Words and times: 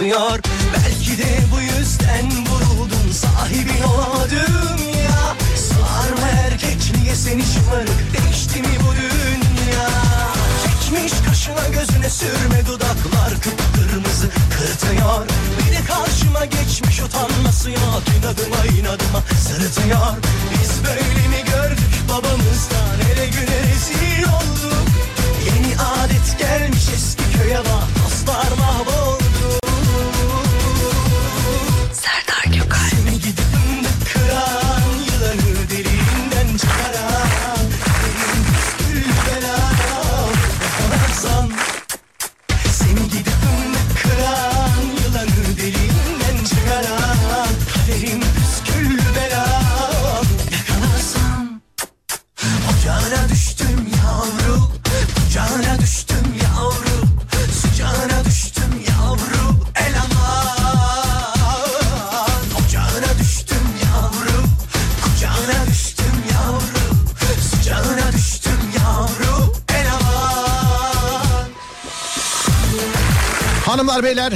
patlatıyor 0.00 0.40
Belki 0.74 1.18
de 1.18 1.49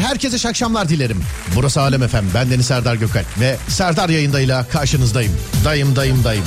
herkese 0.05 0.36
iyi 0.36 0.48
akşamlar 0.48 0.88
dilerim. 0.88 1.20
Burası 1.56 1.80
Alem 1.80 2.02
Efem. 2.02 2.24
Ben 2.34 2.50
Deniz 2.50 2.66
Serdar 2.66 2.94
Gökal 2.94 3.24
ve 3.41 3.56
Serdar 3.69 4.08
yayındayla 4.08 4.64
karşınızdayım. 4.69 5.33
Dayım 5.64 5.96
dayım 5.96 6.24
dayım. 6.24 6.44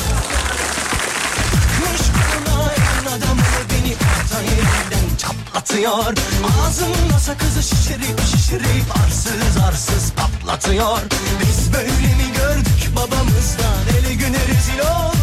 Çatlatıyor 5.17 6.14
Ağzımla 6.61 7.19
sakızı 7.19 7.64
şişirip 7.64 8.20
şişirip 8.32 8.98
arsız 9.05 9.64
arsız 9.67 10.14
patlatıyor 10.15 10.98
Biz 11.42 11.73
böyle 11.73 11.87
mi 11.87 12.33
gördük 12.37 12.95
babamızdan 12.95 13.99
ele 13.99 14.14
güne 14.14 14.39
rezil 14.48 14.80
olduk 14.80 15.17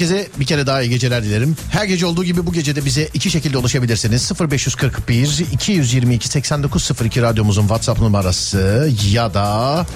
Herkese 0.00 0.28
bir 0.40 0.44
kere 0.44 0.66
daha 0.66 0.82
iyi 0.82 0.90
geceler 0.90 1.24
dilerim. 1.24 1.56
Her 1.70 1.84
gece 1.84 2.06
olduğu 2.06 2.24
gibi 2.24 2.46
bu 2.46 2.52
gece 2.52 2.76
de 2.76 2.84
bize 2.84 3.08
iki 3.14 3.30
şekilde 3.30 3.58
ulaşabilirsiniz. 3.58 4.32
0541 4.40 5.44
222 5.52 6.28
8902 6.28 7.22
radyomuzun 7.22 7.62
WhatsApp 7.62 8.00
numarası 8.00 8.90
ya 9.12 9.34
da 9.34 9.86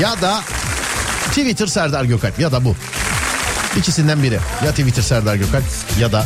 ya 0.00 0.20
da 0.22 0.40
Twitter 1.28 1.66
Serdar 1.66 2.04
Gökalp 2.04 2.38
ya 2.38 2.52
da 2.52 2.64
bu. 2.64 2.76
İkisinden 3.78 4.22
biri. 4.22 4.38
Ya 4.64 4.70
Twitter 4.70 5.02
Serdar 5.02 5.36
Gökalp 5.36 5.64
ya 6.00 6.12
da 6.12 6.24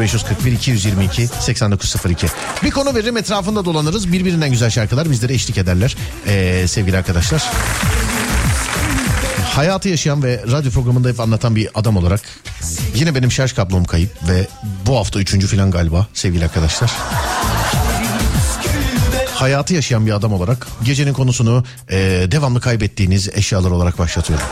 0541 0.00 0.52
222 0.52 1.28
8902. 1.40 2.26
Bir 2.62 2.70
konu 2.70 2.94
veririm 2.94 3.16
etrafında 3.16 3.64
dolanırız. 3.64 4.12
Birbirinden 4.12 4.50
güzel 4.50 4.70
şarkılar 4.70 5.10
bizlere 5.10 5.34
eşlik 5.34 5.58
ederler. 5.58 5.96
Ee, 6.26 6.64
sevgili 6.68 6.96
arkadaşlar. 6.96 7.42
Hayatı 9.58 9.88
yaşayan 9.88 10.22
ve 10.22 10.40
radyo 10.52 10.70
programında 10.70 11.08
hep 11.08 11.20
anlatan 11.20 11.56
bir 11.56 11.68
adam 11.74 11.96
olarak 11.96 12.20
yine 12.94 13.14
benim 13.14 13.32
şarj 13.32 13.52
kablom 13.52 13.84
kayıp 13.84 14.10
ve 14.28 14.46
bu 14.86 14.96
hafta 14.96 15.20
üçüncü 15.20 15.46
filan 15.46 15.70
galiba 15.70 16.06
sevgili 16.14 16.44
arkadaşlar. 16.44 16.90
Hayatı 19.34 19.74
yaşayan 19.74 20.06
bir 20.06 20.12
adam 20.12 20.32
olarak 20.32 20.66
gecenin 20.82 21.12
konusunu 21.12 21.64
e, 21.90 21.96
devamlı 22.30 22.60
kaybettiğiniz 22.60 23.28
eşyalar 23.28 23.70
olarak 23.70 23.98
başlatıyorum. 23.98 24.46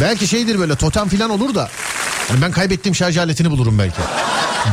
Belki 0.00 0.26
şeydir 0.26 0.58
böyle 0.58 0.76
totem 0.76 1.08
filan 1.08 1.30
olur 1.30 1.54
da 1.54 1.68
hani 2.28 2.42
ben 2.42 2.52
kaybettiğim 2.52 2.94
şarj 2.94 3.18
aletini 3.18 3.50
bulurum 3.50 3.78
belki. 3.78 4.00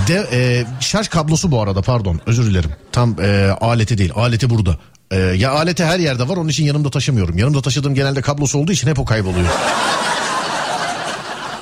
De, 0.08 0.28
e, 0.32 0.66
şarj 0.80 1.08
kablosu 1.08 1.52
bu 1.52 1.62
arada 1.62 1.82
pardon 1.82 2.22
özür 2.26 2.46
dilerim. 2.46 2.72
Tam 2.92 3.22
e, 3.22 3.50
aleti 3.62 3.98
değil 3.98 4.12
aleti 4.16 4.50
burada. 4.50 4.78
E, 5.12 5.18
ya 5.18 5.52
aleti 5.52 5.86
her 5.86 6.00
yerde 6.00 6.28
var 6.28 6.38
onun 6.38 6.50
için 6.50 6.66
yanımda 6.66 6.90
taşımıyorum. 6.90 7.38
Yanımda 7.38 7.62
taşıdığım 7.62 7.96
genelde 7.96 8.22
kablosu 8.22 8.60
olduğu 8.60 8.72
için 8.72 8.88
hep 8.88 9.00
o 9.00 9.06
kayboluyor. 9.06 9.48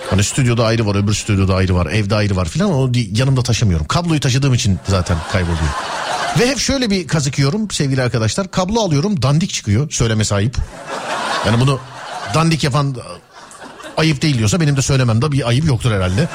Hani 0.10 0.24
stüdyoda 0.24 0.66
ayrı 0.66 0.86
var 0.86 0.96
öbür 0.96 1.14
stüdyoda 1.14 1.56
ayrı 1.56 1.76
var 1.76 1.86
evde 1.86 2.16
ayrı 2.16 2.36
var 2.36 2.46
filan 2.50 2.74
onu 2.74 2.92
yanımda 3.12 3.44
taşımıyorum. 3.44 3.88
Kabloyu 3.88 4.20
taşıdığım 4.20 4.54
için 4.54 4.80
zaten 4.88 5.18
kayboluyor. 5.32 5.70
Ve 6.40 6.50
hep 6.50 6.60
şöyle 6.60 6.90
bir 6.90 7.08
kazık 7.08 7.40
yiyorum 7.40 7.72
sevgili 7.72 8.02
arkadaşlar. 8.02 8.52
Kablo 8.52 8.82
alıyorum 8.82 9.22
dandik 9.22 9.50
çıkıyor 9.50 9.92
söyleme 9.92 10.24
sahip. 10.24 10.58
Yani 11.46 11.62
bunu 11.62 11.80
dandik 12.34 12.64
yapan 12.64 12.96
ayıp 13.98 14.22
değil 14.22 14.38
diyorsa 14.38 14.60
benim 14.60 14.78
de 14.78 14.82
söylememde 14.82 15.32
bir 15.32 15.48
ayıp 15.48 15.66
yoktur 15.66 15.92
herhalde. 15.92 16.28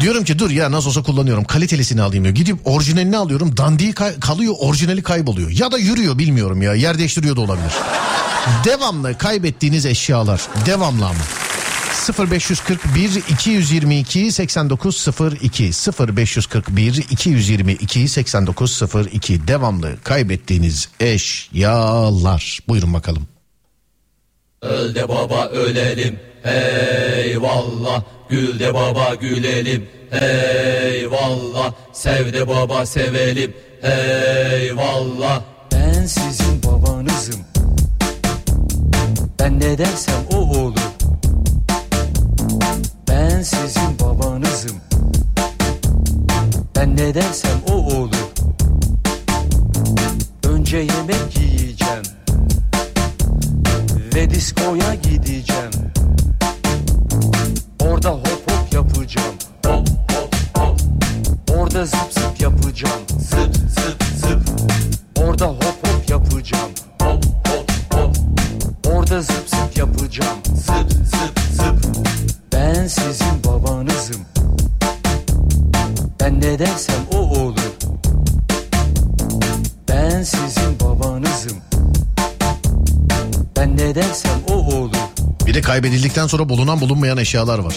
Diyorum 0.00 0.24
ki 0.24 0.38
dur 0.38 0.50
ya 0.50 0.70
nasıl 0.72 0.88
olsa 0.88 1.02
kullanıyorum 1.02 1.44
kalitelisini 1.44 2.02
alayım 2.02 2.24
diyor. 2.24 2.34
Gidip 2.36 2.58
orijinalini 2.64 3.16
alıyorum 3.16 3.56
dandiği 3.56 3.92
kay- 3.92 4.20
kalıyor 4.20 4.54
orijinali 4.58 5.02
kayboluyor. 5.02 5.50
Ya 5.50 5.72
da 5.72 5.78
yürüyor 5.78 6.18
bilmiyorum 6.18 6.62
ya 6.62 6.74
yer 6.74 6.98
değiştiriyor 6.98 7.36
da 7.36 7.40
olabilir. 7.40 7.72
Devamlı 8.64 9.18
kaybettiğiniz 9.18 9.86
eşyalar 9.86 10.40
devamlı 10.66 11.06
ama. 11.06 11.18
0541 12.30 13.10
222 13.30 14.32
8902 14.32 15.70
0541 16.16 16.94
222 17.10 18.08
8902 18.08 19.48
devamlı 19.48 19.96
kaybettiğiniz 20.04 20.88
eşyalar. 21.00 22.58
Buyurun 22.68 22.94
bakalım. 22.94 23.22
Öl 24.62 24.94
de 24.94 25.08
baba 25.08 25.46
ölelim 25.46 26.18
eyvallah 26.44 28.02
Gül 28.30 28.58
de 28.58 28.74
baba 28.74 29.14
gülelim 29.14 29.88
eyvallah. 30.12 31.72
Sev 31.92 32.32
de 32.32 32.48
baba 32.48 32.86
sevelim 32.86 33.52
eyvallah. 33.82 35.42
Ben 35.72 36.06
sizin 36.06 36.62
babanızım. 36.62 37.40
Ben 39.38 39.60
ne 39.60 39.78
dersem 39.78 40.24
o 40.32 40.36
olur. 40.36 40.74
Ben 43.08 43.42
sizin 43.42 43.98
babanızım. 44.00 44.76
Ben 46.76 46.96
ne 46.96 47.14
dersem 47.14 47.60
o 47.68 47.72
olur. 47.72 48.30
Önce 50.44 50.76
yemek 50.76 51.36
yiyeceğim 51.36 52.02
Ve 54.14 54.30
diskoya 54.30 54.94
gideceğim 54.94 55.70
Orada 58.00 58.16
hop 58.16 58.50
hop 58.50 58.72
yapacağım. 58.72 59.34
Hop 59.66 59.88
hop 59.88 60.58
hop. 60.58 60.80
Orada 61.56 61.84
zıp 61.84 62.12
zıp 62.12 62.40
yapacağım. 62.40 63.00
Zıp 63.18 63.56
zıp 63.56 64.02
zıp. 64.16 64.42
Orada 65.16 65.46
hop 65.46 65.86
hop 65.86 66.10
yapacağım. 66.10 66.70
Hop 67.02 67.24
hop 67.48 67.70
hop. 67.92 68.16
Orada 68.86 69.22
zıp 69.22 69.48
zıp 69.48 69.76
yapacağım. 69.76 70.38
Zıp 70.44 70.92
zıp 70.92 71.40
zıp. 71.52 71.96
Ben 72.52 72.86
sizin 72.86 73.44
babanızım. 73.44 74.20
Ben 76.20 76.40
ne 76.40 76.58
dersem 76.58 77.04
o 77.12 77.16
olur. 77.16 77.70
Ben 79.88 80.22
sizin 80.22 80.80
babanızım. 80.80 81.58
Ben 83.56 83.76
ne 83.76 83.94
dersem 83.94 84.40
o 84.48 84.49
kaybedildikten 85.74 86.26
sonra 86.26 86.48
bulunan 86.48 86.80
bulunmayan 86.80 87.16
eşyalar 87.18 87.58
var. 87.58 87.74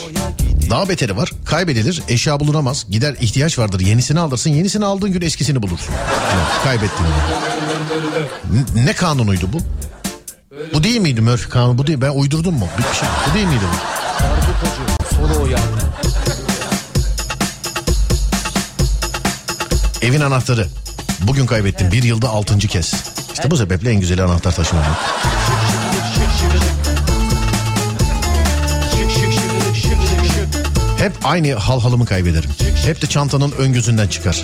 Daha 0.69 0.89
beteri 0.89 1.17
var. 1.17 1.31
Kaybedilir, 1.45 2.01
eşya 2.07 2.39
bulunamaz. 2.39 2.85
Gider 2.89 3.15
ihtiyaç 3.21 3.59
vardır. 3.59 3.79
Yenisini 3.79 4.19
alırsın. 4.19 4.49
Yenisini 4.49 4.85
aldığın 4.85 5.11
gün 5.11 5.21
eskisini 5.21 5.61
bulursun. 5.63 5.93
Yani 6.31 6.63
kaybettiğin 6.63 7.11
gün. 8.51 8.81
N- 8.81 8.85
Ne 8.85 8.93
kanunuydu 8.93 9.49
bu? 9.53 9.57
Bu 10.73 10.83
değil 10.83 11.01
miydi 11.01 11.21
Murphy 11.21 11.49
kanunu? 11.49 11.77
Bu 11.77 11.87
değil. 11.87 12.01
Ben 12.01 12.09
uydurdum 12.09 12.53
mu? 12.55 12.67
Bir 12.77 12.97
şey. 12.99 13.09
Bu 13.31 13.33
değil 13.35 13.47
miydi 13.47 13.63
bu? 13.73 13.77
Evin 20.05 20.21
anahtarı. 20.21 20.67
Bugün 21.21 21.45
kaybettim. 21.45 21.91
Bir 21.91 22.03
yılda 22.03 22.29
altıncı 22.29 22.67
kez. 22.67 22.93
İşte 23.33 23.51
bu 23.51 23.57
sebeple 23.57 23.91
en 23.91 23.99
güzeli 23.99 24.23
anahtar 24.23 24.51
taşımamak. 24.55 24.97
Hep 31.03 31.13
aynı 31.23 31.53
hal 31.53 31.81
halımı 31.81 32.05
kaybederim. 32.05 32.49
Hep 32.85 33.01
de 33.01 33.07
çantanın 33.07 33.51
ön 33.51 33.73
gözünden 33.73 34.07
çıkar. 34.07 34.43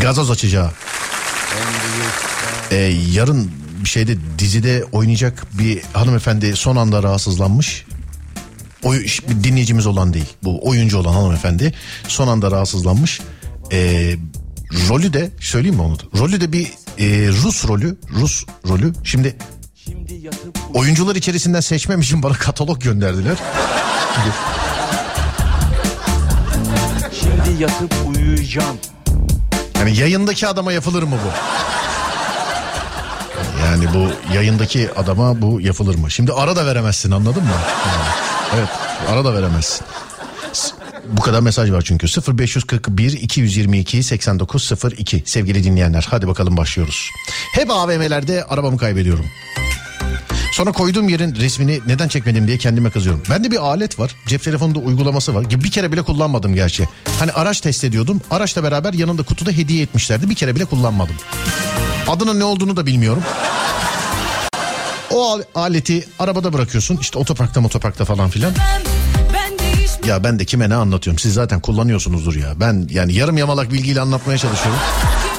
Gazoz 0.00 0.30
açacağı. 0.30 0.70
Ee, 2.70 2.76
yarın 3.12 3.50
bir 3.84 3.88
şeyde 3.88 4.16
dizide 4.38 4.84
oynayacak 4.92 5.46
bir 5.58 5.82
hanımefendi 5.92 6.56
son 6.56 6.76
anda 6.76 7.02
rahatsızlanmış. 7.02 7.84
Oy, 8.82 9.06
bir 9.28 9.44
dinleyicimiz 9.44 9.86
olan 9.86 10.14
değil. 10.14 10.36
Bu 10.42 10.68
oyuncu 10.68 10.98
olan 10.98 11.12
hanımefendi 11.12 11.74
son 12.08 12.28
anda 12.28 12.50
rahatsızlanmış. 12.50 13.20
Ee, 13.72 14.16
rolü 14.88 15.12
de 15.12 15.30
söyleyeyim 15.40 15.76
mi 15.76 15.82
onu? 15.82 15.98
da? 15.98 16.02
Rolü 16.18 16.40
de 16.40 16.52
bir 16.52 16.66
e, 16.98 17.28
Rus 17.28 17.68
rolü. 17.68 17.96
Rus 18.10 18.44
rolü. 18.68 18.92
Şimdi 19.04 19.36
oyuncular 20.74 21.16
içerisinden 21.16 21.60
seçmem 21.60 22.00
için 22.00 22.22
bana 22.22 22.32
katalog 22.34 22.82
gönderdiler. 22.82 23.36
Şimdi 27.20 27.62
yatıp 27.62 27.94
uyuyacağım 28.06 28.76
Yani 29.86 29.98
yayındaki 29.98 30.46
adama 30.46 30.72
yapılır 30.72 31.02
mı 31.02 31.16
bu? 31.24 31.30
Yani 33.64 33.94
bu 33.94 34.34
yayındaki 34.34 34.90
adama 34.96 35.42
bu 35.42 35.60
yapılır 35.60 35.94
mı? 35.94 36.10
Şimdi 36.10 36.32
ara 36.32 36.56
da 36.56 36.66
veremezsin 36.66 37.10
anladın 37.10 37.42
mı? 37.42 37.58
Evet 38.56 38.68
ara 39.08 39.24
da 39.24 39.34
veremezsin. 39.34 39.86
Bu 41.08 41.20
kadar 41.20 41.40
mesaj 41.40 41.72
var 41.72 41.82
çünkü 41.82 42.06
0541 42.38 43.12
222 43.12 44.02
8902 44.02 45.22
sevgili 45.26 45.64
dinleyenler 45.64 46.06
hadi 46.10 46.28
bakalım 46.28 46.56
başlıyoruz. 46.56 47.10
Hep 47.52 47.70
AVM'lerde 47.70 48.44
arabamı 48.44 48.78
kaybediyorum. 48.78 49.26
Sonra 50.56 50.72
koyduğum 50.72 51.08
yerin 51.08 51.34
resmini 51.36 51.80
neden 51.86 52.08
çekmedim 52.08 52.46
diye 52.46 52.58
kendime 52.58 52.90
kızıyorum. 52.90 53.22
Bende 53.30 53.50
bir 53.50 53.56
alet 53.56 53.98
var. 53.98 54.14
Cep 54.26 54.42
telefonunda 54.42 54.78
uygulaması 54.78 55.34
var. 55.34 55.50
Bir 55.50 55.70
kere 55.70 55.92
bile 55.92 56.02
kullanmadım 56.02 56.54
gerçi. 56.54 56.88
Hani 57.18 57.32
araç 57.32 57.60
test 57.60 57.84
ediyordum. 57.84 58.20
Araçla 58.30 58.62
beraber 58.62 58.92
yanında 58.92 59.22
kutuda 59.22 59.50
hediye 59.50 59.82
etmişlerdi. 59.82 60.30
Bir 60.30 60.34
kere 60.34 60.54
bile 60.54 60.64
kullanmadım. 60.64 61.14
Adının 62.08 62.40
ne 62.40 62.44
olduğunu 62.44 62.76
da 62.76 62.86
bilmiyorum. 62.86 63.22
O 65.10 65.30
al- 65.32 65.42
aleti 65.54 66.08
arabada 66.18 66.52
bırakıyorsun. 66.52 66.96
İşte 67.00 67.18
otoparkta 67.18 67.60
otoparkta 67.60 68.04
falan 68.04 68.30
filan. 68.30 68.52
Ya 70.06 70.24
ben 70.24 70.38
de 70.38 70.44
kime 70.44 70.68
ne 70.70 70.74
anlatıyorum? 70.74 71.18
Siz 71.18 71.34
zaten 71.34 71.60
kullanıyorsunuzdur 71.60 72.34
ya. 72.34 72.60
Ben 72.60 72.88
yani 72.90 73.14
yarım 73.14 73.36
yamalak 73.38 73.72
bilgiyle 73.72 74.00
anlatmaya 74.00 74.38
çalışıyorum. 74.38 74.80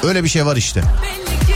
Öyle 0.02 0.24
bir 0.24 0.28
şey 0.28 0.46
var 0.46 0.56
işte. 0.56 0.82
belli 1.02 1.47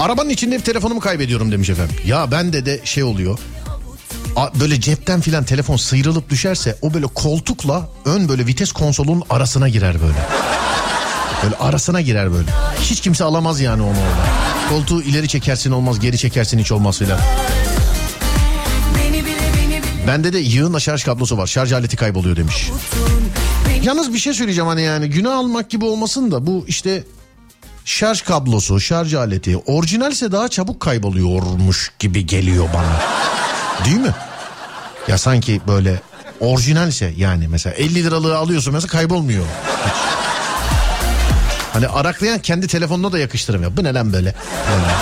Arabanın 0.00 0.30
içinde 0.30 0.54
hep 0.54 0.64
telefonumu 0.64 1.00
kaybediyorum 1.00 1.52
demiş 1.52 1.70
efendim. 1.70 1.96
Ya 2.06 2.30
bende 2.30 2.66
de 2.66 2.80
şey 2.84 3.02
oluyor. 3.02 3.38
Böyle 4.60 4.80
cepten 4.80 5.20
filan 5.20 5.44
telefon 5.44 5.76
sıyrılıp 5.76 6.30
düşerse 6.30 6.78
o 6.82 6.94
böyle 6.94 7.06
koltukla 7.06 7.88
ön 8.04 8.28
böyle 8.28 8.46
vites 8.46 8.72
konsolunun 8.72 9.22
arasına 9.30 9.68
girer 9.68 10.02
böyle. 10.02 10.18
Böyle 11.42 11.56
arasına 11.56 12.00
girer 12.00 12.32
böyle. 12.32 12.48
Hiç 12.80 13.00
kimse 13.00 13.24
alamaz 13.24 13.60
yani 13.60 13.82
onu 13.82 13.90
orada. 13.90 14.26
Koltuğu 14.68 15.02
ileri 15.02 15.28
çekersin 15.28 15.70
olmaz 15.70 16.00
geri 16.00 16.18
çekersin 16.18 16.58
hiç 16.58 16.72
olmaz 16.72 16.98
filan. 16.98 17.20
Bende 20.06 20.32
de 20.32 20.38
yığınla 20.38 20.80
şarj 20.80 21.04
kablosu 21.04 21.38
var. 21.38 21.46
Şarj 21.46 21.72
aleti 21.72 21.96
kayboluyor 21.96 22.36
demiş. 22.36 22.70
Yalnız 23.82 24.12
bir 24.12 24.18
şey 24.18 24.34
söyleyeceğim 24.34 24.68
hani 24.68 24.82
yani 24.82 25.10
günah 25.10 25.38
almak 25.38 25.70
gibi 25.70 25.84
olmasın 25.84 26.30
da 26.30 26.46
bu 26.46 26.64
işte 26.68 27.04
şarj 27.90 28.20
kablosu, 28.22 28.80
şarj 28.80 29.14
aleti 29.14 29.56
orijinalse 29.56 30.32
daha 30.32 30.48
çabuk 30.48 30.80
kayboluyormuş 30.80 31.92
gibi 31.98 32.26
geliyor 32.26 32.68
bana. 32.74 33.00
Değil 33.84 33.96
mi? 33.96 34.14
Ya 35.08 35.18
sanki 35.18 35.60
böyle 35.68 36.00
orijinalse 36.40 37.14
yani 37.16 37.48
mesela 37.48 37.74
50 37.74 38.04
liralığı 38.04 38.38
alıyorsun 38.38 38.72
mesela 38.72 38.90
kaybolmuyor. 38.90 39.44
Hani 41.72 41.88
araklayan 41.88 42.38
kendi 42.38 42.66
telefonuna 42.66 43.12
da 43.12 43.18
yakıştırmıyor. 43.18 43.76
Bu 43.76 43.84
ne 43.84 43.94
lan 43.94 44.12
böyle? 44.12 44.34
Yani. 44.70 44.92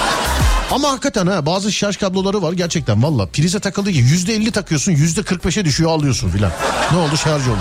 Ama 0.71 0.91
hakikaten 0.91 1.27
ha 1.27 1.47
bazı 1.47 1.73
şarj 1.73 1.97
kabloları 1.97 2.43
var 2.43 2.53
gerçekten 2.53 3.03
valla 3.03 3.27
prize 3.27 3.61
takıldığı 3.61 3.91
gibi 3.91 4.09
yüzde 4.09 4.35
elli 4.35 4.51
takıyorsun 4.51 4.93
yüzde 4.93 5.23
kırk 5.23 5.45
beşe 5.45 5.65
düşüyor 5.65 5.91
alıyorsun 5.91 6.31
filan. 6.31 6.53
Ne 6.93 6.99
oldu 6.99 7.17
şarj 7.17 7.49
oldu. 7.49 7.59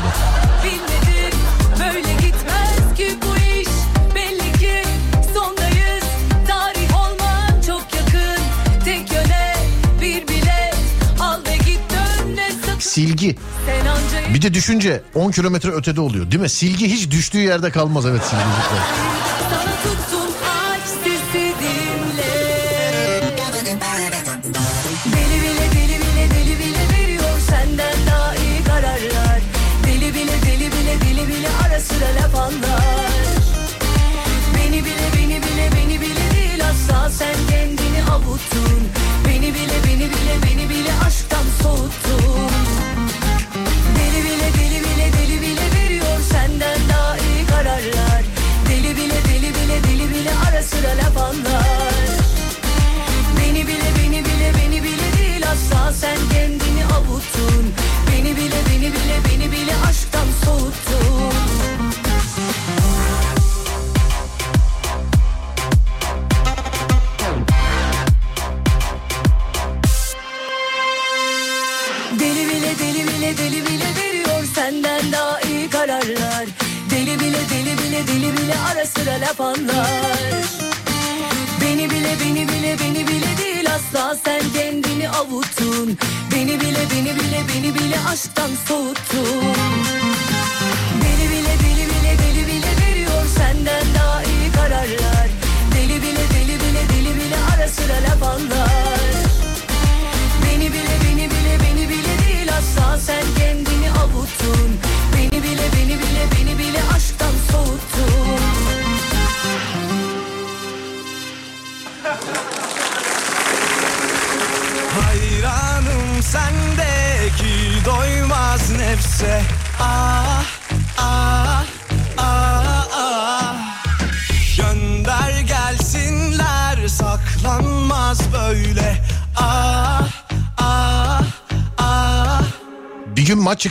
Bir 14.38 14.42
de 14.42 14.54
düşünce 14.54 15.02
10 15.16 15.32
kilometre 15.32 15.72
ötede 15.72 16.02
oluyor 16.02 16.32
değil 16.32 16.42
mi? 16.42 16.50
Silgi 16.50 16.88
hiç 16.88 17.12
düştüğü 17.12 17.38
yerde 17.38 17.72
kalmaz 17.72 18.06
evet 18.06 18.22
silgicikler. 18.24 18.80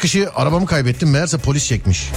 Çıkışı 0.06 0.30
arabamı 0.34 0.66
kaybettim 0.66 1.10
meğerse 1.10 1.38
polis 1.38 1.66
çekmiş. 1.66 2.10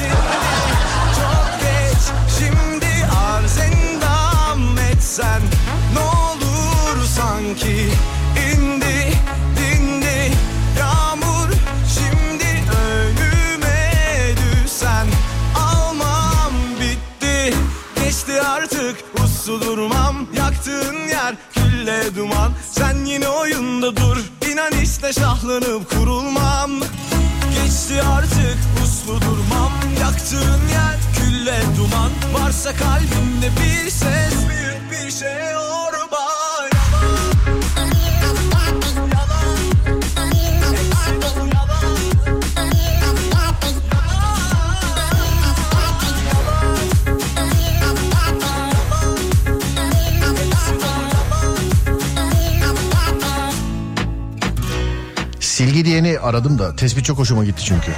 Aradım 56.30 56.60
da 56.60 56.76
tespit 56.76 57.06
çok 57.06 57.18
hoşuma 57.18 57.46
gitti 57.46 57.64
çünkü. 57.66 57.92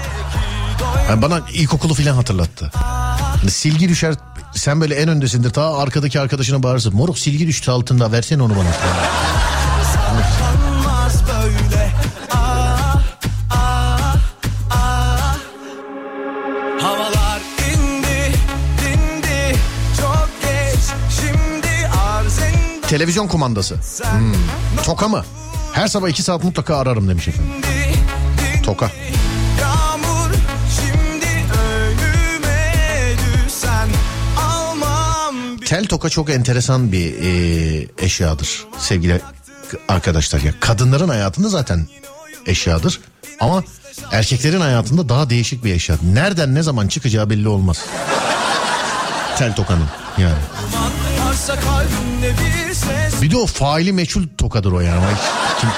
Yani 1.10 1.22
bana 1.22 1.42
ilkokulu 1.54 1.94
filan 1.94 2.16
hatırlattı. 2.16 2.72
Hani 2.74 3.52
silgi 3.52 3.90
düşer 3.90 4.16
sen 4.56 4.82
böyle 4.82 4.96
en 4.96 5.10
öndesindir 5.10 5.50
ta 5.50 5.78
arkadaki 5.78 6.20
arkadaşına 6.20 6.64
bağırırsın. 6.64 6.96
Moruk 6.96 7.20
silgi 7.20 7.48
düştü 7.48 7.72
altında 7.72 8.12
versene 8.12 8.44
onu 8.44 8.54
bana. 8.56 8.70
Televizyon 22.88 23.28
kumandası. 23.28 23.76
Hmm. 23.76 24.34
Toka 24.86 25.08
mı? 25.08 25.26
Her 25.74 25.88
sabah 25.88 26.10
iki 26.10 26.24
saat 26.24 26.44
mutlaka 26.44 26.78
ararım 26.78 27.10
demiş 27.10 27.28
efendim. 27.28 27.71
Toka. 28.72 28.92
Yağmur 29.60 30.30
düşsen 33.46 33.90
Tel 35.66 35.86
toka 35.86 36.10
çok 36.10 36.30
enteresan 36.30 36.92
bir 36.92 37.14
e, 37.22 37.88
eşyadır 37.98 38.66
sevgili 38.78 39.22
arkadaşlar. 39.88 40.42
Ya 40.42 40.54
kadınların 40.60 41.10
hayatında 41.10 41.50
zaten 41.50 41.88
eşyadır 42.46 43.00
ama 43.40 43.64
erkeklerin 44.12 44.62
hayatında 44.62 45.10
daha 45.10 45.30
değişik 45.30 45.64
bir 45.64 45.74
eşya. 45.74 45.96
Nereden 46.14 46.56
ne 46.56 46.64
zaman 46.64 46.88
çıkacağı 46.88 47.30
belli 47.30 47.48
olmaz. 47.48 47.86
Tel 49.38 49.56
tokanın 49.56 49.88
yani. 50.18 50.34
bir 53.22 53.32
de 53.32 53.38
o 53.38 53.46
faili 53.46 53.94
meçhul 53.94 54.24
tokadır 54.38 54.72
o 54.72 54.80
yani. 54.80 55.06
Kim- 55.62 55.70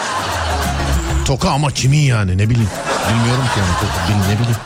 Toka 1.25 1.49
ama 1.51 1.71
kimin 1.71 1.97
yani 1.97 2.37
ne 2.37 2.49
bileyim. 2.49 2.69
Bilmiyorum 3.09 3.43
ki 3.53 3.59
yani. 3.59 3.71
Toka, 3.81 4.07
bil- 4.09 4.33
ne 4.33 4.39
bileyim. 4.39 4.57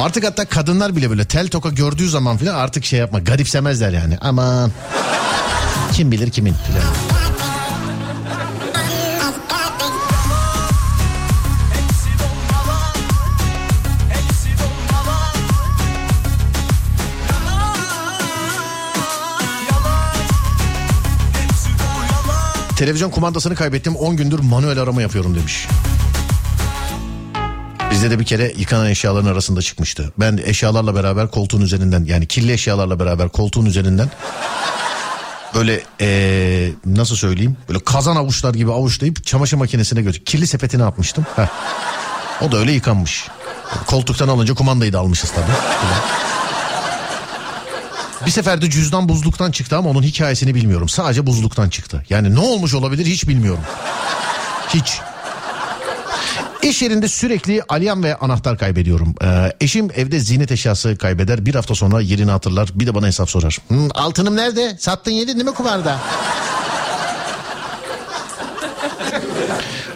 Artık 0.00 0.24
hatta 0.26 0.44
kadınlar 0.44 0.96
bile 0.96 1.10
böyle 1.10 1.24
tel 1.24 1.48
toka 1.48 1.68
gördüğü 1.68 2.08
zaman 2.08 2.36
filan 2.36 2.54
artık 2.54 2.84
şey 2.84 2.98
yapma 3.00 3.18
garipsemezler 3.18 3.90
yani. 3.92 4.18
Aman 4.20 4.72
kim 5.92 6.12
bilir 6.12 6.30
kimin 6.30 6.54
filan. 6.66 7.17
Televizyon 22.78 23.10
kumandasını 23.10 23.54
kaybettim 23.54 23.96
10 23.96 24.16
gündür 24.16 24.38
manuel 24.38 24.78
arama 24.78 25.02
yapıyorum 25.02 25.34
demiş. 25.34 25.66
Bizde 27.90 28.10
de 28.10 28.18
bir 28.18 28.24
kere 28.24 28.52
yıkanan 28.56 28.86
eşyaların 28.90 29.28
arasında 29.28 29.62
çıkmıştı. 29.62 30.12
Ben 30.18 30.40
eşyalarla 30.44 30.94
beraber 30.94 31.30
koltuğun 31.30 31.60
üzerinden 31.60 32.04
yani 32.04 32.26
kirli 32.26 32.52
eşyalarla 32.52 33.00
beraber 33.00 33.28
koltuğun 33.28 33.66
üzerinden 33.66 34.10
böyle 35.54 35.82
ee, 36.00 36.70
nasıl 36.86 37.16
söyleyeyim 37.16 37.56
böyle 37.68 37.80
kazan 37.80 38.16
avuçlar 38.16 38.54
gibi 38.54 38.72
avuçlayıp 38.72 39.26
çamaşır 39.26 39.56
makinesine 39.56 40.02
götür. 40.02 40.24
Kirli 40.24 40.46
sepetine 40.46 40.84
atmıştım. 40.84 41.26
Heh. 41.36 41.46
O 42.42 42.52
da 42.52 42.56
öyle 42.56 42.72
yıkanmış. 42.72 43.28
Koltuktan 43.86 44.28
alınca 44.28 44.54
kumandayı 44.54 44.92
da 44.92 44.98
almışız 44.98 45.30
tabii. 45.30 45.52
Bir 48.26 48.30
sefer 48.30 48.62
de 48.62 48.70
cüzdan 48.70 49.08
buzluktan 49.08 49.50
çıktı 49.50 49.76
ama 49.76 49.90
onun 49.90 50.02
hikayesini 50.02 50.54
bilmiyorum. 50.54 50.88
Sadece 50.88 51.26
buzluktan 51.26 51.68
çıktı. 51.68 52.04
Yani 52.10 52.34
ne 52.34 52.38
olmuş 52.40 52.74
olabilir 52.74 53.06
hiç 53.06 53.28
bilmiyorum. 53.28 53.62
Hiç. 54.74 54.98
İş 56.62 56.82
yerinde 56.82 57.08
sürekli 57.08 57.62
alyan 57.68 58.02
ve 58.02 58.16
anahtar 58.16 58.58
kaybediyorum. 58.58 59.14
Ee, 59.24 59.52
eşim 59.60 59.88
evde 59.96 60.20
ziynet 60.20 60.52
eşyası 60.52 60.96
kaybeder. 60.96 61.46
Bir 61.46 61.54
hafta 61.54 61.74
sonra 61.74 62.00
yerini 62.00 62.30
hatırlar. 62.30 62.68
Bir 62.74 62.86
de 62.86 62.94
bana 62.94 63.06
hesap 63.06 63.30
sorar. 63.30 63.58
"Hı, 63.68 63.74
altınım 63.94 64.36
nerede? 64.36 64.76
Sattın 64.80 65.10
yedin 65.10 65.34
değil 65.34 65.44
mi 65.44 65.54
kumarda? 65.54 65.98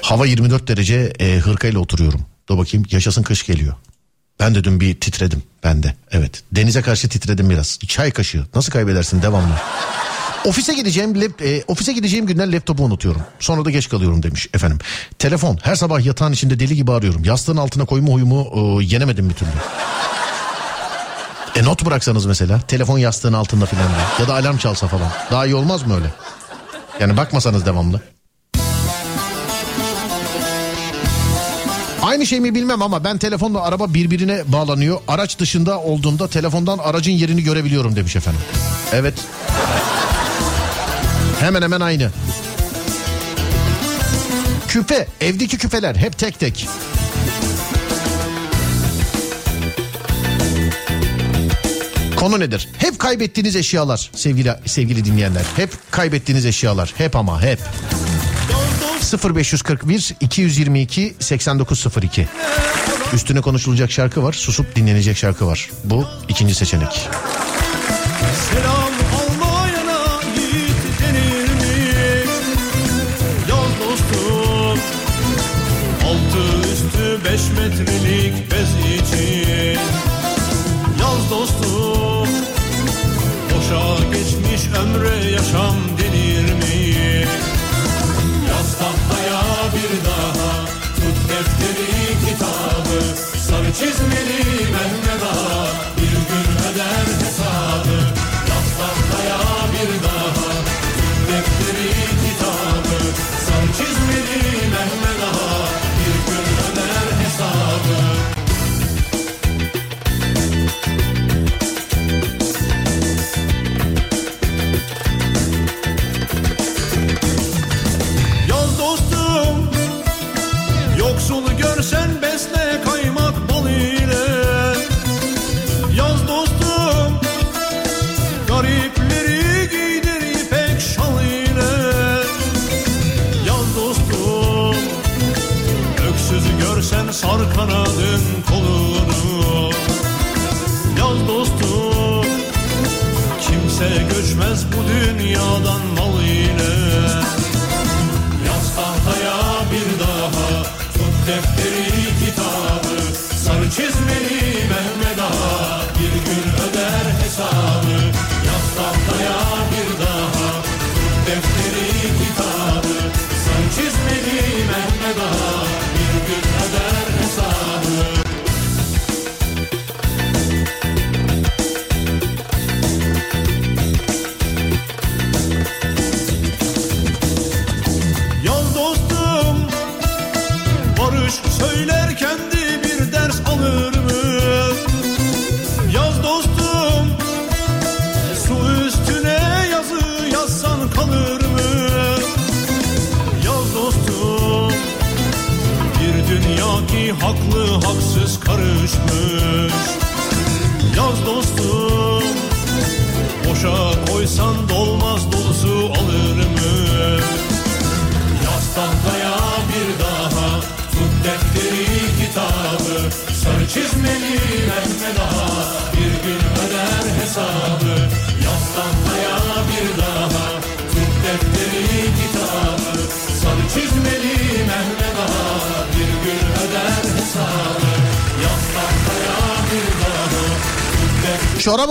Hava 0.02 0.26
24 0.26 0.68
derece 0.68 1.12
e, 1.20 1.38
hırkayla 1.38 1.80
oturuyorum. 1.80 2.20
Dur 2.48 2.58
bakayım 2.58 2.86
yaşasın 2.90 3.22
kış 3.22 3.46
geliyor. 3.46 3.74
Ben 4.42 4.54
de 4.54 4.64
dün 4.64 4.80
bir 4.80 5.00
titredim. 5.00 5.42
Ben 5.64 5.82
de 5.82 5.94
evet. 6.10 6.42
Denize 6.52 6.82
karşı 6.82 7.08
titredim 7.08 7.50
biraz. 7.50 7.78
Çay 7.88 8.10
kaşığı. 8.10 8.46
Nasıl 8.54 8.72
kaybedersin 8.72 9.22
devamlı? 9.22 9.54
Ofise 10.44 10.74
gideceğim 10.74 11.14
lap- 11.14 11.44
e, 11.44 11.64
ofise 11.68 11.92
gideceğim 11.92 12.26
günler 12.26 12.52
laptopu 12.52 12.84
unutuyorum. 12.84 13.22
Sonra 13.38 13.64
da 13.64 13.70
geç 13.70 13.88
kalıyorum 13.88 14.22
demiş 14.22 14.48
efendim. 14.54 14.78
Telefon 15.18 15.58
her 15.62 15.74
sabah 15.74 16.04
yatağın 16.04 16.32
içinde 16.32 16.60
deli 16.60 16.76
gibi 16.76 16.92
arıyorum. 16.92 17.24
Yastığın 17.24 17.56
altına 17.56 17.84
koyma 17.84 18.12
huyumu 18.12 18.48
e, 18.54 18.84
yenemedim 18.84 19.30
bir 19.30 19.34
türlü. 19.34 19.50
E 21.56 21.64
not 21.64 21.84
bıraksanız 21.86 22.26
mesela 22.26 22.60
telefon 22.60 22.98
yastığın 22.98 23.32
altında 23.32 23.66
filan 23.66 23.90
ya 24.20 24.28
da 24.28 24.34
alarm 24.34 24.56
çalsa 24.56 24.88
falan. 24.88 25.08
Daha 25.30 25.46
iyi 25.46 25.54
olmaz 25.54 25.86
mı 25.86 25.94
öyle? 25.94 26.06
Yani 27.00 27.16
bakmasanız 27.16 27.66
devamlı. 27.66 28.00
Aynı 32.02 32.26
şey 32.26 32.40
mi 32.40 32.54
bilmem 32.54 32.82
ama 32.82 33.04
ben 33.04 33.18
telefonla 33.18 33.62
araba 33.62 33.94
birbirine 33.94 34.42
bağlanıyor. 34.46 35.00
Araç 35.08 35.38
dışında 35.38 35.80
olduğunda 35.80 36.28
telefondan 36.28 36.78
aracın 36.78 37.12
yerini 37.12 37.42
görebiliyorum 37.42 37.96
demiş 37.96 38.16
efendim. 38.16 38.40
Evet. 38.92 39.14
Hemen 41.40 41.62
hemen 41.62 41.80
aynı. 41.80 42.10
Küpe, 44.68 45.06
evdeki 45.20 45.58
küpeler 45.58 45.96
hep 45.96 46.18
tek 46.18 46.38
tek. 46.40 46.68
Konu 52.16 52.40
nedir? 52.40 52.68
Hep 52.78 52.98
kaybettiğiniz 52.98 53.56
eşyalar 53.56 54.10
sevgili 54.14 54.54
sevgili 54.66 55.04
dinleyenler. 55.04 55.42
Hep 55.56 55.70
kaybettiğiniz 55.90 56.46
eşyalar. 56.46 56.94
Hep 56.96 57.16
ama 57.16 57.42
hep. 57.42 57.58
0541 59.18 60.14
222 60.20 61.14
8902 61.18 62.28
Üstüne 63.12 63.40
konuşulacak 63.40 63.90
şarkı 63.90 64.22
var, 64.22 64.32
susup 64.32 64.76
dinlenecek 64.76 65.16
şarkı 65.16 65.46
var. 65.46 65.70
Bu 65.84 66.06
ikinci 66.28 66.54
seçenek. 66.54 67.08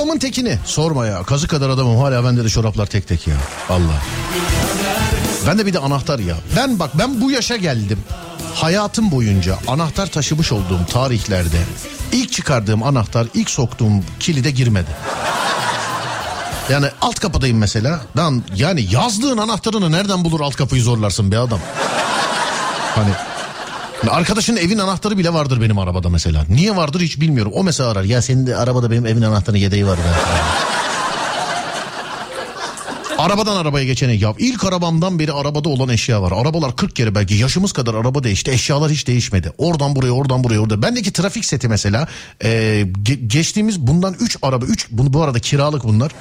Çorabımın 0.02 0.20
tekini. 0.20 0.58
Sorma 0.66 1.06
ya. 1.06 1.24
Kazı 1.24 1.48
kadar 1.48 1.70
adamım 1.70 1.98
hala 1.98 2.24
bende 2.24 2.44
de 2.44 2.50
çoraplar 2.50 2.86
tek 2.86 3.08
tek 3.08 3.28
ya. 3.28 3.36
Allah. 3.70 4.02
Ben 5.48 5.58
de 5.58 5.66
bir 5.66 5.74
de 5.74 5.80
anahtar 5.80 6.20
ya. 6.20 6.36
Ben 6.58 6.80
bak 6.80 6.92
ben 6.94 7.22
bu 7.22 7.32
yaşa 7.32 7.56
geldim. 7.56 8.00
Hayatım 8.56 9.12
boyunca 9.12 9.58
anahtar 9.68 10.08
taşımış 10.08 10.52
olduğum 10.52 10.86
tarihlerde 10.94 11.58
ilk 12.12 12.32
çıkardığım 12.32 12.84
anahtar 12.84 13.28
ilk 13.34 13.50
soktuğum 13.50 14.04
kilide 14.20 14.52
girmedi. 14.52 14.90
Yani 16.70 16.88
alt 17.02 17.20
kapıdayım 17.20 17.58
mesela. 17.58 18.02
Lan 18.18 18.44
yani 18.56 18.88
yazdığın 18.92 19.38
anahtarını 19.38 19.92
nereden 19.92 20.24
bulur 20.24 20.40
alt 20.40 20.56
kapıyı 20.56 20.84
zorlarsın 20.84 21.32
be 21.32 21.38
adam? 21.38 21.60
Hani 22.96 23.12
Arkadaşın 24.10 24.56
evin 24.58 24.78
anahtarı 24.78 25.18
bile 25.18 25.34
vardır 25.34 25.62
benim 25.62 25.80
arabada 25.80 26.10
mesela. 26.10 26.46
Niye 26.50 26.76
vardır 26.76 27.02
hiç 27.02 27.22
bilmiyorum. 27.22 27.52
O 27.56 27.64
mesela 27.64 27.90
arar. 27.90 28.04
Ya 28.04 28.22
senin 28.22 28.48
de 28.48 28.56
arabada 28.56 28.92
benim 28.92 29.06
evin 29.06 29.22
anahtarı 29.22 29.58
yedeği 29.58 29.88
var. 29.88 30.00
Arabadan 33.18 33.56
arabaya 33.56 33.86
geçene 33.86 34.14
ya 34.14 34.34
ilk 34.38 34.64
arabamdan 34.64 35.20
beri 35.20 35.32
arabada 35.34 35.70
olan 35.70 35.90
eşya 35.90 36.22
var. 36.22 36.32
Arabalar 36.42 36.76
40 36.76 36.96
kere 36.96 37.16
belki 37.16 37.34
yaşımız 37.34 37.72
kadar 37.74 37.94
araba 37.94 38.24
değişti. 38.24 38.52
Eşyalar 38.52 38.92
hiç 38.92 39.08
değişmedi. 39.08 39.54
Oradan 39.58 39.96
buraya 39.96 40.12
oradan 40.12 40.44
buraya 40.44 40.60
orada. 40.60 40.82
Bendeki 40.82 41.14
trafik 41.14 41.46
seti 41.46 41.68
mesela 41.68 42.08
e, 42.44 42.50
ge- 43.04 43.28
geçtiğimiz 43.28 43.80
bundan 43.80 44.16
3 44.20 44.38
araba 44.42 44.66
3 44.66 44.88
bunu 44.92 45.14
bu 45.14 45.24
arada 45.24 45.40
kiralık 45.40 45.84
bunlar. 45.84 46.12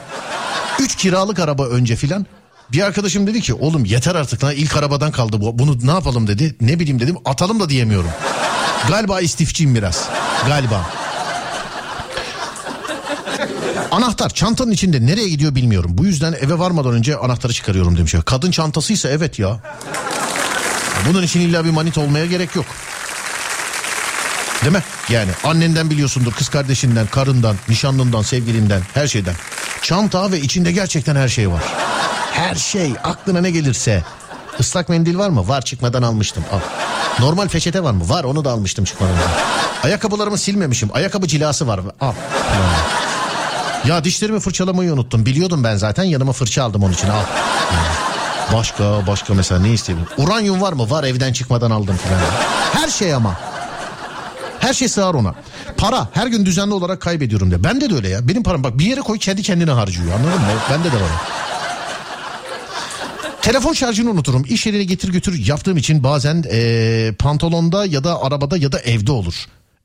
3 0.81 0.97
kiralık 0.97 1.39
araba 1.39 1.67
önce 1.67 1.97
filan 1.97 2.27
bir 2.73 2.83
arkadaşım 2.83 3.27
dedi 3.27 3.41
ki 3.41 3.55
oğlum 3.55 3.85
yeter 3.85 4.15
artık 4.15 4.45
lan 4.45 4.55
ilk 4.55 4.77
arabadan 4.77 5.13
kaldı 5.13 5.41
bu. 5.41 5.59
Bunu 5.59 5.79
ne 5.87 5.91
yapalım 5.91 6.27
dedi. 6.27 6.57
Ne 6.61 6.81
bileyim 6.81 7.01
dedim 7.01 7.17
atalım 7.25 7.61
da 7.61 7.69
diyemiyorum. 7.69 8.11
Galiba 8.89 9.21
istifçiyim 9.21 9.75
biraz. 9.75 10.09
Galiba. 10.47 10.91
Anahtar 13.91 14.31
çantanın 14.31 14.71
içinde 14.71 15.07
nereye 15.07 15.29
gidiyor 15.29 15.55
bilmiyorum. 15.55 15.91
Bu 15.95 16.07
yüzden 16.07 16.33
eve 16.33 16.59
varmadan 16.59 16.93
önce 16.93 17.17
anahtarı 17.17 17.53
çıkarıyorum 17.53 17.97
demiş. 17.97 18.15
Kadın 18.27 18.51
çantasıysa 18.51 19.09
evet 19.09 19.39
ya. 19.39 19.61
Bunun 21.09 21.23
için 21.23 21.41
illa 21.41 21.65
bir 21.65 21.71
manit 21.71 21.99
olmaya 21.99 22.27
gerek 22.27 22.57
yok. 22.57 22.67
Değil 24.63 24.73
mi? 24.73 24.83
Yani 25.09 25.31
annenden 25.45 25.91
biliyorsundur, 25.91 26.33
kız 26.33 26.49
kardeşinden, 26.49 27.07
karından, 27.07 27.57
nişanlından, 27.69 28.23
sevgilinden, 28.23 28.83
her 28.95 29.07
şeyden. 29.07 29.35
Çanta 29.83 30.33
ve 30.33 30.41
içinde 30.41 30.73
gerçekten 30.73 31.17
her 31.17 31.29
şey 31.29 31.51
var. 31.51 31.63
Her 32.33 32.55
şey 32.55 32.93
aklına 33.05 33.41
ne 33.41 33.51
gelirse. 33.51 34.05
Islak 34.59 34.89
mendil 34.89 35.19
var 35.19 35.29
mı? 35.29 35.49
Var 35.49 35.63
çıkmadan 35.63 36.03
almıştım. 36.03 36.45
Al. 36.53 36.59
Normal 37.25 37.49
peçete 37.49 37.83
var 37.83 37.93
mı? 37.93 38.09
Var 38.09 38.25
onu 38.25 38.45
da 38.45 38.51
almıştım 38.51 38.85
çıkmadan. 38.85 39.15
Ayakkabılarımı 39.85 40.39
silmemişim. 40.39 40.89
Ayakkabı 40.93 41.27
cilası 41.27 41.67
var. 41.67 41.81
Al. 42.01 42.13
Ya 43.87 44.05
dişlerimi 44.05 44.41
fırçalamayı 44.41 44.93
unuttum. 44.93 45.27
Biliyordum 45.27 45.65
ben 45.65 45.77
zaten 45.77 46.05
yanıma 46.05 46.33
fırça 46.33 46.65
aldım 46.65 46.83
onun 46.83 46.93
için. 46.93 47.09
Al. 47.09 47.23
Başka 48.55 49.07
başka 49.07 49.35
mesela 49.35 49.61
ne 49.61 49.71
isteyeyim? 49.71 50.07
Uranyum 50.17 50.61
var 50.61 50.73
mı? 50.73 50.91
Var 50.91 51.05
evden 51.05 51.33
çıkmadan 51.33 51.71
aldım 51.71 51.97
falan. 51.97 52.21
Her 52.85 52.89
şey 52.91 53.15
ama. 53.15 53.50
Her 54.61 54.75
şey 54.75 54.89
sığar 54.89 55.15
ona. 55.15 55.35
Para 55.77 56.09
her 56.13 56.27
gün 56.27 56.47
düzenli 56.47 56.75
olarak 56.75 57.01
kaybediyorum 57.01 57.51
de. 57.51 57.65
Bende 57.65 57.91
de 57.91 57.95
öyle 57.95 58.09
ya. 58.09 58.29
Benim 58.29 58.43
param 58.43 58.65
bak 58.65 58.79
bir 58.79 58.85
yere 58.87 59.01
koy 59.01 59.19
kendi 59.19 59.43
kendine 59.43 59.71
harcıyor 59.71 60.13
anladın 60.13 60.41
mı? 60.41 60.47
Bende 60.71 60.93
de 60.93 60.97
var. 60.97 61.11
Telefon 63.43 63.73
şarjını 63.73 64.11
unuturum. 64.11 64.45
İş 64.49 64.67
yerine 64.67 64.85
getir 64.85 65.09
götür 65.13 65.47
yaptığım 65.47 65.77
için 65.77 66.05
bazen 66.05 66.45
eee, 66.53 67.15
pantolonda 67.19 67.87
ya 67.87 68.05
da 68.05 68.23
arabada 68.23 68.57
ya 68.57 68.73
da 68.73 68.81
evde 68.81 69.13
olur. 69.13 69.35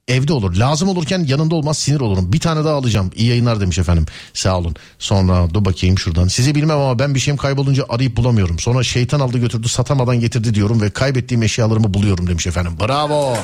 Evde 0.07 0.33
olur. 0.33 0.55
Lazım 0.55 0.89
olurken 0.89 1.23
yanında 1.27 1.55
olmaz 1.55 1.77
sinir 1.77 1.99
olurum. 1.99 2.33
Bir 2.33 2.39
tane 2.39 2.65
daha 2.65 2.73
alacağım. 2.75 3.11
İyi 3.15 3.29
yayınlar 3.29 3.59
demiş 3.61 3.79
efendim. 3.79 4.05
Sağ 4.33 4.57
olun. 4.57 4.75
Sonra 4.99 5.53
dur 5.53 5.65
bakayım 5.65 5.99
şuradan. 5.99 6.27
Sizi 6.27 6.55
bilmem 6.55 6.77
ama 6.79 6.99
ben 6.99 7.15
bir 7.15 7.19
şeyim 7.19 7.37
kaybolunca 7.37 7.85
arayıp 7.89 8.17
bulamıyorum. 8.17 8.59
Sonra 8.59 8.83
şeytan 8.83 9.19
aldı 9.19 9.37
götürdü 9.37 9.67
satamadan 9.67 10.19
getirdi 10.19 10.53
diyorum 10.53 10.81
ve 10.81 10.89
kaybettiğim 10.89 11.43
eşyalarımı 11.43 11.93
buluyorum 11.93 12.27
demiş 12.27 12.47
efendim. 12.47 12.73
Bravo. 12.79 13.37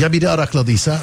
Ya 0.00 0.12
biri 0.12 0.28
arakladıysa? 0.28 0.98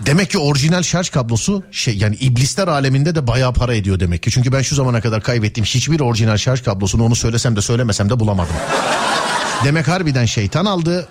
Demek 0.00 0.30
ki 0.30 0.38
orijinal 0.38 0.82
şarj 0.82 1.10
kablosu 1.10 1.62
şey 1.70 1.96
yani 1.96 2.16
iblisler 2.16 2.68
aleminde 2.68 3.14
de 3.14 3.26
bayağı 3.26 3.52
para 3.52 3.74
ediyor 3.74 4.00
demek 4.00 4.22
ki. 4.22 4.30
Çünkü 4.30 4.52
ben 4.52 4.62
şu 4.62 4.74
zamana 4.74 5.00
kadar 5.00 5.22
kaybettiğim 5.22 5.64
hiçbir 5.64 6.00
orijinal 6.00 6.36
şarj 6.36 6.62
kablosunu 6.62 7.04
onu 7.04 7.16
söylesem 7.16 7.56
de 7.56 7.62
söylemesem 7.62 8.10
de 8.10 8.20
bulamadım. 8.20 8.54
Demek 9.64 9.88
harbiden 9.88 10.24
şeytan 10.26 10.64
aldı. 10.64 11.08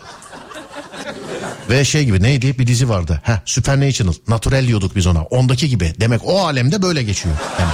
Ve 1.69 1.85
şey 1.85 2.05
gibi 2.05 2.23
neydi 2.23 2.59
bir 2.59 2.67
dizi 2.67 2.89
vardı. 2.89 3.21
Heh, 3.23 3.39
Supernatural. 3.45 4.13
Natural 4.27 4.67
diyorduk 4.67 4.95
biz 4.95 5.07
ona. 5.07 5.23
Ondaki 5.23 5.69
gibi. 5.69 5.93
Demek 5.99 6.21
o 6.25 6.45
alemde 6.45 6.81
böyle 6.81 7.03
geçiyor. 7.03 7.35
Yani. 7.59 7.71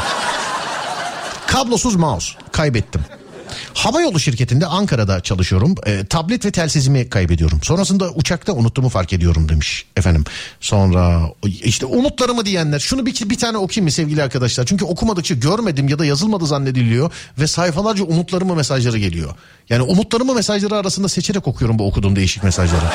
Kablosuz 1.47 1.95
mouse. 1.95 2.33
Kaybettim. 2.51 3.01
Havayolu 3.73 4.19
şirketinde 4.19 4.65
Ankara'da 4.65 5.21
çalışıyorum. 5.21 5.75
E, 5.85 6.05
tablet 6.05 6.45
ve 6.45 6.51
telsizimi 6.51 7.09
kaybediyorum. 7.09 7.59
Sonrasında 7.63 8.11
uçakta 8.11 8.53
unuttuğumu 8.53 8.89
fark 8.89 9.13
ediyorum 9.13 9.49
demiş 9.49 9.85
efendim. 9.97 10.23
Sonra 10.59 11.21
işte 11.43 11.85
umutlarımı 11.85 12.45
diyenler 12.45 12.79
şunu 12.79 13.05
bir, 13.05 13.29
bir 13.29 13.37
tane 13.37 13.57
okuyayım 13.57 13.85
mı 13.85 13.91
sevgili 13.91 14.23
arkadaşlar? 14.23 14.65
Çünkü 14.65 14.85
okumadıkça 14.85 15.35
görmedim 15.35 15.87
ya 15.87 15.99
da 15.99 16.05
yazılmadı 16.05 16.45
zannediliyor 16.47 17.11
ve 17.39 17.47
sayfalarca 17.47 18.03
umutlarımı 18.03 18.55
mesajları 18.55 18.97
geliyor. 18.97 19.33
Yani 19.69 19.81
umutlarımı 19.81 20.33
mesajları 20.33 20.75
arasında 20.75 21.09
seçerek 21.09 21.47
okuyorum 21.47 21.79
bu 21.79 21.87
okuduğum 21.87 22.15
değişik 22.15 22.43
mesajları. 22.43 22.85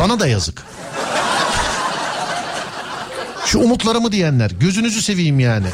Bana 0.00 0.20
da 0.20 0.26
yazık. 0.26 0.62
Şu 3.46 3.58
umutlarımı 3.58 4.12
diyenler 4.12 4.50
gözünüzü 4.50 5.02
seveyim 5.02 5.40
yani. 5.40 5.66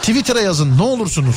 Twitter'a 0.00 0.40
yazın 0.40 0.78
ne 0.78 0.82
olursunuz. 0.82 1.36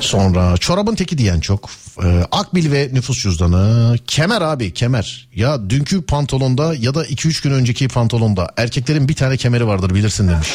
Sonra 0.00 0.56
çorabın 0.56 0.94
teki 0.94 1.18
diyen 1.18 1.40
çok. 1.40 1.70
Ee, 2.04 2.24
akbil 2.32 2.72
ve 2.72 2.90
nüfus 2.92 3.22
cüzdanı. 3.22 3.96
Kemer 4.06 4.42
abi 4.42 4.74
kemer. 4.74 5.28
Ya 5.34 5.70
dünkü 5.70 6.02
pantolonda 6.02 6.74
ya 6.74 6.94
da 6.94 7.06
2-3 7.06 7.42
gün 7.42 7.50
önceki 7.50 7.88
pantolonda 7.88 8.50
erkeklerin 8.56 9.08
bir 9.08 9.14
tane 9.14 9.36
kemeri 9.36 9.66
vardır 9.66 9.94
bilirsin 9.94 10.28
demiş. 10.28 10.48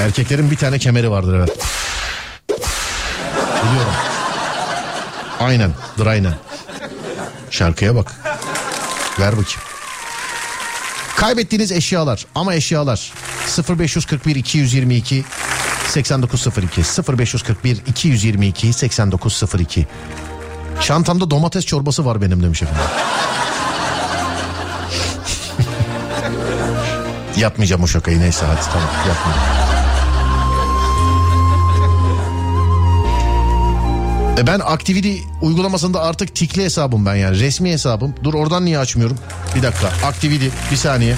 Erkeklerin 0.00 0.50
bir 0.50 0.56
tane 0.56 0.78
kemeri 0.78 1.10
vardır 1.10 1.34
evet. 1.34 1.58
Biliyorum. 3.64 3.92
Aynen. 5.40 5.72
Aynen. 6.06 6.34
Şarkıya 7.50 7.94
bak. 7.94 8.12
Ver 9.20 9.32
bakayım. 9.32 9.60
Kaybettiğiniz 11.16 11.72
eşyalar 11.72 12.26
ama 12.34 12.54
eşyalar 12.54 13.12
0541 13.78 14.36
222 14.36 15.24
8902 15.88 16.82
0541 17.18 17.82
222 17.86 18.72
8902 18.72 19.86
Çantamda 20.80 21.30
domates 21.30 21.66
çorbası 21.66 22.04
var 22.04 22.20
benim 22.20 22.42
demiş 22.42 22.62
efendim. 22.62 22.82
Yapmayacağım 27.36 27.82
o 27.82 27.86
şakayı 27.86 28.20
neyse 28.20 28.46
hadi 28.46 28.60
tamam 28.72 28.88
yapmayacağım. 29.08 29.66
E 34.38 34.46
ben 34.46 34.60
Activity 34.60 35.16
uygulamasında 35.42 36.00
artık 36.00 36.34
tikli 36.34 36.64
hesabım 36.64 37.06
ben 37.06 37.14
yani 37.14 37.40
resmi 37.40 37.72
hesabım. 37.72 38.14
Dur 38.24 38.34
oradan 38.34 38.64
niye 38.64 38.78
açmıyorum? 38.78 39.18
Bir 39.54 39.62
dakika 39.62 39.86
Activity 40.06 40.46
bir 40.70 40.76
saniye. 40.76 41.16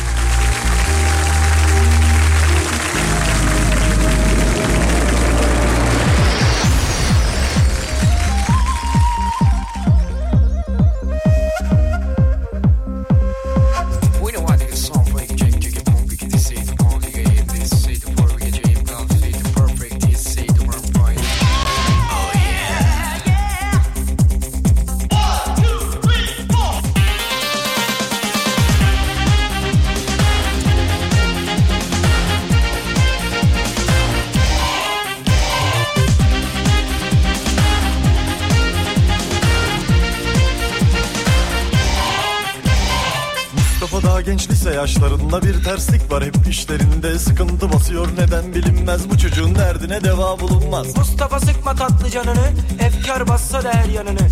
İşlerinde 46.98 47.18
sıkıntı 47.18 47.72
basıyor 47.72 48.08
neden 48.18 48.54
bilinmez. 48.54 49.10
Bu 49.10 49.18
çocuğun 49.18 49.54
derdine 49.54 50.04
deva 50.04 50.40
bulunmaz. 50.40 50.96
Mustafa 50.96 51.40
sıkma 51.40 51.74
tatlı 51.74 52.10
canını 52.10 52.52
Efkar 52.80 53.28
bassa 53.28 53.64
da 53.64 53.72
her 53.72 53.88
yanını 53.88 54.27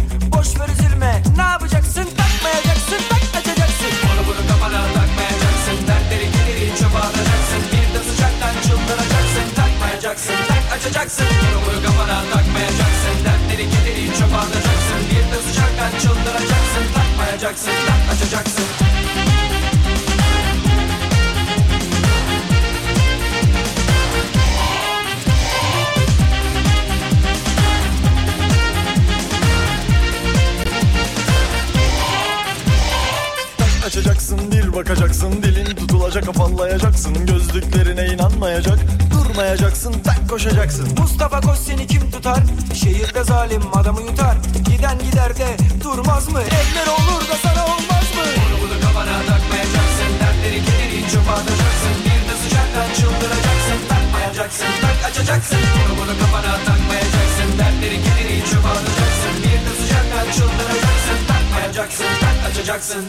koşacaksın. 40.37 40.89
Mustafa 40.99 41.41
koş 41.41 41.59
seni 41.59 41.87
kim 41.87 42.11
tutar? 42.11 42.43
Şehirde 42.75 43.25
zalim 43.25 43.63
adamı 43.75 44.01
yutar. 44.01 44.37
Giden 44.69 44.99
gider 44.99 45.37
de 45.37 45.49
durmaz 45.85 46.29
mı? 46.29 46.41
Eller 46.41 46.87
olur 46.97 47.23
da 47.31 47.37
sana 47.43 47.65
olmaz 47.65 48.07
mı? 48.17 48.25
Onu 48.45 48.57
bunu 48.63 48.77
kafana 48.85 49.17
takmayacaksın, 49.31 50.11
dertleri 50.21 50.61
geliri 50.69 51.01
çöpe 51.13 51.33
atacaksın. 51.39 51.95
Bir 52.07 52.23
de 52.29 52.35
sıcaktan 52.43 52.89
çıldıracaksın, 52.99 53.79
takmayacaksın, 53.89 54.73
tak 54.83 54.99
açacaksın. 55.11 55.59
Onu 55.83 55.95
bunu 56.01 56.15
kafana 56.21 56.53
takmayacaksın, 56.69 57.49
dertleri 57.59 57.99
geliri 58.07 58.39
çöpe 58.51 58.69
atacaksın. 58.77 59.35
Bir 59.43 59.61
de 59.67 59.73
sıcaktan 59.81 60.27
çıldıracaksın, 60.37 61.19
takmayacaksın, 61.31 62.11
tak 62.23 62.37
açacaksın. 62.51 63.03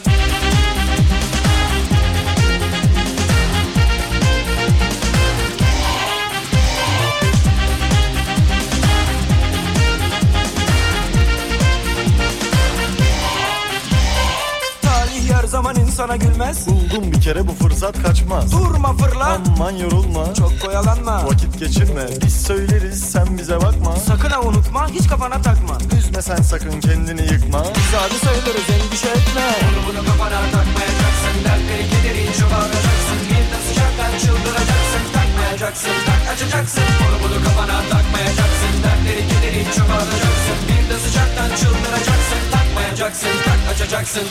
İnsana 16.08 16.16
gülmez. 16.16 16.68
Buldum 16.68 17.12
bir 17.12 17.22
kere 17.22 17.48
bu 17.48 17.52
fırsat 17.52 18.04
kaçmaz. 18.04 18.52
Durma 18.52 18.94
fırla. 18.94 19.42
Aman 19.56 19.72
yorulma. 19.72 20.34
Çok 20.34 20.62
koyalanma 20.62 21.28
Vakit 21.28 21.60
geçirme. 21.60 22.06
Biz 22.26 22.42
söyleriz 22.42 23.00
sen 23.04 23.38
bize 23.38 23.62
bakma. 23.62 23.96
Sakın 23.96 24.30
ha 24.30 24.42
unutma 24.42 24.88
hiç 24.90 25.08
kafana 25.08 25.42
takma. 25.42 25.78
Üzme 25.98 26.22
sen 26.22 26.42
sakın 26.42 26.80
kendini 26.80 27.22
yıkma. 27.22 27.64
Sadı 27.64 28.18
sayılırız 28.26 28.70
endişe 28.76 29.10
etme. 29.10 29.46
Onu 29.68 29.80
bunu 29.88 30.06
kafana 30.06 30.42
takmayacaksın, 30.56 31.36
dertleri 31.46 31.86
geliri 31.92 32.26
çöpe 32.38 32.56
atacaksın. 32.56 33.20
Bir 33.30 33.46
de 33.52 33.58
sıcaktan 33.68 34.12
çıldıracaksın, 34.24 35.04
takmayacaksın, 35.14 35.96
tak 36.08 36.34
açacaksın. 36.34 36.84
Onu 37.04 37.18
bunu 37.24 37.44
kafana 37.44 37.78
takmayacaksın, 37.92 38.74
dertleri 38.84 39.24
geliri 39.32 39.64
çöpe 39.76 39.94
atacaksın. 39.94 40.58
Bir 40.68 40.84
de 40.90 40.98
sıcaktan 41.00 41.50
çıldıracaksın, 41.60 42.42
takmayacaksın, 42.52 43.36
tak 43.46 43.60
açacaksın. 43.74 44.28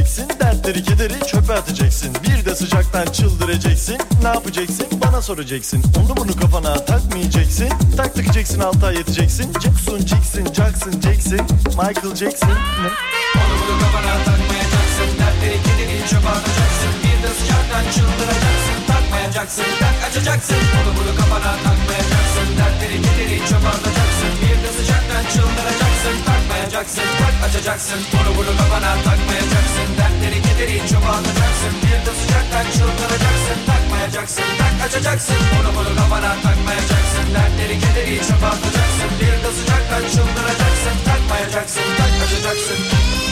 Takmayacaksın 0.00 0.40
Dertleri 0.40 0.84
kederi 0.84 1.26
çöpe 1.26 1.52
atacaksın. 1.52 2.14
Bir 2.22 2.44
de 2.44 2.54
sıcaktan 2.54 3.06
çıldıracaksın. 3.12 3.98
Ne 4.22 4.28
yapacaksın? 4.28 4.86
Bana 5.04 5.22
soracaksın. 5.22 5.82
Onu 5.98 6.16
bunu 6.16 6.36
kafana 6.36 6.84
takmayacaksın. 6.84 7.68
Tak 7.96 8.14
takacaksın 8.14 8.60
altı 8.60 8.86
ay 8.86 8.96
yeteceksin 8.96 9.52
Jackson 9.52 9.98
Jackson 9.98 10.44
Jackson 10.44 11.00
Jackson 11.00 11.46
Michael 11.66 12.16
Jackson. 12.16 12.50
Ne? 12.50 12.90
Onu 13.40 13.54
bunu 13.60 13.78
kafana 13.80 14.14
takmayacaksın. 14.24 15.08
Dertleri 15.18 15.58
kederi 15.62 16.08
çöpe 16.10 16.28
atacaksın. 16.28 16.92
Bir 17.02 17.22
de 17.22 17.30
sıcaktan 17.40 17.84
çıldıracaksın. 17.94 18.76
Takmayacaksın 18.88 19.64
tak 19.80 20.10
açacaksın. 20.10 20.56
Onu 20.56 20.96
bunu 20.96 21.16
kafana 21.16 21.52
takmayacaksın 21.64 22.19
Dertleri 22.58 22.98
kederi 23.06 23.38
çöpe 23.48 23.68
atacaksın 23.74 24.32
Bir 24.42 24.58
de 24.64 24.70
sıcaktan 24.76 25.24
çıldıracaksın. 25.32 26.14
Takmayacaksın 26.28 27.06
tak 27.20 27.36
açacaksın. 27.46 28.00
Onu 28.18 28.30
bunu 28.36 28.52
kafana 28.58 28.92
takmayacaksın. 29.06 29.88
Dertleri 29.98 30.38
kederi 30.46 30.76
çöpe 30.90 31.10
atacaksın 31.18 31.74
Bir 31.82 32.00
de 32.06 32.12
sıcaktan 32.20 32.66
çıldıracaksın. 32.76 33.58
Takmayacaksın 33.70 34.48
tak 34.60 34.74
açacaksın. 34.86 35.40
Onu 35.56 35.70
bunu 35.76 35.92
kafana 35.98 36.32
takmayacaksın. 36.44 37.26
Dertleri 37.34 37.76
kederi 37.84 38.14
çöpe 38.28 38.46
atacaksın 38.54 39.10
Bir 39.20 39.36
de 39.44 39.50
sıcaktan 39.58 40.02
çıldıracaksın. 40.12 40.94
Takmayacaksın 41.08 41.86
tak 41.98 42.12
açacaksın 42.24 43.29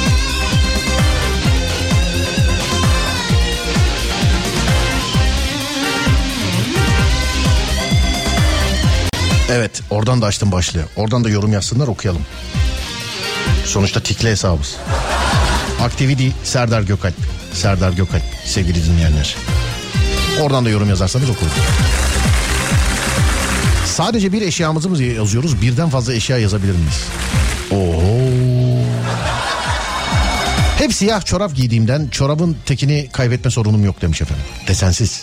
Evet 9.51 9.83
oradan 9.91 10.23
da 10.23 10.27
açtım 10.27 10.53
başlığı. 10.53 10.85
Oradan 10.97 11.25
da 11.25 11.29
yorum 11.29 11.53
yazsınlar 11.53 11.89
okuyalım. 11.89 12.23
Sonuçta 13.65 14.01
tikli 14.01 14.29
hesabız. 14.31 14.77
Aktividi 15.81 16.33
Serdar 16.45 16.83
Gökalp. 16.83 17.15
Serdar 17.53 17.93
Gökalp 17.93 18.23
sevgili 18.45 18.85
dinleyenler. 18.85 19.37
Oradan 20.43 20.65
da 20.65 20.71
yorum 20.71 20.89
yazarsanız 20.89 21.31
okuruz. 21.31 21.53
Sadece 23.87 24.33
bir 24.33 24.43
eşyamızı 24.43 24.89
mı 24.89 25.03
yazıyoruz? 25.03 25.63
Birden 25.63 25.91
fazla 25.91 26.15
eşya 26.15 26.39
yazabilir 26.39 26.73
miyiz? 26.73 27.05
Oho. 27.71 28.19
Hep 30.79 30.95
siyah 30.95 31.25
çorap 31.25 31.55
giydiğimden 31.55 32.09
çorabın 32.09 32.57
tekini 32.67 33.09
kaybetme 33.13 33.51
sorunum 33.51 33.85
yok 33.85 34.03
demiş 34.03 34.23
efendim. 34.23 34.45
Desensiz. 34.69 35.23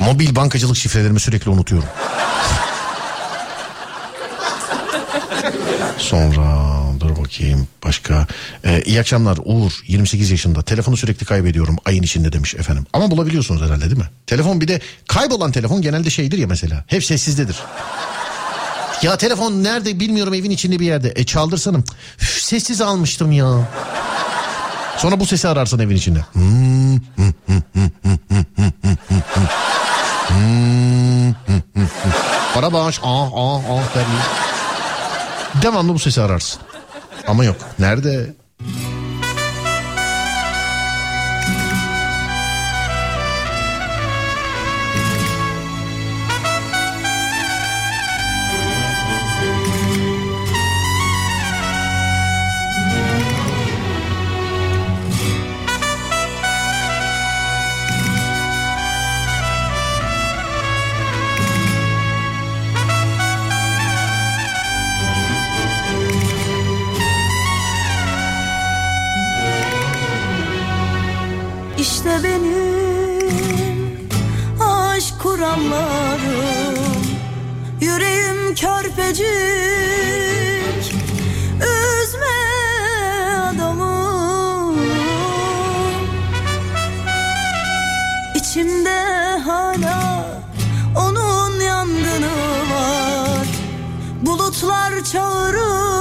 Mobil 0.00 0.36
bankacılık 0.36 0.76
şifrelerimi 0.76 1.20
sürekli 1.20 1.50
unutuyorum. 1.50 1.88
Sonra 5.98 6.68
dur 7.00 7.16
bakayım 7.16 7.68
başka. 7.84 8.26
Ee, 8.64 8.82
iyi 8.86 9.00
akşamlar 9.00 9.38
Uğur 9.44 9.72
28 9.86 10.30
yaşında. 10.30 10.62
Telefonu 10.62 10.96
sürekli 10.96 11.26
kaybediyorum 11.26 11.76
ayın 11.84 12.02
içinde 12.02 12.32
demiş 12.32 12.54
efendim. 12.54 12.86
Ama 12.92 13.10
bulabiliyorsunuz 13.10 13.62
herhalde 13.62 13.84
değil 13.84 13.96
mi? 13.96 14.08
Telefon 14.26 14.60
bir 14.60 14.68
de 14.68 14.80
kaybolan 15.08 15.52
telefon 15.52 15.82
genelde 15.82 16.10
şeydir 16.10 16.38
ya 16.38 16.46
mesela. 16.46 16.84
Hep 16.86 17.04
sessizdedir. 17.04 17.56
Ya 19.02 19.16
telefon 19.16 19.64
nerede 19.64 20.00
bilmiyorum 20.00 20.34
evin 20.34 20.50
içinde 20.50 20.80
bir 20.80 20.86
yerde. 20.86 21.12
E 21.16 21.24
çaldırsanım. 21.24 21.84
Üf, 22.22 22.42
sessiz 22.42 22.80
almıştım 22.80 23.32
ya. 23.32 23.68
Sonra 24.98 25.20
bu 25.20 25.26
sesi 25.26 25.48
ararsın 25.48 25.78
evin 25.78 25.96
içinde. 25.96 26.20
Para 32.54 32.72
bağış 32.72 33.00
ah 33.02 33.28
ah 33.34 33.60
ah 33.70 33.94
der. 33.94 34.04
Devamlı 35.62 35.94
bu 35.94 35.98
sesi 35.98 36.22
ararsın. 36.22 36.60
Ama 37.26 37.44
yok. 37.44 37.56
Nerede? 37.78 38.34
İşte 71.78 72.20
benim 72.24 74.08
aşk 74.60 75.14
kuramlarım 75.22 76.78
Yüreğim 77.80 78.54
körpecik 78.54 79.24
Üzme 81.56 82.38
adamı. 83.50 84.74
İçimde 88.34 89.00
hala 89.44 90.24
onun 90.96 91.60
yangını 91.60 92.32
var. 92.72 93.46
Bulutlar 94.22 95.04
çağırır 95.04 95.97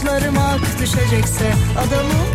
Saçlarım 0.00 0.38
ak 0.38 0.60
düşecekse 0.80 1.52
adamım 1.78 2.26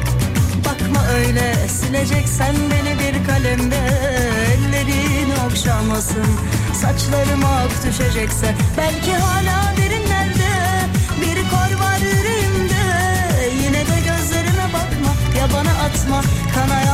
Bakma 0.65 1.07
öyle 1.07 1.67
sileceksen 1.67 2.55
beni 2.55 2.99
bir 2.99 3.25
kalemde 3.25 3.79
Ellerin 4.53 5.31
okşamasın. 5.45 6.25
Saçlarım 6.73 7.45
ak 7.45 7.71
düşecekse 7.85 8.55
Belki 8.77 9.13
hala 9.13 9.77
derinlerde 9.77 10.49
Bir 11.21 11.49
kor 11.49 11.85
var 11.85 11.97
yüreğimde. 11.97 12.83
Yine 13.63 13.79
de 13.79 13.99
gözlerime 13.99 14.67
bakma 14.73 15.13
Ya 15.39 15.47
bana 15.53 15.71
atma 15.85 16.21
kanayan 16.55 16.84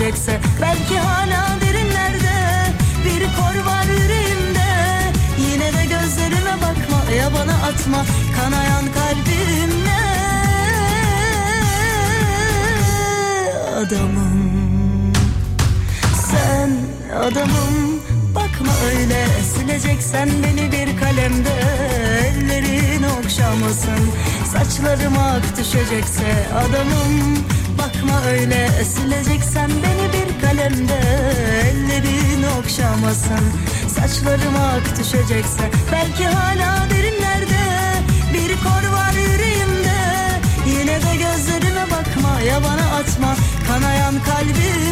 düşecekse 0.00 0.40
Belki 0.62 0.98
hala 0.98 1.60
derinlerde 1.60 2.32
Bir 3.04 3.20
kor 3.20 3.66
var 3.66 3.84
yüreğimde. 3.84 4.68
Yine 5.38 5.72
de 5.72 5.84
gözlerime 5.84 6.54
bakma 6.56 7.12
Ya 7.16 7.30
bana 7.34 7.52
atma 7.52 8.04
kanayan 8.36 8.84
kalbimle. 8.94 10.00
Adamım 13.76 15.12
sen 16.30 16.70
adamım 17.16 18.00
Bakma 18.34 18.72
öyle 18.86 19.26
sileceksen 19.54 20.28
beni 20.42 20.72
bir 20.72 21.00
kalemde. 21.00 21.50
Ellerin 22.26 23.02
okşamasın 23.02 24.10
Saçlarıma 24.52 25.22
ak 25.22 25.58
düşecekse 25.58 26.46
adamım 26.54 27.44
Bakma 28.00 28.24
öyle 28.24 28.84
sileceksen 28.84 29.70
beni 29.70 30.12
bir 30.12 30.40
kalemde. 30.40 31.00
Ellerin 31.64 32.42
okşamasın 32.58 33.44
Saçlarıma 33.88 34.58
ak 34.58 34.98
düşecekse. 34.98 35.70
Belki 35.92 36.24
hala 36.26 36.90
derinlerde 36.90 37.62
Bir 38.34 38.56
kor 38.56 38.92
var 38.92 39.12
yüreğimde. 39.12 39.98
Yine 40.66 41.02
de 41.02 41.16
gözlerime 41.16 41.84
bakma 41.90 42.40
ya 42.40 42.62
bana 42.62 42.96
atma. 42.96 43.36
Kanayan 43.68 44.14
kalbimle 44.24 44.89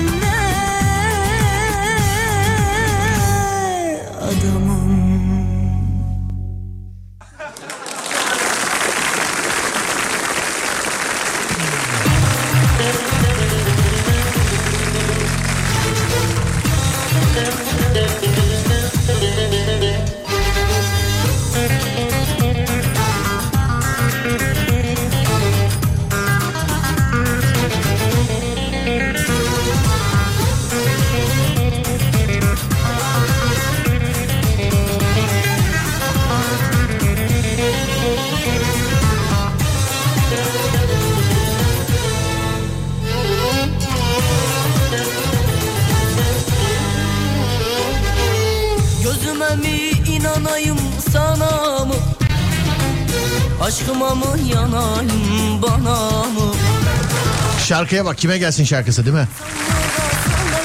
Şarkıya 57.89 58.05
bak 58.05 58.19
kime 58.19 58.39
gelsin 58.39 58.65
şarkısı 58.65 59.05
değil 59.05 59.17
mi? 59.17 59.29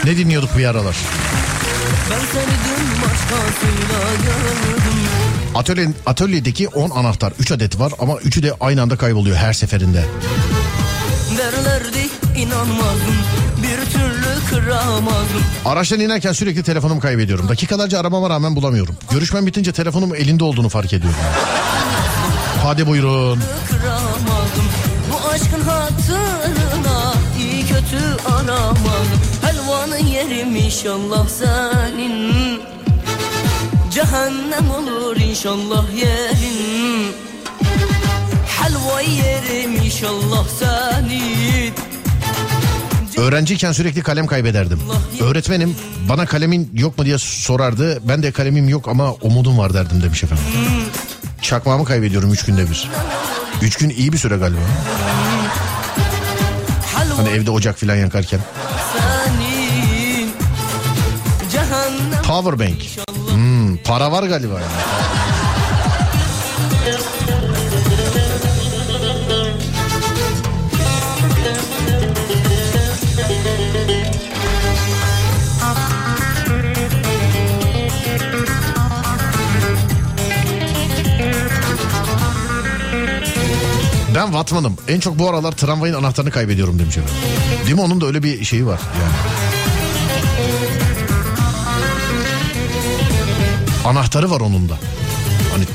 Ne 0.05 0.17
dinliyorduk 0.17 0.57
bir 0.57 0.65
aralar? 0.65 0.95
Atölye, 5.55 5.89
atölyedeki 6.05 6.67
10 6.67 6.89
anahtar 6.89 7.33
3 7.39 7.51
adet 7.51 7.79
var 7.79 7.93
ama 7.99 8.13
3'ü 8.13 8.43
de 8.43 8.53
aynı 8.59 8.81
anda 8.81 8.97
kayboluyor 8.97 9.37
her 9.37 9.53
seferinde. 9.53 10.05
Derlerdi 11.37 12.09
inanmadım 12.37 13.15
bir 13.57 13.91
türlü 13.91 14.49
kıramadım 14.49 15.43
Araçtan 15.65 15.99
inerken 15.99 16.31
sürekli 16.31 16.63
telefonumu 16.63 16.99
kaybediyorum. 16.99 17.49
Dakikalarca 17.49 17.99
aramama 17.99 18.29
rağmen 18.29 18.55
bulamıyorum. 18.55 18.95
Görüşmem 19.11 19.45
bitince 19.45 19.71
telefonum 19.71 20.15
elinde 20.15 20.43
olduğunu 20.43 20.69
fark 20.69 20.93
ediyorum. 20.93 21.19
Hadi 22.63 22.87
buyurun. 22.87 23.43
Kıramadım 23.69 24.65
bu 25.11 25.29
aşkın 25.29 25.61
iyi 25.61 26.12
kötü 27.93 28.27
aramadım 28.27 29.21
Helvanın 29.41 30.05
yerim 30.05 30.55
inşallah 30.55 31.27
senin 31.27 32.61
Cehennem 33.91 34.71
olur 34.71 35.17
inşallah 35.17 35.85
yerin 35.95 37.11
Helva 38.45 39.01
yerim 39.01 39.75
inşallah 39.85 40.47
senin 40.59 41.73
Öğrenciyken 43.17 43.71
sürekli 43.71 44.01
kalem 44.01 44.27
kaybederdim. 44.27 44.79
Öğretmenim 45.21 45.75
bana 46.09 46.25
kalemin 46.25 46.69
yok 46.73 46.97
mu 46.97 47.05
diye 47.05 47.17
sorardı. 47.17 47.99
Ben 48.07 48.23
de 48.23 48.31
kalemim 48.31 48.69
yok 48.69 48.87
ama 48.87 49.13
umudum 49.13 49.57
var 49.57 49.73
derdim 49.73 50.03
demiş 50.03 50.23
efendim. 50.23 50.43
Çakmağımı 51.41 51.85
kaybediyorum 51.85 52.33
3 52.33 52.45
günde 52.45 52.69
bir. 52.69 52.89
3 53.61 53.77
gün 53.77 53.89
iyi 53.89 54.13
bir 54.13 54.17
süre 54.17 54.37
galiba. 54.37 54.59
Hani 57.17 57.29
evde 57.29 57.51
ocak 57.51 57.77
filan 57.77 57.95
yakarken. 57.95 58.39
Cehennem 61.51 62.21
Powerbank. 62.27 62.81
Hmm, 63.29 63.77
para 63.77 64.11
var 64.11 64.23
galiba 64.23 64.53
yani. 64.53 64.71
Ben 84.15 84.33
Vatman'ım. 84.33 84.77
En 84.87 84.99
çok 84.99 85.19
bu 85.19 85.29
aralar 85.29 85.51
tramvayın 85.51 85.93
anahtarını 85.93 86.31
kaybediyorum 86.31 86.79
demiş 86.79 86.97
efendim. 86.97 87.15
Değil 87.65 87.75
mi? 87.75 87.81
Onun 87.81 88.01
da 88.01 88.05
öyle 88.05 88.23
bir 88.23 88.43
şeyi 88.45 88.65
var 88.65 88.79
yani. 89.01 89.13
Anahtarı 93.85 94.31
var 94.31 94.41
onun 94.41 94.69
da. 94.69 94.73
Hani 95.53 95.65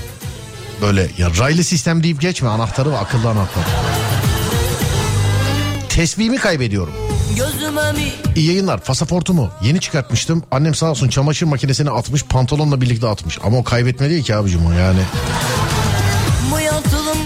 böyle 0.83 1.09
ya 1.19 1.29
raylı 1.39 1.65
sistem 1.65 2.03
deyip 2.03 2.21
geçme 2.21 2.49
anahtarı 2.49 2.93
var 2.93 3.03
akıllı 3.03 3.29
anahtar. 3.29 3.65
Tesbihimi 5.89 6.37
kaybediyorum. 6.37 6.93
İyi 8.37 8.47
yayınlar. 8.47 8.81
Pasaportumu 8.81 9.51
yeni 9.63 9.81
çıkartmıştım. 9.81 10.43
Annem 10.51 10.75
sağ 10.75 10.91
olsun 10.91 11.09
çamaşır 11.09 11.47
makinesine 11.47 11.91
atmış 11.91 12.25
pantolonla 12.25 12.81
birlikte 12.81 13.09
atmış. 13.09 13.39
Ama 13.45 13.59
o 13.59 13.65
kaybetme 13.65 14.11
değil 14.11 14.25
ki 14.25 14.35
abicim 14.35 14.67
o 14.67 14.73
yani. 14.73 15.01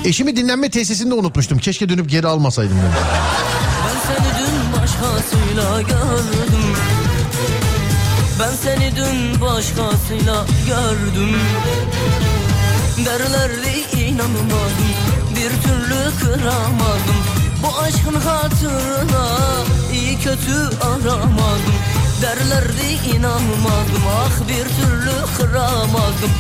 Eşimi 0.05 0.37
dinlenme 0.37 0.71
tesisinde 0.71 1.15
unutmuştum. 1.15 1.59
Keşke 1.59 1.89
dönüp 1.89 2.11
geri 2.11 2.27
almasaydım 2.27 2.77
demiş. 2.77 2.97
Ben 3.85 4.15
seni 4.15 4.29
dün 4.39 4.81
başkasıyla 4.81 5.83
gördüm. 5.83 6.77
Ben 8.41 8.53
seni 8.63 8.97
dün 8.97 9.41
başkasıyla 9.41 10.47
gördüm. 10.67 11.37
Derlerdi 13.05 14.01
inanmadım 14.05 14.93
Bir 15.31 15.63
türlü 15.63 16.19
kıramadım. 16.21 17.19
Bu 17.63 17.79
aşkın 17.79 18.15
hatırına 18.15 19.27
iyi 19.93 20.17
kötü 20.19 20.77
aramadım. 20.81 21.75
Derlerdi 22.23 23.17
inanmadım 23.17 24.03
ah 24.17 24.49
bir 24.49 24.65
türlü 24.65 25.13
kıramadım 25.39 26.31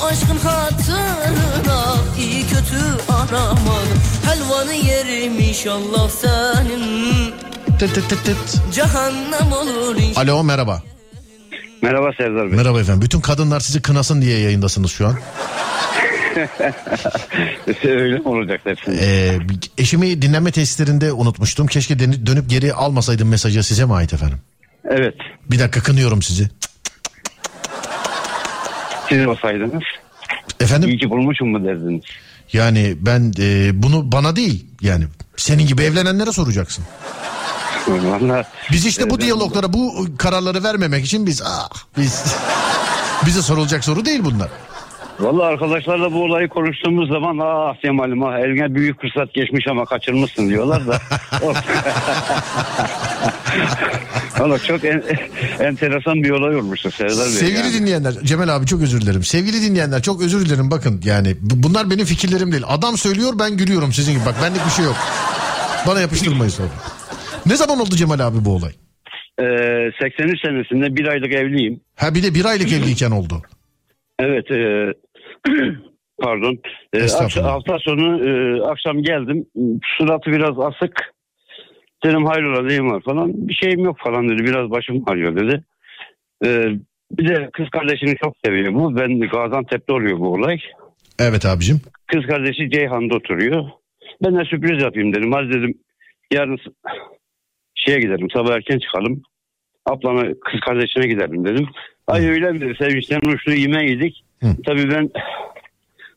Bu 0.00 0.06
aşkın 0.06 0.36
hatırına 0.36 1.94
iyi 2.18 2.42
kötü 2.46 3.12
aramadım 3.12 3.98
Helvanı 4.24 4.72
yerim 4.72 5.40
inşallah 5.40 6.10
senin 6.10 7.32
Tıt 7.78 7.94
tıt 7.94 8.08
tıt 8.08 8.24
tıt. 8.24 8.74
Cehennem 8.74 9.52
olur 9.52 9.96
inşallah 9.96 10.26
Alo 10.26 10.44
merhaba. 10.44 10.82
Merhaba 11.82 12.12
Serdar 12.16 12.50
Bey. 12.50 12.56
Merhaba 12.56 12.80
efendim. 12.80 13.02
Bütün 13.02 13.20
kadınlar 13.20 13.60
sizi 13.60 13.82
kınasın 13.82 14.22
diye 14.22 14.38
yayındasınız 14.38 14.90
şu 14.90 15.06
an. 15.06 15.14
Öyle 17.84 18.18
mi 18.18 18.28
olacak 18.28 18.60
hepsini? 18.64 18.96
Ee, 19.00 19.38
eşimi 19.78 20.22
dinlenme 20.22 20.50
tesislerinde 20.50 21.12
unutmuştum. 21.12 21.66
Keşke 21.66 21.98
dönüp 21.98 22.50
geri 22.50 22.74
almasaydım 22.74 23.28
mesajı 23.28 23.62
size 23.62 23.84
mi 23.84 23.94
ait 23.94 24.14
efendim? 24.14 24.38
Evet. 24.90 25.14
Bir 25.50 25.58
dakika 25.58 25.80
kınıyorum 25.82 26.22
sizi. 26.22 26.48
Siz 29.12 29.26
olsaydınız 29.26 29.82
Efendim? 30.60 30.88
iyi 30.88 30.98
ki 30.98 31.10
bulmuşum 31.10 31.48
mu 31.48 31.64
derdiniz? 31.64 32.02
Yani 32.52 32.96
ben 33.00 33.32
e, 33.38 33.70
bunu 33.82 34.12
bana 34.12 34.36
değil 34.36 34.66
yani 34.80 35.04
senin 35.36 35.66
gibi 35.66 35.82
evlenenlere 35.82 36.32
soracaksın. 36.32 36.84
Vallahi 37.88 38.46
Biz 38.72 38.86
işte 38.86 39.10
bu 39.10 39.20
diyaloglara 39.20 39.72
bu 39.72 40.06
kararları 40.18 40.62
vermemek 40.64 41.04
için 41.04 41.26
biz 41.26 41.42
ah 41.44 41.70
biz 41.98 42.24
bize 43.26 43.42
sorulacak 43.42 43.84
soru 43.84 44.04
değil 44.04 44.20
bunlar. 44.24 44.48
Vallahi 45.20 45.46
arkadaşlarla 45.46 46.12
bu 46.12 46.22
olayı 46.24 46.48
konuştuğumuz 46.48 47.08
zaman 47.08 47.38
ah 47.42 47.80
Cemal'im 47.82 48.22
ah 48.22 48.38
eline 48.38 48.74
büyük 48.74 49.00
fırsat 49.00 49.34
geçmiş 49.34 49.66
ama 49.68 49.84
kaçırmışsın 49.84 50.48
diyorlar 50.48 50.86
da. 50.86 50.98
Valla 54.38 54.58
çok 54.58 54.84
en- 54.84 55.02
enteresan 55.60 56.22
bir 56.22 56.30
olay 56.30 56.56
olmuştu 56.56 56.90
Serdar 56.90 57.16
Bey. 57.18 57.24
Sevgili 57.32 57.58
yani. 57.58 57.72
dinleyenler 57.74 58.12
Cemal 58.24 58.48
abi 58.48 58.66
çok 58.66 58.82
özür 58.82 59.00
dilerim. 59.00 59.22
Sevgili 59.24 59.62
dinleyenler 59.62 60.02
çok 60.02 60.22
özür 60.22 60.46
dilerim 60.46 60.70
bakın 60.70 61.00
yani 61.04 61.36
bu- 61.40 61.62
bunlar 61.62 61.90
benim 61.90 62.04
fikirlerim 62.04 62.52
değil. 62.52 62.64
Adam 62.66 62.96
söylüyor 62.98 63.32
ben 63.38 63.56
gülüyorum 63.56 63.92
sizin 63.92 64.12
gibi 64.12 64.22
bak 64.26 64.34
benlik 64.42 64.66
bir 64.66 64.70
şey 64.70 64.84
yok. 64.84 64.96
Bana 65.86 66.00
yapıştırmayın 66.00 66.50
sonra. 66.50 66.68
Ne 67.46 67.56
zaman 67.56 67.80
oldu 67.80 67.96
Cemal 67.96 68.20
abi 68.20 68.44
bu 68.44 68.50
olay? 68.54 68.72
Ee, 69.40 69.44
83 70.02 70.40
senesinde 70.40 70.96
bir 70.96 71.06
aylık 71.06 71.32
evliyim. 71.32 71.80
Ha 71.96 72.14
bir 72.14 72.22
de 72.22 72.34
bir 72.34 72.44
aylık 72.44 72.72
evliyken 72.72 73.10
oldu. 73.10 73.42
Evet. 74.22 74.50
e, 74.50 74.92
pardon. 76.22 76.58
E, 76.92 77.00
hafta 77.42 77.78
sonu 77.78 78.28
e, 78.28 78.62
akşam 78.62 79.02
geldim. 79.02 79.46
Suratı 79.98 80.30
biraz 80.30 80.58
asık. 80.58 81.12
Dedim 82.04 82.26
hayrola 82.26 82.62
neyim 82.62 82.90
var 82.90 83.02
falan. 83.02 83.48
Bir 83.48 83.54
şeyim 83.54 83.80
yok 83.84 83.96
falan 84.04 84.28
dedi. 84.28 84.44
Biraz 84.44 84.70
başım 84.70 85.02
ağrıyor 85.06 85.36
dedi. 85.36 85.64
E, 86.44 86.48
bir 87.10 87.28
de 87.28 87.50
kız 87.52 87.70
kardeşini 87.70 88.14
çok 88.24 88.34
seviyor 88.44 88.74
bu. 88.74 88.96
Ben 88.96 89.20
Gaziantep'te 89.20 89.92
oluyor 89.92 90.18
bu 90.18 90.32
olay. 90.32 90.58
Evet 91.18 91.46
abicim. 91.46 91.80
Kız 92.06 92.26
kardeşi 92.26 92.70
Ceyhan'da 92.70 93.14
oturuyor. 93.14 93.64
Ben 94.24 94.38
de 94.38 94.44
sürpriz 94.44 94.82
yapayım 94.82 95.14
dedim. 95.14 95.32
Hadi 95.32 95.48
dedim 95.48 95.74
yarın 96.32 96.58
şeye 97.74 97.98
gidelim 97.98 98.28
sabah 98.30 98.54
erken 98.54 98.78
çıkalım. 98.78 99.22
Ablana 99.86 100.22
kız 100.22 100.60
kardeşine 100.60 101.06
gidelim 101.06 101.44
dedim. 101.44 101.68
Ay 102.06 102.28
öyle 102.28 102.60
dedi. 102.60 102.74
Sevinçten 102.78 103.20
uçtu 103.20 103.50
yemeğe 103.50 103.90
yedik. 103.90 104.24
Tabii 104.66 104.90
ben 104.90 105.10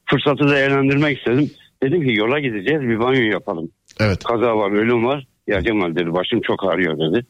fırsatı 0.05 0.49
değerlendirmek 0.49 1.17
istedim. 1.17 1.51
Dedim 1.83 2.01
ki 2.01 2.13
yola 2.13 2.39
gideceğiz 2.39 2.81
bir 2.81 2.99
banyo 2.99 3.21
yapalım. 3.21 3.71
Evet. 3.99 4.23
Kaza 4.23 4.57
var 4.57 4.71
ölüm 4.71 5.05
var. 5.05 5.27
Ya 5.47 5.61
Cemal 5.61 5.95
dedi 5.95 6.13
başım 6.13 6.41
çok 6.41 6.63
ağrıyor 6.63 6.97
dedi. 6.99 7.25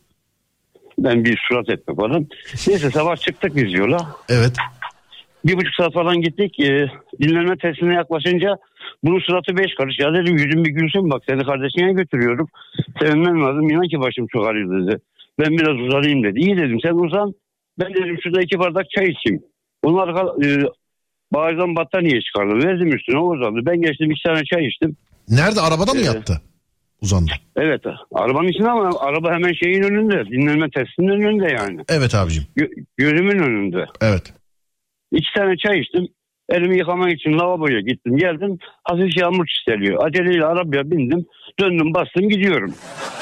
Ben 0.97 1.25
bir 1.25 1.39
surat 1.49 1.69
etme 1.69 1.95
falan. 1.95 2.27
Neyse 2.67 2.91
sabah 2.91 3.15
çıktık 3.15 3.55
biz 3.55 3.73
yola. 3.73 3.97
Evet. 4.29 4.53
Bir 5.45 5.57
buçuk 5.57 5.75
saat 5.75 5.93
falan 5.93 6.21
gittik. 6.21 6.59
Ee, 6.59 6.87
dinlenme 7.21 7.57
testine 7.57 7.93
yaklaşınca 7.93 8.55
bunun 9.03 9.19
suratı 9.19 9.57
beş 9.57 9.75
karış. 9.77 9.99
Ya 9.99 10.13
dedim 10.13 10.37
yüzüm 10.37 10.65
bir 10.65 10.69
gülsün 10.69 11.11
bak 11.11 11.23
seni 11.29 11.43
kardeşine 11.43 11.93
götürüyorum. 11.93 12.47
Sevinmem 12.99 13.41
lazım. 13.41 13.69
İnan 13.69 13.87
ki 13.87 13.99
başım 13.99 14.27
çok 14.27 14.47
ağrıyor 14.47 14.81
dedi. 14.87 15.01
Ben 15.39 15.51
biraz 15.51 15.79
uzanayım 15.79 16.23
dedi. 16.23 16.39
İyi 16.39 16.57
dedim 16.57 16.79
sen 16.83 16.93
uzan. 16.93 17.33
Ben 17.79 17.93
dedim 17.93 18.17
şurada 18.23 18.41
iki 18.41 18.59
bardak 18.59 18.85
çay 18.89 19.05
içeyim. 19.09 19.43
Onlar 19.83 20.09
e, 20.45 20.63
bağırdan 21.33 21.75
battaniye 21.75 22.21
çıkardı. 22.21 22.67
Verdim 22.67 22.95
üstüne 22.95 23.17
o 23.19 23.33
uzandı. 23.35 23.59
Ben 23.65 23.81
geçtim 23.81 24.11
iki 24.11 24.23
tane 24.23 24.41
çay 24.53 24.65
içtim. 24.67 24.97
Nerede 25.29 25.61
arabada 25.61 25.93
mı 25.93 25.99
Ee, 25.99 26.03
yattı? 26.05 26.41
Uzandı. 27.01 27.31
Evet 27.55 27.81
arabanın 28.13 28.47
içinde 28.47 28.69
ama 28.69 28.99
araba 28.99 29.33
hemen 29.33 29.53
şeyin 29.53 29.83
önünde. 29.83 30.25
Dinlenme 30.25 30.69
testinin 30.69 31.07
önünde 31.09 31.53
yani. 31.53 31.81
Evet 31.89 32.15
abicim. 32.15 32.43
Gö- 32.57 32.85
gözümün 32.97 33.39
önünde. 33.39 33.85
Evet. 34.01 34.33
İki 35.11 35.27
tane 35.37 35.57
çay 35.57 35.79
içtim. 35.79 36.07
Elimi 36.49 36.77
yıkamak 36.77 37.11
için 37.13 37.33
lavaboya 37.39 37.79
gittim 37.79 38.17
geldim. 38.17 38.57
Hafif 38.83 39.17
yağmur 39.17 39.45
çiseliyor. 39.47 40.05
Aceleyle 40.07 40.45
arabaya 40.45 40.91
bindim. 40.91 41.25
Döndüm 41.59 41.93
bastım 41.93 42.29
gidiyorum. 42.29 42.73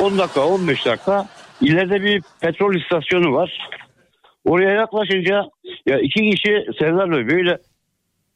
10 0.02 0.18
dakika 0.18 0.46
15 0.48 0.86
dakika. 0.86 1.28
İleride 1.62 2.04
bir 2.04 2.22
petrol 2.42 2.76
istasyonu 2.76 3.34
var. 3.34 3.70
Oraya 4.46 4.72
yaklaşınca 4.72 5.44
ya 5.86 6.00
iki 6.00 6.30
kişi 6.30 6.66
Serdar 6.80 7.12
Bey 7.12 7.28
böyle 7.28 7.58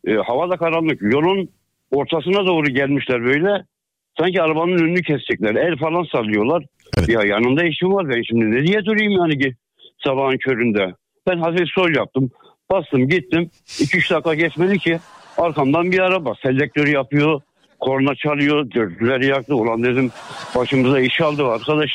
e, 0.08 0.14
havada 0.14 0.58
karanlık 0.58 1.01
yolun 1.01 1.49
ortasına 1.91 2.45
doğru 2.45 2.66
gelmişler 2.66 3.24
böyle. 3.26 3.64
Sanki 4.20 4.41
arabanın 4.41 4.78
önünü 4.78 5.01
kesecekler. 5.01 5.55
El 5.55 5.78
falan 5.78 6.03
sallıyorlar. 6.03 6.66
Ya 7.08 7.22
yanında 7.22 7.64
işim 7.64 7.93
var 7.93 8.10
ben 8.10 8.22
şimdi 8.22 8.51
ne 8.51 8.68
diye 8.68 8.86
durayım 8.86 9.12
yani 9.12 9.39
ki 9.39 9.55
sabahın 10.03 10.38
köründe. 10.38 10.93
Ben 11.28 11.38
hafif 11.38 11.70
sol 11.76 11.95
yaptım. 11.95 12.32
Bastım 12.72 13.08
gittim. 13.10 13.49
2-3 13.68 14.14
dakika 14.14 14.34
geçmedi 14.34 14.80
ki 14.80 14.99
arkamdan 15.38 15.91
bir 15.91 15.99
araba 15.99 16.36
selektörü 16.36 16.91
yapıyor. 16.91 17.41
Korna 17.80 18.16
çalıyor. 18.16 18.72
Dörtlüleri 18.72 19.26
yaktı. 19.26 19.55
Ulan 19.55 19.84
dedim 19.84 20.12
başımıza 20.55 20.99
iş 20.99 21.22
aldı 21.22 21.47
arkadaş. 21.47 21.91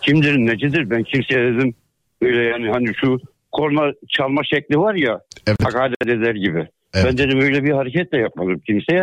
Kimdir 0.00 0.36
necidir 0.36 0.90
ben 0.90 1.02
kimseye 1.02 1.54
dedim. 1.54 1.74
Öyle 2.22 2.42
yani 2.42 2.70
hani 2.70 2.94
şu 2.94 3.20
korna 3.52 3.92
çalma 4.08 4.44
şekli 4.44 4.78
var 4.78 4.94
ya. 4.94 5.20
Hakaret 5.62 6.06
eder 6.06 6.34
gibi. 6.34 6.68
Ben 6.94 7.18
dedim 7.18 7.40
öyle 7.40 7.64
bir 7.64 7.70
hareket 7.70 8.12
de 8.12 8.16
yapmadım 8.16 8.60
kimseye. 8.66 9.02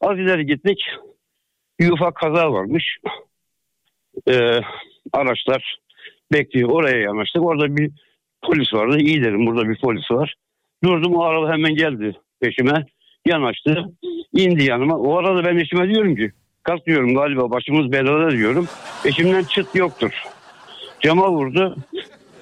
Az 0.00 0.18
ileri 0.18 0.46
gittik. 0.46 0.78
Bir 1.80 1.90
ufak 1.90 2.14
kaza 2.14 2.52
varmış. 2.52 2.98
Ee, 4.28 4.60
araçlar 5.12 5.78
bekliyor. 6.32 6.70
Oraya 6.70 7.00
yanaştık. 7.00 7.42
Orada 7.42 7.76
bir 7.76 7.90
polis 8.42 8.74
vardı. 8.74 8.98
İyi 8.98 9.22
dedim 9.22 9.46
burada 9.46 9.68
bir 9.68 9.80
polis 9.80 10.10
var. 10.10 10.34
Durdum 10.84 11.14
o 11.14 11.22
araba 11.22 11.52
hemen 11.52 11.74
geldi 11.74 12.16
peşime. 12.40 12.86
Yanaştı. 13.26 13.84
indi 14.32 14.64
yanıma. 14.64 14.98
O 14.98 15.16
arada 15.16 15.44
ben 15.44 15.56
eşime 15.56 15.88
diyorum 15.88 16.16
ki 16.16 16.32
kalk 16.62 16.86
diyorum 16.86 17.14
galiba 17.14 17.50
başımız 17.50 17.92
belada 17.92 18.30
diyorum. 18.30 18.68
Eşimden 19.04 19.44
çıt 19.44 19.74
yoktur. 19.74 20.22
Cama 21.00 21.32
vurdu. 21.32 21.76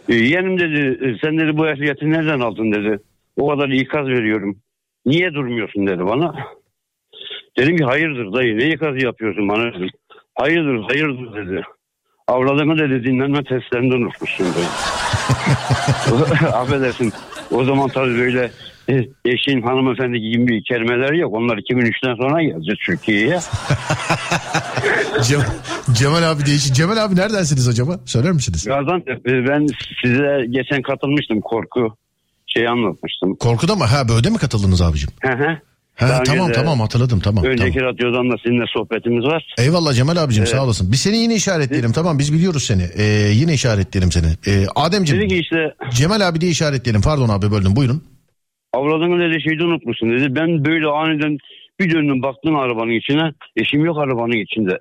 E, 0.08 0.14
yeğenim 0.14 0.58
dedi 0.58 0.98
"E, 1.04 1.18
sen 1.22 1.38
dedi 1.38 1.56
bu 1.56 1.68
ehliyeti 1.68 2.10
nereden 2.10 2.40
aldın 2.40 2.72
dedi. 2.72 2.98
O 3.36 3.48
kadar 3.48 3.68
ikaz 3.68 4.06
veriyorum. 4.08 4.56
Niye 5.06 5.34
durmuyorsun 5.34 5.86
dedi 5.86 6.06
bana. 6.06 6.34
Dedim 7.58 7.76
ki 7.76 7.84
hayırdır 7.84 8.32
dayı 8.32 8.58
ne 8.58 8.68
ikazı 8.68 8.98
yapıyorsun 8.98 9.48
bana 9.48 9.74
dedim. 9.74 9.88
Hayırdır 10.34 10.82
hayırdır 10.82 11.46
dedi. 11.46 11.62
Avradını 12.28 12.78
dedi 12.78 13.04
dinlenme 13.04 13.44
testlerinden 13.44 13.96
unutmuşsun 13.96 14.46
dedi. 14.46 14.66
Affedersin. 16.52 17.12
O 17.54 17.64
zaman 17.64 17.88
tabii 17.88 18.18
böyle 18.18 18.50
e, 18.88 18.94
eşin 19.24 19.62
hanımefendi 19.62 20.20
gibi 20.20 20.62
kelimeler 20.62 21.12
yok. 21.12 21.34
Onlar 21.34 21.56
2003'ten 21.58 22.14
sonra 22.14 22.42
geldi 22.42 22.74
Türkiye'ye. 22.86 23.38
Cem- 25.22 25.46
Cemal 25.92 26.22
abi 26.22 26.46
değişik. 26.46 26.74
Cemal 26.74 26.96
abi 26.96 27.16
neredensiniz 27.16 27.68
acaba? 27.68 28.00
Söyler 28.04 28.32
misiniz? 28.32 28.64
Gaziantep 28.64 29.28
e, 29.28 29.48
ben 29.48 29.66
size 30.02 30.46
geçen 30.50 30.82
katılmıştım 30.82 31.40
korku 31.40 31.96
şey 32.46 32.68
anlatmıştım. 32.68 33.36
Korkuda 33.36 33.74
mı? 33.76 33.84
Ha 33.84 34.08
böyle 34.08 34.30
mi 34.30 34.38
katıldınız 34.38 34.82
abicim? 34.82 35.10
Hı 35.22 35.32
hı. 35.32 35.58
Ha, 35.94 36.08
Daha 36.08 36.20
önce 36.20 36.32
tamam 36.32 36.48
de- 36.48 36.52
tamam 36.52 36.80
hatırladım 36.80 37.20
tamam. 37.20 37.44
Önceki 37.44 37.80
radyodan 37.80 38.30
da 38.30 38.34
sizinle 38.42 38.64
sohbetimiz 38.68 39.24
var. 39.24 39.54
Eyvallah 39.58 39.94
Cemal 39.94 40.16
abicim 40.16 40.42
Evet. 40.42 40.52
sağ 40.54 40.64
olasın. 40.64 40.92
Biz 40.92 41.00
seni 41.00 41.16
yine 41.16 41.34
işaretleyelim 41.34 41.92
tamam 41.92 42.18
biz 42.18 42.32
biliyoruz 42.32 42.64
seni. 42.64 42.82
Ee, 42.98 43.02
yine 43.32 43.54
işaretleyelim 43.54 44.12
seni. 44.12 44.26
Ee, 44.46 44.66
Ademciğim 44.76 45.22
Dedi 45.22 45.28
ki 45.34 45.40
işte 45.40 45.74
Cemal 45.90 46.20
abi 46.28 46.40
diye 46.40 46.50
işaretleyelim. 46.50 47.02
Pardon 47.02 47.28
abi 47.28 47.50
böldüm 47.50 47.76
buyurun. 47.76 48.02
avradını 48.72 49.20
dedi 49.30 49.42
şeyde 49.42 49.64
unutmuşsun 49.64 50.10
dedi. 50.10 50.34
Ben 50.36 50.64
böyle 50.64 50.86
aniden 50.86 51.38
bir 51.80 51.90
döndüm 51.94 52.22
baktım 52.22 52.56
arabanın 52.56 52.90
içine. 52.98 53.32
Eşim 53.56 53.84
yok 53.84 53.98
arabanın 53.98 54.44
içinde. 54.44 54.78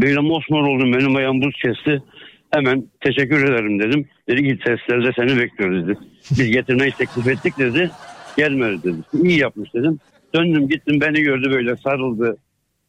Böyle 0.00 0.20
mosmor 0.20 0.62
oldum 0.62 0.92
benim 0.92 1.16
ayağım 1.16 1.42
buz 1.42 1.54
kesti. 1.62 2.02
Hemen 2.50 2.84
teşekkür 3.00 3.44
ederim 3.44 3.78
dedim. 3.80 4.08
Dedi 4.28 4.42
ki 4.42 4.58
testlerde 4.64 5.10
seni 5.16 5.40
bekliyoruz 5.40 5.88
dedi. 5.88 5.98
Biz 6.30 6.50
getirmeyi 6.50 6.92
teklif 6.92 7.28
ettik 7.28 7.58
dedi. 7.58 7.90
Gelmedi 8.36 8.82
dedi. 8.84 8.96
İyi 9.24 9.38
yapmış 9.38 9.74
dedim. 9.74 9.98
Döndüm 10.34 10.68
gittim 10.68 11.00
beni 11.00 11.22
gördü 11.22 11.50
böyle 11.50 11.76
sarıldı. 11.76 12.36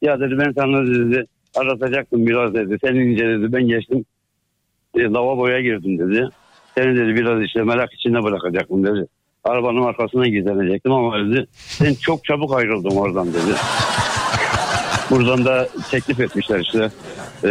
Ya 0.01 0.19
dedi 0.19 0.37
ben 0.37 0.51
sana 0.51 0.87
dedi 0.87 1.25
aratacaktım 1.55 2.27
biraz 2.27 2.53
dedi. 2.53 2.77
Sen 2.81 2.95
ince 2.95 3.27
dedi 3.27 3.53
ben 3.53 3.67
geçtim. 3.67 4.05
E, 4.95 5.01
lavaboya 5.03 5.61
girdim 5.61 5.99
dedi. 5.99 6.27
Seni 6.75 6.97
dedi 6.97 7.15
biraz 7.15 7.43
işte 7.43 7.63
merak 7.63 7.93
içinde 7.93 8.23
bırakacaktım 8.23 8.83
dedi. 8.83 9.07
Arabanın 9.43 9.83
arkasına 9.83 10.27
gizlenecektim 10.27 10.91
ama 10.91 11.19
dedi 11.19 11.45
sen 11.53 11.93
çok 11.93 12.25
çabuk 12.25 12.53
ayrıldın 12.53 12.97
oradan 12.97 13.27
dedi. 13.27 13.55
Buradan 15.11 15.45
da 15.45 15.67
teklif 15.91 16.19
etmişler 16.19 16.59
işte 16.59 16.89
e, 17.43 17.49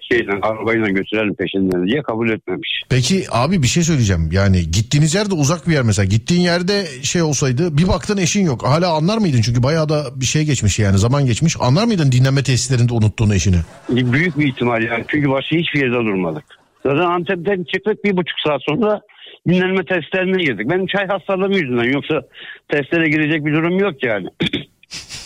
şeyle 0.00 0.32
arabayla 0.42 0.88
götürelim 0.88 1.34
peşinden 1.34 1.86
diye 1.86 2.02
kabul 2.02 2.30
etmemiş. 2.30 2.82
Peki 2.88 3.24
abi 3.30 3.62
bir 3.62 3.66
şey 3.66 3.82
söyleyeceğim. 3.82 4.28
Yani 4.32 4.70
gittiğiniz 4.70 5.14
yer 5.14 5.30
de 5.30 5.34
uzak 5.34 5.68
bir 5.68 5.72
yer 5.72 5.82
mesela. 5.82 6.06
Gittiğin 6.06 6.40
yerde 6.40 6.84
şey 7.02 7.22
olsaydı 7.22 7.78
bir 7.78 7.88
baktın 7.88 8.16
eşin 8.16 8.46
yok. 8.46 8.66
Hala 8.66 8.92
anlar 8.92 9.18
mıydın? 9.18 9.40
Çünkü 9.40 9.62
bayağı 9.62 9.88
da 9.88 10.04
bir 10.16 10.24
şey 10.26 10.44
geçmiş 10.44 10.78
yani 10.78 10.98
zaman 10.98 11.26
geçmiş. 11.26 11.56
Anlar 11.60 11.84
mıydın 11.84 12.12
dinlenme 12.12 12.42
tesislerinde 12.42 12.92
unuttuğun 12.92 13.30
eşini? 13.30 13.56
Büyük 13.88 14.38
bir 14.38 14.46
ihtimal 14.46 14.82
yani 14.82 15.04
çünkü 15.08 15.30
başka 15.30 15.56
hiçbir 15.56 15.80
yerde 15.80 15.94
durmadık. 15.94 16.44
Zaten 16.86 16.98
Antep'ten 16.98 17.64
çıktık 17.64 18.04
bir 18.04 18.16
buçuk 18.16 18.40
saat 18.46 18.60
sonra 18.68 19.00
dinlenme 19.48 19.84
testlerine 19.84 20.44
girdik. 20.44 20.70
Benim 20.70 20.86
çay 20.86 21.06
hastalığım 21.06 21.52
yüzünden 21.52 21.92
yoksa 21.92 22.22
testlere 22.68 23.08
girecek 23.08 23.44
bir 23.44 23.52
durum 23.52 23.78
yok 23.78 24.02
yani. 24.02 24.28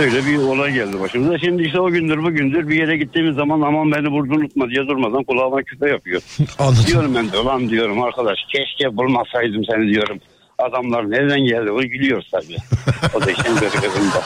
Öyle 0.00 0.26
bir 0.26 0.36
olay 0.38 0.72
geldi 0.72 1.00
başımıza. 1.00 1.38
Şimdi 1.38 1.62
işte 1.62 1.80
o 1.80 1.90
gündür 1.90 2.22
bugündür 2.22 2.68
bir 2.68 2.74
yere 2.74 2.96
gittiğimiz 2.96 3.36
zaman 3.36 3.60
aman 3.60 3.92
beni 3.92 4.12
burada 4.12 4.34
unutma 4.34 4.68
diye 4.70 4.86
durmadan 4.88 5.24
kulağıma 5.24 5.62
küpe 5.62 5.88
yapıyor. 5.90 6.22
Anladım. 6.58 6.84
Diyorum 6.86 7.14
ben 7.14 7.32
de 7.32 7.38
ulan 7.38 7.68
diyorum 7.68 8.02
arkadaş 8.02 8.38
keşke 8.52 8.96
bulmasaydım 8.96 9.64
seni 9.64 9.88
diyorum. 9.94 10.18
adamlar 10.58 11.10
nereden 11.10 11.40
geldi 11.40 11.70
o 11.70 11.80
gülüyor 11.80 12.22
tabii. 12.32 12.56
O 13.14 13.20
da 13.20 13.30
işin 13.30 13.54
gırgırında. 13.54 14.22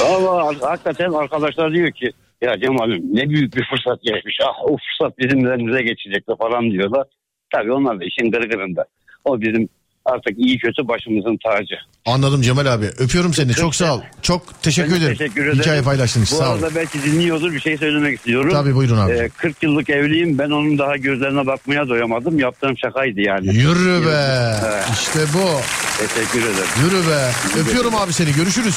Valla 0.00 0.52
hakikaten 0.70 1.12
arkadaşlar 1.12 1.72
diyor 1.72 1.90
ki 1.92 2.10
ya 2.42 2.60
Cemal'im 2.60 3.16
ne 3.16 3.28
büyük 3.28 3.56
bir 3.56 3.64
fırsat 3.70 4.02
geçmiş. 4.02 4.38
Ah 4.42 4.64
o 4.64 4.76
fırsat 4.76 5.18
bizim 5.18 5.46
elimize 5.46 5.82
geçecekti 5.82 6.32
falan 6.38 6.70
diyorlar. 6.70 7.06
Tabii 7.54 7.72
onlar 7.72 8.00
da 8.00 8.04
işin 8.04 8.30
gırgırında. 8.30 8.84
O 9.24 9.40
bizim 9.40 9.68
artık 10.04 10.38
iyi 10.38 10.58
kötü 10.58 10.88
başımızın 10.88 11.38
tacı. 11.44 11.74
Anladım 12.06 12.42
Cemal 12.42 12.66
abi. 12.66 12.86
Öpüyorum 12.86 13.34
seni. 13.34 13.52
Çok 13.54 13.74
sağ 13.74 13.94
ol. 13.94 14.00
Çok 14.22 14.62
teşekkür 14.62 14.96
ederim. 14.96 15.16
Teşekkür 15.16 15.42
ederim. 15.46 15.58
Hikaye 15.60 15.82
paylaştığın 15.82 16.22
için 16.22 16.38
Bu 16.38 16.42
sağ 16.42 16.48
ol. 16.50 16.54
arada 16.54 16.74
belki 16.74 17.02
dinliyordur 17.02 17.52
bir 17.52 17.60
şey 17.60 17.78
söylemek 17.78 18.16
istiyorum. 18.18 18.50
Tabii, 18.52 18.74
buyurun 18.74 18.98
abi. 18.98 19.12
Ee, 19.12 19.28
40 19.36 19.62
yıllık 19.62 19.90
evliyim 19.90 20.38
ben 20.38 20.50
onun 20.50 20.78
daha 20.78 20.96
gözlerine 20.96 21.46
bakmaya 21.46 21.88
doyamadım. 21.88 22.38
Yaptığım 22.38 22.78
şakaydı 22.78 23.20
yani. 23.20 23.54
Yürü 23.56 24.06
be. 24.06 24.54
Evet. 24.66 24.84
İşte 24.92 25.18
bu. 25.34 25.60
Teşekkür 25.98 26.40
ederim. 26.42 26.68
Yürü 26.84 27.08
be. 27.10 27.30
Öpüyorum 27.60 27.94
abi 27.94 28.12
seni. 28.12 28.32
Görüşürüz. 28.32 28.76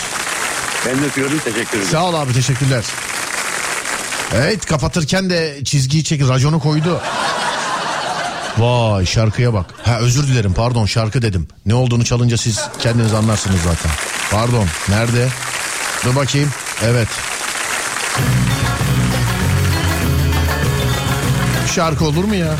Ben 0.88 1.02
de 1.02 1.06
öpüyorum 1.06 1.38
teşekkür 1.38 1.78
ederim. 1.78 1.92
Sağ 1.92 2.06
ol 2.10 2.14
abi 2.14 2.34
teşekkürler. 2.34 2.84
Evet 4.36 4.66
kapatırken 4.66 5.30
de 5.30 5.64
çizgiyi 5.64 6.04
çek 6.04 6.22
raconu 6.30 6.60
koydu. 6.60 7.02
Vay 8.58 9.06
şarkıya 9.06 9.54
bak. 9.54 9.66
Ha 9.84 10.00
özür 10.00 10.28
dilerim 10.28 10.54
pardon 10.54 10.86
şarkı 10.86 11.22
dedim. 11.22 11.48
Ne 11.66 11.74
olduğunu 11.74 12.06
çalınca 12.06 12.38
siz 12.38 12.68
kendiniz 12.80 13.14
anlarsınız 13.14 13.60
zaten. 13.62 13.92
Pardon 14.32 14.68
nerede? 14.90 15.28
Dur 16.06 16.16
bakayım. 16.16 16.50
Evet. 16.84 17.08
Şarkı 21.76 22.06
olur 22.06 22.24
mu 22.24 22.36
ya? 22.36 22.56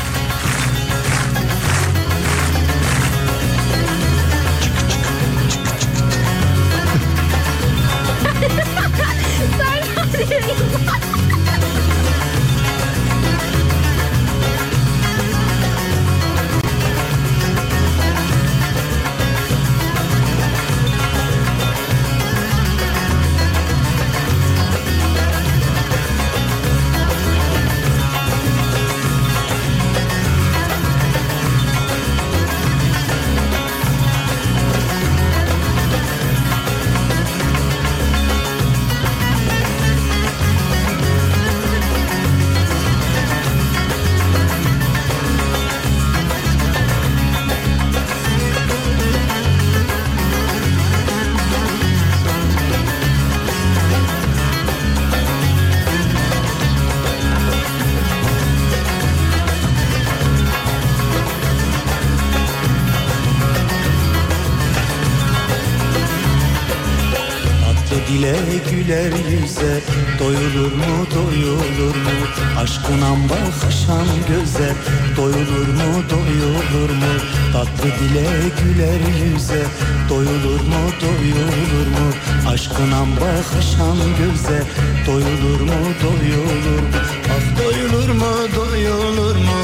Aşkına 82.76 83.06
bakışan 83.20 83.96
göze 84.18 84.62
Doyulur 85.06 85.60
mu 85.60 85.78
doyulur 86.02 86.82
mu? 86.82 87.00
Ah 87.30 87.58
doyulur 87.58 88.08
mu 88.08 88.32
doyulur 88.56 89.36
mu? 89.36 89.60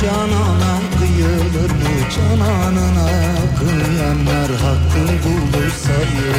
Canana 0.00 0.80
kıyılır 0.98 1.70
mı? 1.70 1.92
Cananına 2.16 3.08
kıyanlar 3.58 4.50
Hakkın 4.50 5.08
kulu 5.22 5.70
sayır 5.84 6.36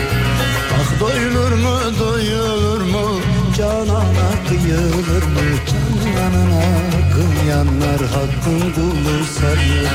Ah 0.76 1.00
doyulur 1.00 1.52
mu 1.52 2.00
doyulur 2.00 2.82
mu? 2.82 3.20
Canana 3.58 4.30
kıyılır 4.50 5.24
mı? 5.24 5.46
Cananına 5.70 6.64
kıyanlar 7.14 8.00
Hakkın 8.00 8.60
kulu 8.60 9.26
sayır 9.40 9.90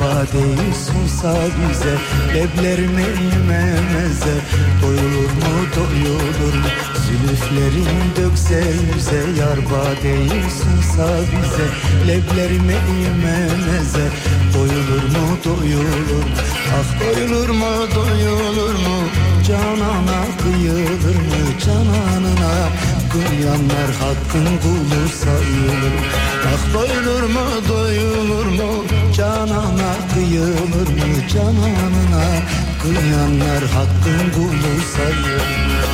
badeyi 0.00 0.74
sunsa 0.84 1.34
bize 1.56 1.94
Leblerime 2.34 3.02
imemeze 3.02 4.34
Doyulur 4.82 5.30
mu 5.40 5.52
doyulur 5.76 6.54
mu? 6.62 6.68
Zülüflerin 7.04 8.00
dökse 8.16 8.62
yüze 8.94 9.40
Yar 9.40 9.58
badeyi 9.70 10.42
sunsa 10.60 11.06
bize 11.30 11.66
Leblerime 12.08 12.76
imemeze 13.06 14.06
Doyulur 14.54 15.04
mu 15.14 15.26
doyulur 15.44 16.24
mu? 16.24 16.32
Ah 16.78 17.00
doyulur 17.00 17.48
mu 17.48 17.72
doyulur 17.94 18.74
mu? 18.74 18.98
Canana 19.48 20.20
kıyılır 20.42 21.16
mı? 21.28 21.42
Cananına 21.66 22.68
kıyanlar 23.12 23.90
hakkın 24.02 24.46
kulu 24.62 25.08
sayılır 25.08 25.94
Ah 26.46 26.74
doyulur 26.74 27.22
mu 27.22 27.46
doyulur 27.68 28.46
mu 28.46 28.84
Canana 29.16 29.94
kıyılır 30.14 30.88
mı 30.88 31.28
Cananına? 31.34 32.24
Kıyanlar 32.82 33.64
hakkın 33.64 34.30
kulu 34.34 34.82
sayılır 34.96 35.91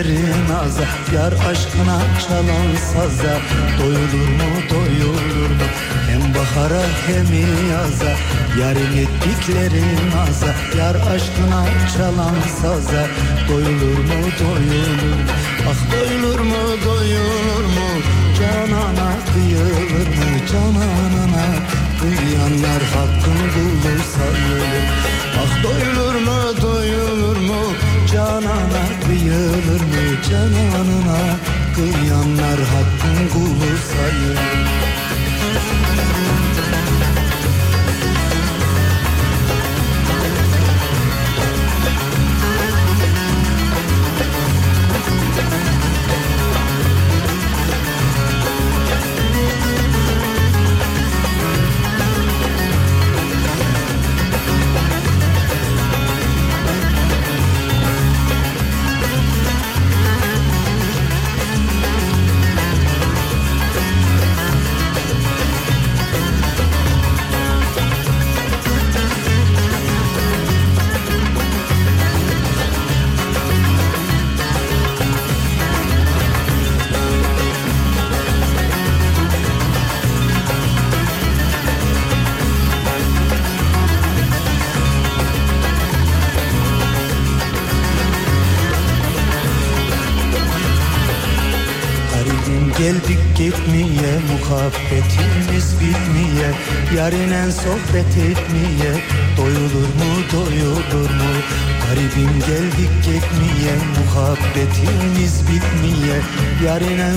ettiklerin 0.00 0.54
aza 0.64 0.84
Yar 1.14 1.32
aşkına 1.32 2.00
çalan 2.28 2.76
saza. 2.92 3.34
Doyulur 3.78 4.28
mu 4.28 4.50
doyulur 4.70 5.50
mu? 5.50 5.66
Hem 6.08 6.34
bahara 6.34 6.82
hem 7.06 7.26
yaza 7.70 8.12
Yarim 8.60 8.98
ettiklerin 9.04 10.12
aza 10.22 10.78
Yar 10.78 10.94
aşkına 10.94 11.64
çalan 11.96 12.40
saza. 12.62 13.06
Doyulur 13.48 13.98
mu 13.98 14.20
doyulur 14.40 15.18
mu? 15.18 15.32
Ah 15.70 15.92
doyulur 15.92 16.40
mu 16.40 16.62
doyulur 16.84 17.64
mu? 17.64 17.88
Canana 18.38 19.10
kıyılır 19.32 20.06
mı? 20.06 20.46
Cananına 20.52 21.46
Kıyanlar 22.00 22.82
hakkın 22.94 23.40
kulu 23.54 24.02
sayılır. 24.14 24.84
Ah 25.42 25.62
doyulur 25.64 26.14
mu 26.14 26.62
doyulur 26.62 27.36
mu? 27.36 27.62
Canana 28.12 28.84
kıyılır 29.06 29.80
cananına 30.30 31.36
Kıyanlar 31.74 32.60
hakkın 32.60 33.28
kulu 33.32 33.78
sayılır 33.92 34.79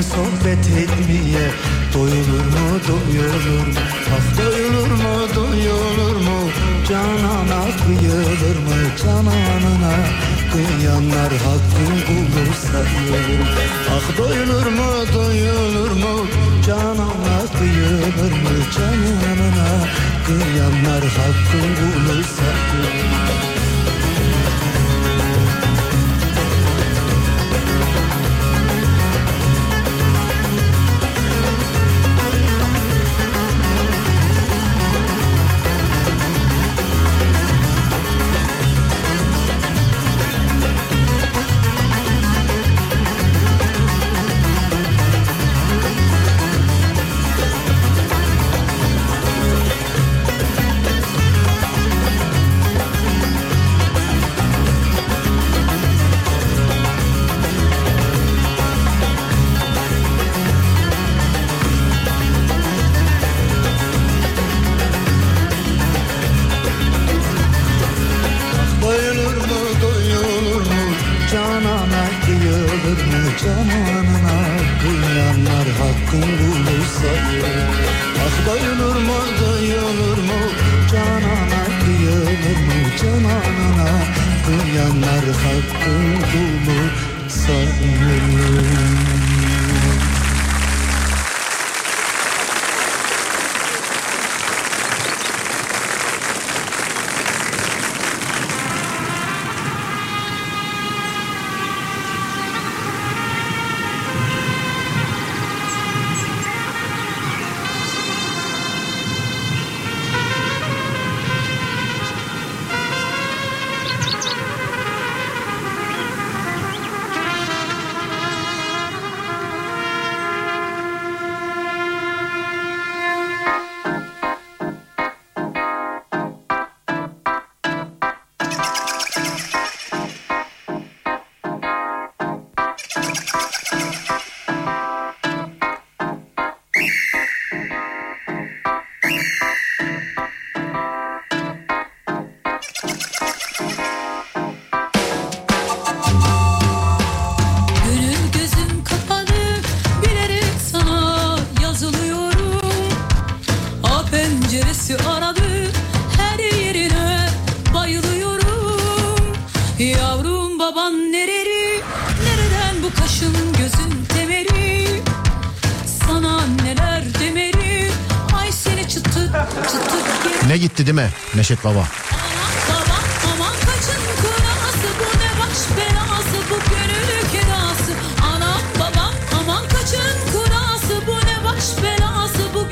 sohbet 0.03 0.65
etmeye 0.81 1.47
Doyulur 1.93 2.45
mu 2.53 2.65
doyulur 2.87 3.67
mu? 3.67 3.81
Ah 4.15 4.37
doyulur 4.37 4.91
mu 5.03 5.13
doyulur 5.35 6.17
mu? 6.25 6.39
Canana 6.89 7.61
kıyılır 7.83 8.57
mı? 8.67 8.79
Cananına 9.03 9.95
Kıyanlar 10.51 11.31
hakkın 11.45 11.95
kulu 12.07 12.53
sayılır 12.65 13.41
Ah 13.95 14.17
doyulur 14.17 14.65
mu 14.65 14.91
doyulur 15.13 15.91
mu? 15.91 16.27
Canana 16.67 17.37
kıyılır 17.57 18.31
mı? 18.43 18.55
Cananına 18.75 19.69
Kıyanlar 20.25 21.03
hakkın 21.03 21.75
kulu 21.75 22.23
sayılır 22.23 23.52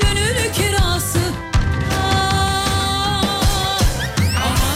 gönül 0.01 0.53
kirası 0.53 1.19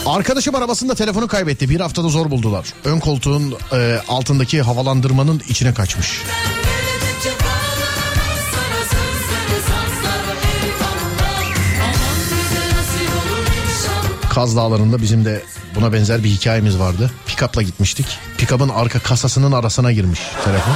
Arkadaşım 0.05 0.55
arabasında 0.55 0.95
telefonu 0.95 1.27
kaybetti. 1.27 1.69
Bir 1.69 1.79
haftada 1.79 2.07
zor 2.07 2.31
buldular. 2.31 2.73
Ön 2.85 2.99
koltuğun 2.99 3.55
e, 3.73 3.99
altındaki 4.07 4.61
havalandırmanın 4.61 5.41
içine 5.49 5.73
kaçmış. 5.73 6.21
Kaz 14.36 14.55
Dağları'nda 14.55 15.01
bizim 15.01 15.25
de 15.25 15.43
buna 15.75 15.93
benzer 15.93 16.23
bir 16.23 16.29
hikayemiz 16.29 16.79
vardı. 16.79 17.11
Pikapla 17.27 17.61
gitmiştik. 17.61 18.05
Pikapın 18.38 18.69
arka 18.69 18.99
kasasının 18.99 19.51
arasına 19.51 19.91
girmiş 19.91 20.19
telefon. 20.45 20.73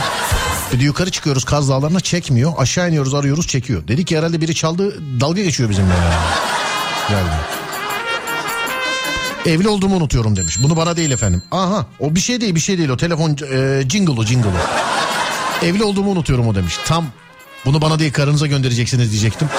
Bir 0.73 0.79
de 0.79 0.83
yukarı 0.83 1.11
çıkıyoruz 1.11 1.43
Kaz 1.43 1.69
Dağları'na 1.69 1.99
çekmiyor. 1.99 2.53
Aşağı 2.57 2.89
iniyoruz 2.89 3.13
arıyoruz 3.13 3.47
çekiyor. 3.47 3.87
Dedik 3.87 4.07
ki 4.07 4.17
herhalde 4.17 4.41
biri 4.41 4.55
çaldı 4.55 5.03
dalga 5.21 5.41
geçiyor 5.41 5.69
bizimle 5.69 5.93
ya. 5.93 6.19
Geldi. 7.09 7.35
Evli 9.45 9.67
olduğumu 9.67 9.95
unutuyorum 9.95 10.35
demiş. 10.35 10.57
Bunu 10.63 10.77
bana 10.77 10.97
değil 10.97 11.11
efendim. 11.11 11.41
Aha 11.51 11.85
o 11.99 12.15
bir 12.15 12.19
şey 12.19 12.41
değil 12.41 12.55
bir 12.55 12.59
şey 12.59 12.77
değil 12.77 12.89
o 12.89 12.97
telefon 12.97 13.29
e, 13.31 13.81
jingle'ı 13.89 14.25
jingle'ı. 14.25 14.51
Evli 15.63 15.83
olduğumu 15.83 16.11
unutuyorum 16.11 16.47
o 16.47 16.55
demiş. 16.55 16.77
Tam 16.85 17.05
bunu 17.65 17.81
bana 17.81 17.99
değil 17.99 18.13
karınıza 18.13 18.47
göndereceksiniz 18.47 19.11
diyecektim. 19.11 19.49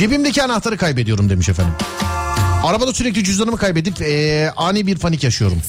Cebimdeki 0.00 0.42
anahtarı 0.42 0.76
kaybediyorum 0.76 1.30
demiş 1.30 1.48
efendim. 1.48 1.74
Arabada 2.64 2.92
sürekli 2.92 3.24
cüzdanımı 3.24 3.56
kaybedip 3.56 4.02
e, 4.02 4.50
ani 4.56 4.86
bir 4.86 4.98
panik 4.98 5.24
yaşıyorum. 5.24 5.62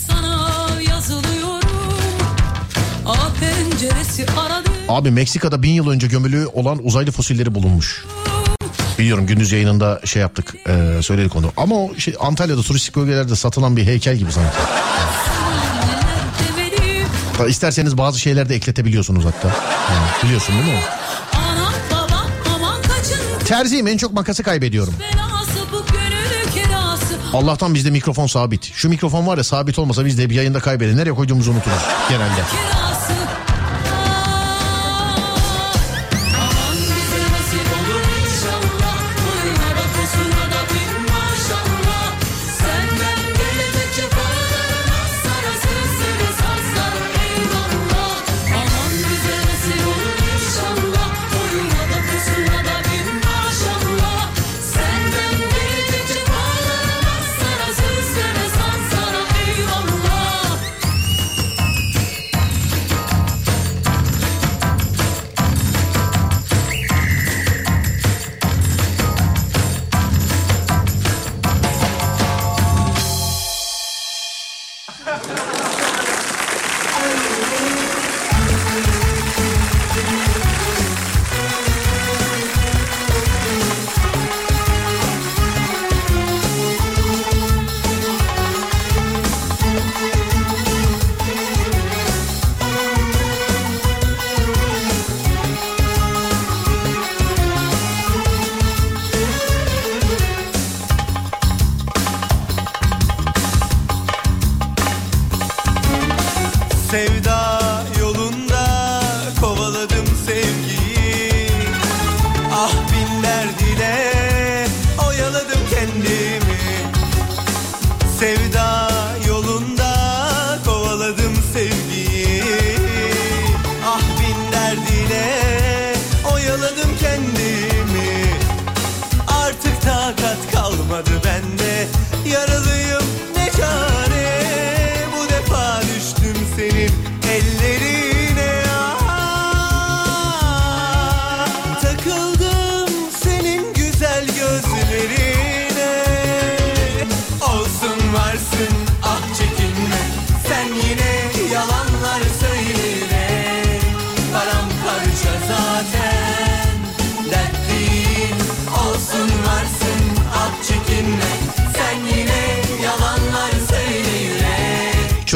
Abi 4.87 5.11
Meksika'da 5.11 5.63
bin 5.63 5.69
yıl 5.69 5.89
önce 5.89 6.07
gömülü 6.07 6.45
olan 6.45 6.85
uzaylı 6.85 7.11
fosilleri 7.11 7.55
bulunmuş. 7.55 8.05
Biliyorum 8.99 9.27
gündüz 9.27 9.51
yayınında 9.51 10.01
şey 10.05 10.21
yaptık 10.21 10.55
e, 10.67 11.01
söyledik 11.01 11.35
onu. 11.35 11.51
Ama 11.57 11.75
o 11.75 11.95
şey, 11.97 12.15
Antalya'da 12.19 12.61
turistik 12.61 12.95
bölgelerde 12.95 13.35
satılan 13.35 13.77
bir 13.77 13.83
heykel 13.83 14.17
gibi 14.17 14.31
sanki. 14.31 14.57
İsterseniz 17.49 17.97
bazı 17.97 18.19
şeyler 18.19 18.49
de 18.49 18.55
ekletebiliyorsunuz 18.55 19.25
hatta. 19.25 19.47
Yani 19.89 20.07
biliyorsun 20.23 20.55
değil 20.55 20.73
mi 20.73 20.83
Terziyim 23.51 23.87
en 23.87 23.97
çok 23.97 24.13
makası 24.13 24.43
kaybediyorum. 24.43 24.93
Allah'tan 27.33 27.73
bizde 27.73 27.89
mikrofon 27.89 28.27
sabit. 28.27 28.73
Şu 28.73 28.89
mikrofon 28.89 29.27
var 29.27 29.37
ya 29.37 29.43
sabit 29.43 29.79
olmasa 29.79 30.05
biz 30.05 30.17
de 30.17 30.29
bir 30.29 30.35
yayında 30.35 30.59
kaybeder. 30.59 30.97
Nereye 30.97 31.11
koyduğumuzu 31.11 31.51
unuturuz 31.51 31.77
genelde. 32.09 32.80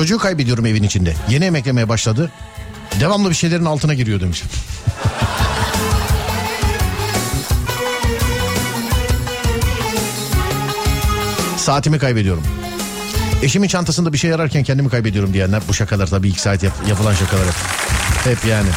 Çocuğu 0.06 0.18
kaybediyorum 0.18 0.66
evin 0.66 0.84
içinde. 0.84 1.14
Yeni 1.30 1.46
emeklemeye 1.46 1.90
başladı. 1.90 2.32
Devamlı 3.00 3.30
bir 3.30 3.36
şeylerin 3.36 3.66
altına 3.66 3.94
giriyor 3.94 4.20
demiş. 4.20 4.44
Saatimi 11.58 12.00
kaybediyorum. 12.00 12.44
Eşimin 13.44 13.68
çantasında 13.68 14.14
bir 14.14 14.18
şey 14.18 14.34
ararken 14.34 14.64
kendimi 14.64 14.90
kaybediyorum 14.90 15.34
diyenler 15.34 15.62
bu 15.68 15.74
şakalar 15.74 16.08
tabii 16.08 16.28
ilk 16.30 16.40
saat 16.40 16.64
yap- 16.64 16.88
yapılan 16.90 17.14
şakalar 17.14 17.46
hep. 17.46 17.56
Hep 18.38 18.46
yani. 18.46 18.70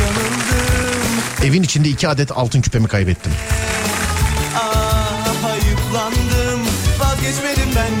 Yanıldım 0.00 1.44
Evin 1.44 1.62
içinde 1.62 1.88
iki 1.88 2.08
adet 2.08 2.32
altın 2.32 2.60
küpemi 2.60 2.88
kaybettim. 2.88 3.32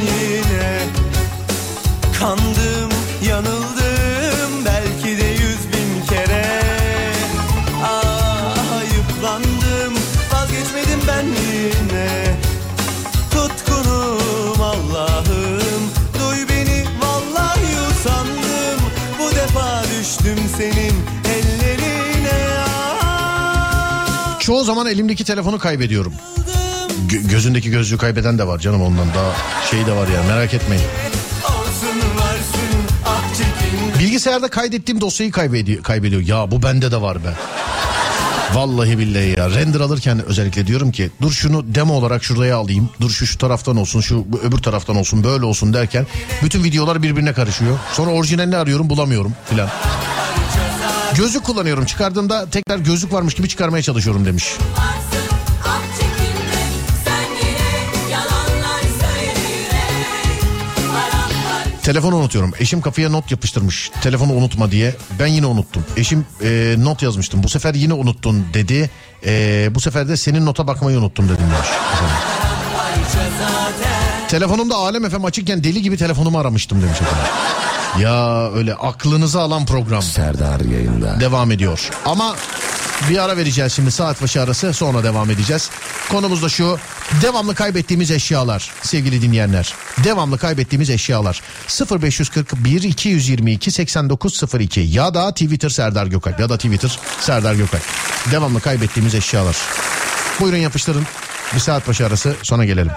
Yine. 0.00 0.80
Kandım 2.18 2.90
yanıldım 3.28 4.64
belki 4.64 5.18
de 5.22 5.26
yüz 5.26 5.58
bin 5.72 6.06
kere. 6.06 6.60
Ah 7.84 8.78
ayıplandım 8.78 9.94
vazgeçmedim 10.32 11.00
ben 11.08 11.24
yine. 11.26 12.34
Tutkunum 13.30 14.60
Allah'ım 14.62 15.82
duy 16.20 16.48
beni 16.48 16.84
vallahi 17.02 17.76
usandım. 17.90 18.80
Bu 19.18 19.30
defa 19.36 19.82
düştüm 20.00 20.38
senin 20.56 20.94
ellerine. 21.24 22.40
Ah. 23.02 24.40
Çoğu 24.40 24.64
zaman 24.64 24.86
elimdeki 24.86 25.24
telefonu 25.24 25.58
kaybediyorum. 25.58 26.12
Gö- 27.10 27.28
gözündeki 27.28 27.70
gözlüğü 27.70 27.98
kaybeden 27.98 28.38
de 28.38 28.46
var 28.46 28.58
canım 28.58 28.82
ondan 28.82 29.08
daha 29.14 29.32
şey 29.70 29.86
de 29.86 29.92
var 29.92 30.08
ya 30.08 30.22
merak 30.22 30.54
etmeyin. 30.54 30.84
Bilgisayarda 33.98 34.48
kaydettiğim 34.48 35.00
dosyayı 35.00 35.32
kaybediyor, 35.32 35.82
kaybediyor. 35.82 36.22
Ya 36.22 36.50
bu 36.50 36.62
bende 36.62 36.92
de 36.92 37.00
var 37.00 37.24
be. 37.24 37.32
Vallahi 38.54 38.98
billahi 38.98 39.34
ya 39.38 39.50
render 39.50 39.80
alırken 39.80 40.24
özellikle 40.26 40.66
diyorum 40.66 40.92
ki 40.92 41.10
dur 41.22 41.32
şunu 41.32 41.74
demo 41.74 41.94
olarak 41.94 42.24
şuraya 42.24 42.56
alayım. 42.56 42.90
Dur 43.00 43.10
şu 43.10 43.26
şu 43.26 43.38
taraftan 43.38 43.76
olsun 43.76 44.00
şu 44.00 44.26
öbür 44.42 44.58
taraftan 44.58 44.96
olsun 44.96 45.24
böyle 45.24 45.44
olsun 45.44 45.72
derken 45.72 46.06
bütün 46.42 46.64
videolar 46.64 47.02
birbirine 47.02 47.32
karışıyor. 47.32 47.78
Sonra 47.92 48.10
orijinalini 48.10 48.56
arıyorum 48.56 48.90
bulamıyorum 48.90 49.34
filan. 49.50 49.68
Gözlük 51.16 51.44
kullanıyorum. 51.44 51.84
Çıkardığımda 51.84 52.50
tekrar 52.50 52.78
gözlük 52.78 53.12
varmış 53.12 53.34
gibi 53.34 53.48
çıkarmaya 53.48 53.82
çalışıyorum 53.82 54.24
demiş. 54.26 54.44
Telefonu 61.82 62.16
unutuyorum. 62.16 62.52
Eşim 62.58 62.80
kafaya 62.80 63.10
not 63.10 63.30
yapıştırmış. 63.30 63.90
Telefonu 64.02 64.32
unutma 64.32 64.70
diye. 64.70 64.96
Ben 65.18 65.26
yine 65.26 65.46
unuttum. 65.46 65.84
Eşim 65.96 66.26
e, 66.42 66.74
not 66.78 67.02
yazmıştım. 67.02 67.42
Bu 67.42 67.48
sefer 67.48 67.74
yine 67.74 67.92
unuttun 67.92 68.46
dedi. 68.54 68.90
E, 69.26 69.68
bu 69.74 69.80
sefer 69.80 70.08
de 70.08 70.16
senin 70.16 70.46
nota 70.46 70.66
bakmayı 70.66 70.98
unuttum 70.98 71.24
dedim 71.28 71.44
demiş. 71.54 71.68
Telefonumda 74.28 74.76
Alem 74.76 75.10
FM 75.10 75.24
açıkken 75.24 75.64
deli 75.64 75.82
gibi 75.82 75.96
telefonumu 75.96 76.38
aramıştım 76.38 76.82
demiş 76.82 77.00
efendim. 77.00 77.26
Ya 77.98 78.50
öyle 78.52 78.74
aklınızı 78.74 79.40
alan 79.40 79.66
program. 79.66 80.02
Serdar 80.02 80.60
yayında. 80.60 81.20
Devam 81.20 81.50
ediyor. 81.52 81.90
Ama 82.04 82.36
bir 83.08 83.18
ara 83.18 83.36
vereceğiz 83.36 83.72
şimdi 83.72 83.90
saat 83.90 84.22
başı 84.22 84.42
arası 84.42 84.72
sonra 84.72 85.04
devam 85.04 85.30
edeceğiz. 85.30 85.70
Konumuz 86.10 86.42
da 86.42 86.48
şu 86.48 86.78
devamlı 87.22 87.54
eşyalar 88.10 88.70
sevgili 88.82 89.22
dinleyenler. 89.22 89.74
Devamlı 90.04 90.38
kaybettiğimiz 90.38 90.90
eşyalar 90.90 91.42
0541 92.02 92.82
222 92.82 93.70
8902 93.70 94.80
ya 94.80 95.14
da 95.14 95.30
Twitter 95.30 95.68
Serdar 95.68 96.06
Gökalp 96.06 96.40
ya 96.40 96.48
da 96.48 96.56
Twitter 96.56 96.98
Serdar 97.20 97.54
Gökalp. 97.54 97.82
Devamlı 98.32 98.60
kaybettiğimiz 98.60 99.14
eşyalar. 99.14 99.56
Buyurun 100.40 100.58
yapıştırın. 100.58 101.06
Bir 101.54 101.60
saat 101.60 101.88
başı 101.88 102.06
arası 102.06 102.36
sonra 102.42 102.64
gelelim. 102.64 102.92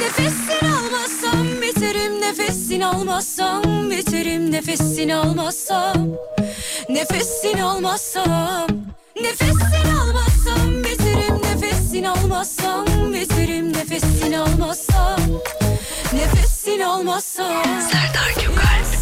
Nefesini 0.00 0.70
almazsam 2.86 3.90
biterim 3.90 4.52
Nefesini 4.52 5.16
almazsam 5.16 6.06
Nefesini 6.88 7.62
almazsam 7.64 8.68
Nefesini 9.22 9.92
almazsam 10.00 10.84
biterim 10.84 11.42
Nefesini 11.42 12.08
almazsam 12.08 12.86
biterim 13.14 13.72
Nefesini 13.72 14.38
almazsam 14.38 15.20
Nefesini 16.12 16.86
almazsam 16.86 17.80
Serdar 17.90 18.30
Gökalp 18.30 18.95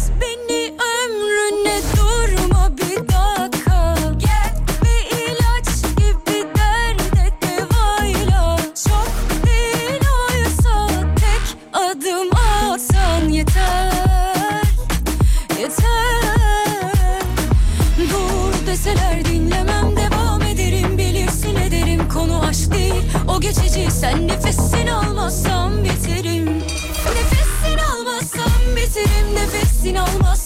geçici. 23.61 23.91
Sen 23.91 24.27
nefesini 24.27 24.93
almazsam 24.93 25.83
biterim 25.83 26.45
Nefesini 26.55 27.81
almazsam 27.93 28.75
biterim 28.75 29.35
Nefesini 29.35 29.99
almazsam 29.99 30.44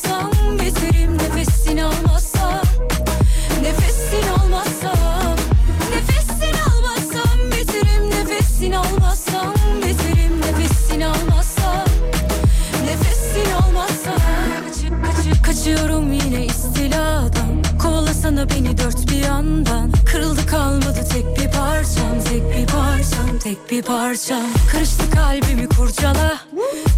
bir 23.72 23.82
parçam 23.82 24.44
Kırıştı 24.72 25.10
kalbimi 25.12 25.70
kurcala. 25.70 26.38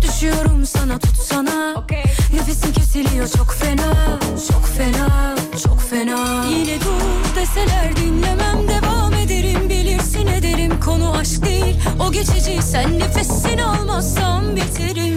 Düşüyorum 0.01 0.65
sana 0.65 0.99
tutsana. 0.99 1.85
Nefesim 2.33 2.73
kesiliyor 2.73 3.27
çok 3.37 3.53
fena. 3.53 3.93
Çok 4.51 4.65
fena 4.77 5.35
çok 5.63 5.81
fena. 5.81 6.45
Yine 6.49 6.79
dur 6.81 7.35
deseler 7.35 7.95
dinlemem 7.95 8.67
Devam 8.67 9.13
ederim. 9.13 9.69
Bilirsin 9.69 10.27
ederim 10.27 10.79
Konu 10.79 11.17
aşk 11.17 11.45
değil. 11.45 11.75
O 11.99 12.11
geçici 12.11 12.61
Sen 12.61 12.99
nefesini 12.99 13.63
almazsam 13.65 14.55
biterim 14.55 15.10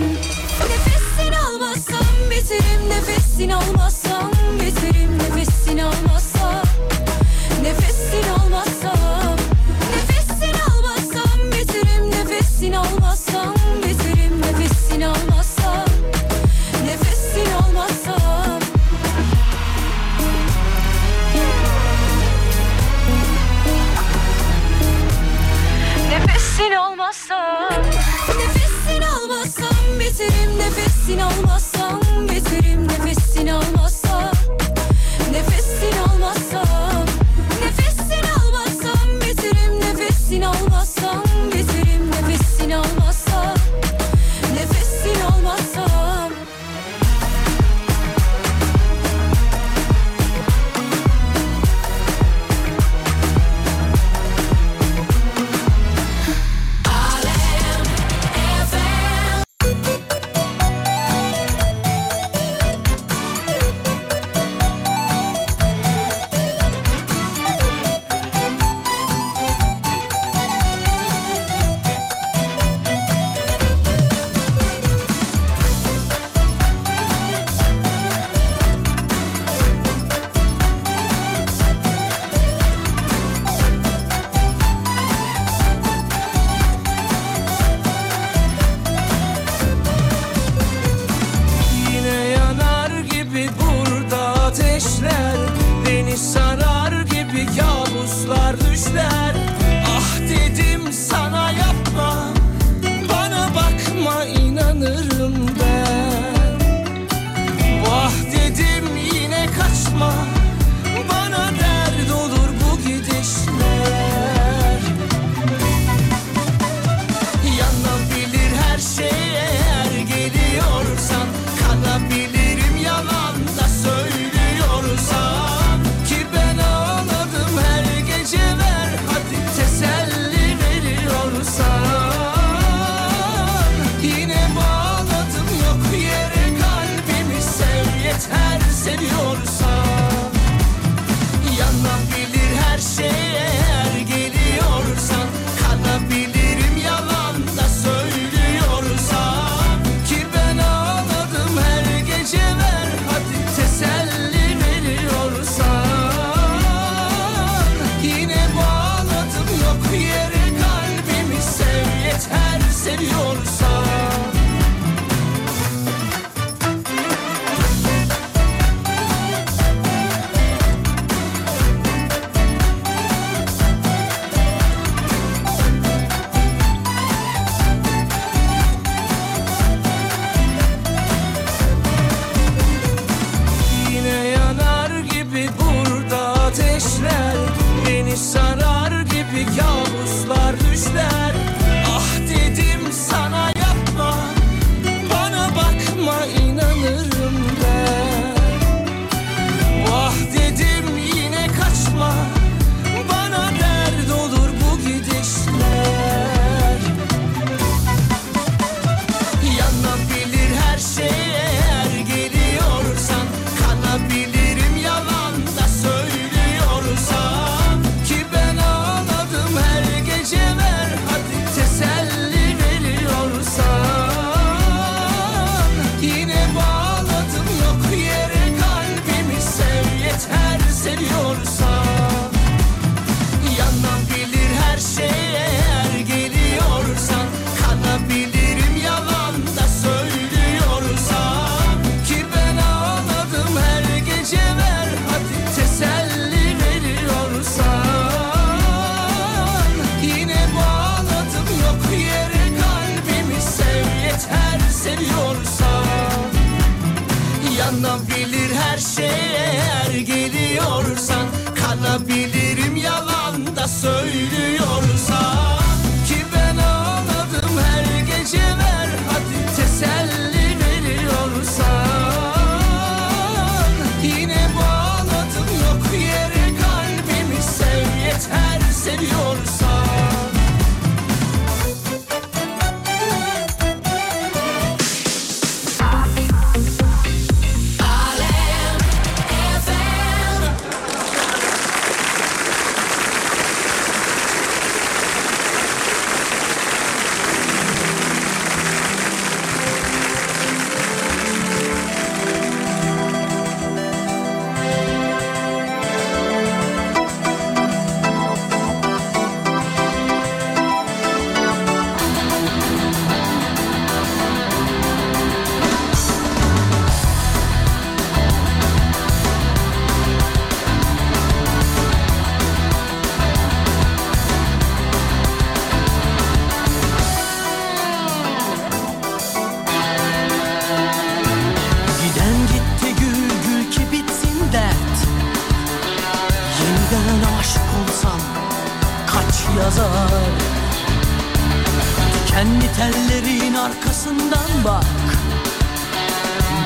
Kendi 342.45 342.72
tellerin 342.76 343.55
arkasından 343.55 344.51
bak. 344.64 344.84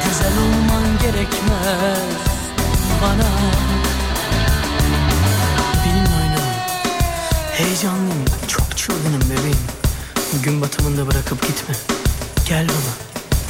Güzel 0.05 0.33
olman 0.39 0.99
gerekmez 1.03 2.17
bana. 3.03 3.29
Benimle 5.85 6.09
oynama 6.09 6.53
Heyecanlıyım. 7.53 8.25
Çok 8.49 8.77
çılgınım 8.77 9.21
bebeğim. 9.21 9.59
Gün 10.43 10.61
batımında 10.61 11.07
bırakıp 11.07 11.47
gitme. 11.47 11.75
Gel 12.49 12.67
bana 12.69 12.95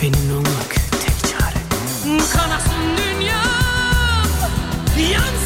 benimle 0.03 0.33
olmak 0.35 0.71
tek 0.91 1.33
çare. 1.33 1.61
Kanasın 2.33 2.97
dünyam 2.97 4.29
Yansın 5.13 5.38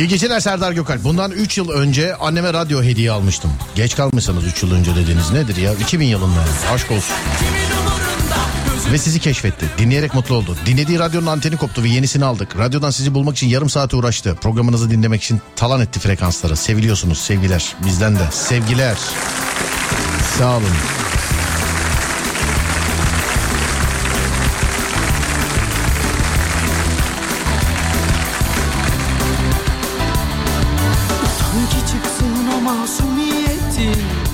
İyi 0.00 0.08
geceler 0.08 0.40
Serdar 0.40 0.72
Gökalp. 0.72 1.04
Bundan 1.04 1.30
3 1.30 1.58
yıl 1.58 1.70
önce 1.70 2.14
anneme 2.16 2.52
radyo 2.52 2.82
hediye 2.82 3.10
almıştım. 3.10 3.50
Geç 3.74 3.96
kalmışsınız 3.96 4.44
3 4.44 4.62
yıl 4.62 4.72
önce 4.72 4.96
dediğiniz 4.96 5.30
nedir 5.30 5.56
ya? 5.56 5.74
2000 5.74 6.06
yılında. 6.06 6.44
Aşk 6.72 6.90
olsun. 6.90 7.14
Ve 8.92 8.98
sizi 8.98 9.20
keşfetti. 9.20 9.66
Dinleyerek 9.78 10.14
mutlu 10.14 10.34
oldu. 10.34 10.56
Dinlediği 10.66 10.98
radyonun 10.98 11.26
anteni 11.26 11.56
koptu 11.56 11.82
ve 11.82 11.88
yenisini 11.88 12.24
aldık. 12.24 12.58
Radyodan 12.58 12.90
sizi 12.90 13.14
bulmak 13.14 13.36
için 13.36 13.48
yarım 13.48 13.70
saat 13.70 13.94
uğraştı. 13.94 14.34
Programınızı 14.34 14.90
dinlemek 14.90 15.22
için 15.22 15.40
talan 15.56 15.80
etti 15.80 16.00
frekansları. 16.00 16.56
Seviliyorsunuz 16.56 17.18
sevgiler. 17.18 17.74
Bizden 17.86 18.16
de 18.16 18.28
sevgiler. 18.30 18.96
Sağ 20.38 20.56
olun. 20.56 20.99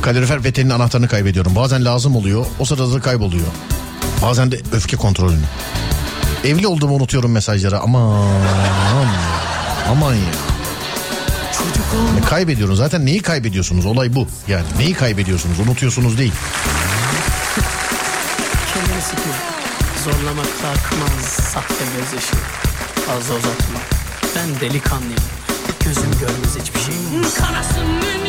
Kalorifer 0.07 0.43
peteğinin 0.43 0.71
anahtarını 0.71 1.09
kaybediyorum. 1.09 1.55
Bazen 1.57 1.85
lazım 1.85 2.17
oluyor. 2.17 2.47
O 2.59 2.65
sırada 2.65 2.93
da 2.95 3.01
kayboluyor. 3.01 3.47
Bazen 4.23 4.53
de 4.53 4.61
öfke 4.73 4.97
kontrolünü. 4.97 5.45
Evli 6.45 6.67
olduğumu 6.67 6.95
unutuyorum 6.95 7.33
mesajları. 7.33 7.81
Aman. 7.81 8.29
Aman 9.91 10.15
ya. 10.15 10.21
Ya 12.21 12.25
kaybediyorsunuz. 12.29 12.79
Zaten 12.79 13.07
neyi 13.07 13.23
kaybediyorsunuz? 13.23 13.87
Olay 13.87 14.15
bu. 14.15 14.27
Yani 14.49 14.65
neyi 14.79 14.95
kaybediyorsunuz? 14.95 15.61
Unutuyorsunuz 15.61 16.19
değil. 16.19 16.33
Kendini 18.75 19.03
sıkma 19.03 19.35
Zorlamak 20.05 20.47
kalkmaz 20.63 21.25
Sahte 21.53 21.85
gözyaşı 21.99 22.37
Fazla 23.07 23.35
uzatma 23.35 23.81
Ben 24.37 24.61
delikanlıyım 24.61 25.23
Gözüm 25.85 26.11
görmez 26.21 26.59
hiçbir 26.61 26.81
şey 26.81 26.95
Kanasın 27.39 28.26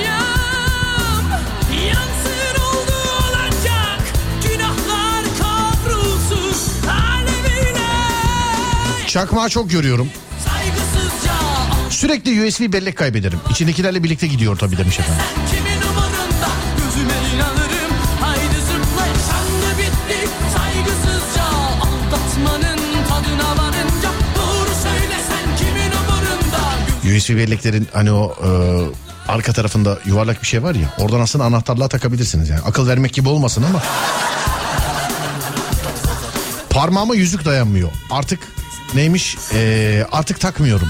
Çakmağı 9.08 9.50
çok 9.50 9.70
görüyorum. 9.70 10.10
Sürekli 11.90 12.48
USB 12.48 12.74
bellek 12.74 12.98
kaybederim. 12.98 13.40
İçindekilerle 13.52 14.04
birlikte 14.04 14.28
gidiyor 14.28 14.58
tabii 14.58 14.78
demiş 14.78 15.00
efendim. 15.00 15.24
USB 27.18 27.30
belleklerin 27.30 27.88
hani 27.94 28.12
o 28.12 28.36
e, 28.44 28.50
arka 29.32 29.54
tarafında 29.54 30.00
yuvarlak 30.06 30.42
bir 30.42 30.48
şey 30.48 30.64
var 30.64 30.76
ya. 30.76 30.94
Oradan 30.98 31.20
aslında 31.20 31.46
anahtarlığa 31.46 31.88
takabilirsiniz 31.88 32.50
yani. 32.50 32.62
Akıl 32.62 32.88
vermek 32.88 33.14
gibi 33.14 33.30
olmasın 33.30 33.64
ama. 33.64 33.84
Parmağıma 36.70 37.16
yüzük 37.16 37.46
dayanmıyor. 37.46 37.90
Artık 38.12 38.40
neymiş? 38.96 39.38
E, 39.54 40.06
artık 40.12 40.40
takmıyorum. 40.40 40.88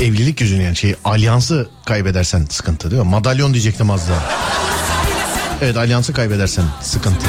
Evlilik 0.00 0.40
yüzünden 0.40 0.64
yani 0.64 0.76
şey 0.76 0.94
alyansı 1.04 1.68
kaybedersen 1.86 2.46
sıkıntı 2.50 2.90
değil 2.90 3.02
mi? 3.02 3.08
Madalyon 3.08 3.52
diyecektim 3.52 3.90
az 3.90 4.08
daha. 4.08 4.22
Evet 5.62 5.76
alyansı 5.76 6.12
kaybedersen 6.12 6.64
sıkıntı. 6.82 7.26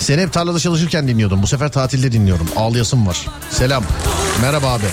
Seni 0.00 0.22
hep 0.22 0.32
tarlada 0.32 0.58
çalışırken 0.58 1.08
dinliyordum. 1.08 1.42
Bu 1.42 1.46
sefer 1.46 1.72
tatilde 1.72 2.12
dinliyorum. 2.12 2.48
Ağlayasım 2.56 3.06
var. 3.06 3.26
Selam. 3.50 3.84
Merhaba 4.42 4.72
abi. 4.72 4.84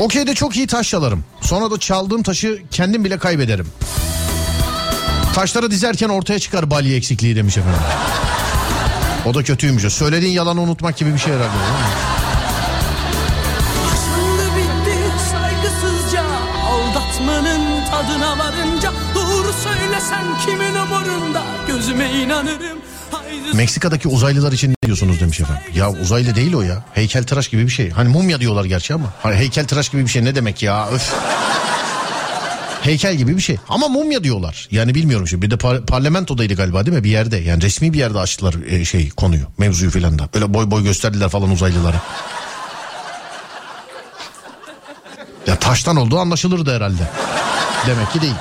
Okey'de 0.00 0.34
çok 0.34 0.56
iyi 0.56 0.66
taş 0.66 0.88
çalarım. 0.90 1.24
Sonra 1.40 1.70
da 1.70 1.78
çaldığım 1.78 2.22
taşı 2.22 2.62
kendim 2.70 3.04
bile 3.04 3.18
kaybederim. 3.18 3.66
Taşları 5.34 5.70
dizerken 5.70 6.08
ortaya 6.08 6.38
çıkar 6.38 6.70
balya 6.70 6.96
eksikliği 6.96 7.36
demiş 7.36 7.58
efendim. 7.58 7.80
O 9.26 9.34
da 9.34 9.42
kötüymüş. 9.42 9.92
Söylediğin 9.92 10.32
yalanı 10.32 10.60
unutmak 10.60 10.96
gibi 10.96 11.14
bir 11.14 11.18
şey 11.18 11.32
herhalde. 11.32 11.52
değil 11.52 11.60
mi? 11.60 11.90
Yaşandı 13.90 14.56
bitti 14.56 14.98
saygısızca 15.30 16.22
Aldatmanın 16.70 17.84
tadına 17.90 18.38
varınca 18.38 18.92
Doğru 19.14 19.52
söylesen 19.52 20.24
kimin 20.46 20.74
umurunda 20.74 21.42
Gözüme 21.66 22.10
inanırım 22.10 22.78
Haydi 23.10 23.56
Meksika'daki 23.56 24.08
uzaylılar 24.08 24.52
için 24.52 24.74
ne 24.90 24.96
diyorsunuz 24.96 25.20
demiş 25.20 25.40
efendim. 25.40 25.62
Ya 25.74 25.90
uzaylı 25.90 26.34
değil 26.34 26.54
o 26.54 26.62
ya. 26.62 26.84
Heykeltıraş 26.94 27.48
gibi 27.48 27.64
bir 27.64 27.70
şey. 27.70 27.90
Hani 27.90 28.08
mumya 28.08 28.40
diyorlar 28.40 28.64
gerçi 28.64 28.94
ama. 28.94 29.06
Hani 29.22 29.36
heykeltıraş 29.36 29.88
gibi 29.88 30.02
bir 30.02 30.08
şey 30.08 30.24
ne 30.24 30.34
demek 30.34 30.62
ya 30.62 30.88
öf. 30.88 31.12
Heykel 32.82 33.14
gibi 33.14 33.36
bir 33.36 33.42
şey. 33.42 33.56
Ama 33.68 33.88
mumya 33.88 34.24
diyorlar. 34.24 34.68
Yani 34.70 34.94
bilmiyorum 34.94 35.28
şimdi. 35.28 35.42
Bir 35.46 35.50
de 35.50 35.54
par- 35.54 35.86
parlamentodaydı 35.86 36.54
galiba 36.54 36.86
değil 36.86 36.96
mi? 36.96 37.04
Bir 37.04 37.10
yerde. 37.10 37.36
Yani 37.36 37.62
resmi 37.62 37.92
bir 37.92 37.98
yerde 37.98 38.18
açtılar 38.18 38.54
e, 38.68 38.84
şey 38.84 39.10
konuyu. 39.10 39.42
Mevzuyu 39.58 39.90
filan 39.90 40.18
da. 40.18 40.28
Böyle 40.34 40.54
boy 40.54 40.70
boy 40.70 40.82
gösterdiler 40.82 41.28
falan 41.28 41.50
uzaylılara. 41.50 42.02
Ya 45.46 45.56
taştan 45.56 45.96
olduğu 45.96 46.18
anlaşılırdı 46.18 46.76
herhalde. 46.76 47.02
Demek 47.86 48.12
ki 48.12 48.20
değil. 48.20 48.34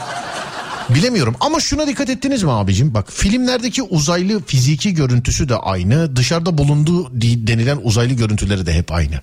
Bilemiyorum 0.89 1.35
ama 1.39 1.59
şuna 1.59 1.87
dikkat 1.87 2.09
ettiniz 2.09 2.43
mi 2.43 2.51
abicim? 2.51 2.93
Bak 2.93 3.11
filmlerdeki 3.11 3.83
uzaylı 3.83 4.43
fiziki 4.43 4.93
görüntüsü 4.93 5.49
de 5.49 5.55
aynı. 5.55 6.15
Dışarıda 6.15 6.57
bulunduğu 6.57 7.21
denilen 7.21 7.79
uzaylı 7.83 8.13
görüntüleri 8.13 8.65
de 8.65 8.73
hep 8.73 8.91
aynı. 8.91 9.21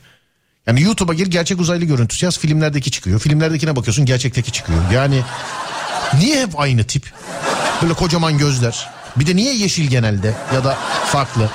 Yani 0.66 0.82
YouTube'a 0.82 1.14
gir 1.14 1.26
gerçek 1.26 1.60
uzaylı 1.60 1.84
görüntüsü 1.84 2.24
yaz 2.24 2.38
filmlerdeki 2.38 2.90
çıkıyor. 2.90 3.20
Filmlerdekine 3.20 3.76
bakıyorsun 3.76 4.06
gerçekteki 4.06 4.52
çıkıyor. 4.52 4.90
Yani 4.92 5.22
niye 6.18 6.42
hep 6.42 6.60
aynı 6.60 6.84
tip? 6.84 7.12
Böyle 7.82 7.94
kocaman 7.94 8.38
gözler. 8.38 8.88
Bir 9.16 9.26
de 9.26 9.36
niye 9.36 9.54
yeşil 9.54 9.86
genelde 9.86 10.34
ya 10.54 10.64
da 10.64 10.78
farklı? 11.06 11.50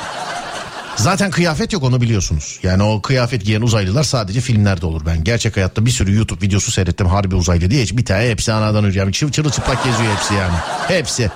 Zaten 0.95 1.31
kıyafet 1.31 1.73
yok 1.73 1.83
onu 1.83 2.01
biliyorsunuz. 2.01 2.59
Yani 2.63 2.83
o 2.83 3.01
kıyafet 3.01 3.45
giyen 3.45 3.61
uzaylılar 3.61 4.03
sadece 4.03 4.41
filmlerde 4.41 4.85
olur. 4.85 5.05
Ben 5.05 5.23
gerçek 5.23 5.57
hayatta 5.57 5.85
bir 5.85 5.91
sürü 5.91 6.15
YouTube 6.15 6.45
videosu 6.45 6.71
seyrettim 6.71 7.07
harbi 7.07 7.35
uzaylı 7.35 7.71
diye. 7.71 7.83
Hiç 7.83 7.97
bir 7.97 8.05
tane 8.05 8.29
hepsi 8.29 8.53
anadan 8.53 8.83
önce. 8.85 8.99
Yani 8.99 9.13
çır, 9.13 9.31
çırılçıplak 9.31 9.83
geziyor 9.83 10.13
hepsi 10.15 10.33
yani. 10.33 10.53
Hepsi. 10.87 11.31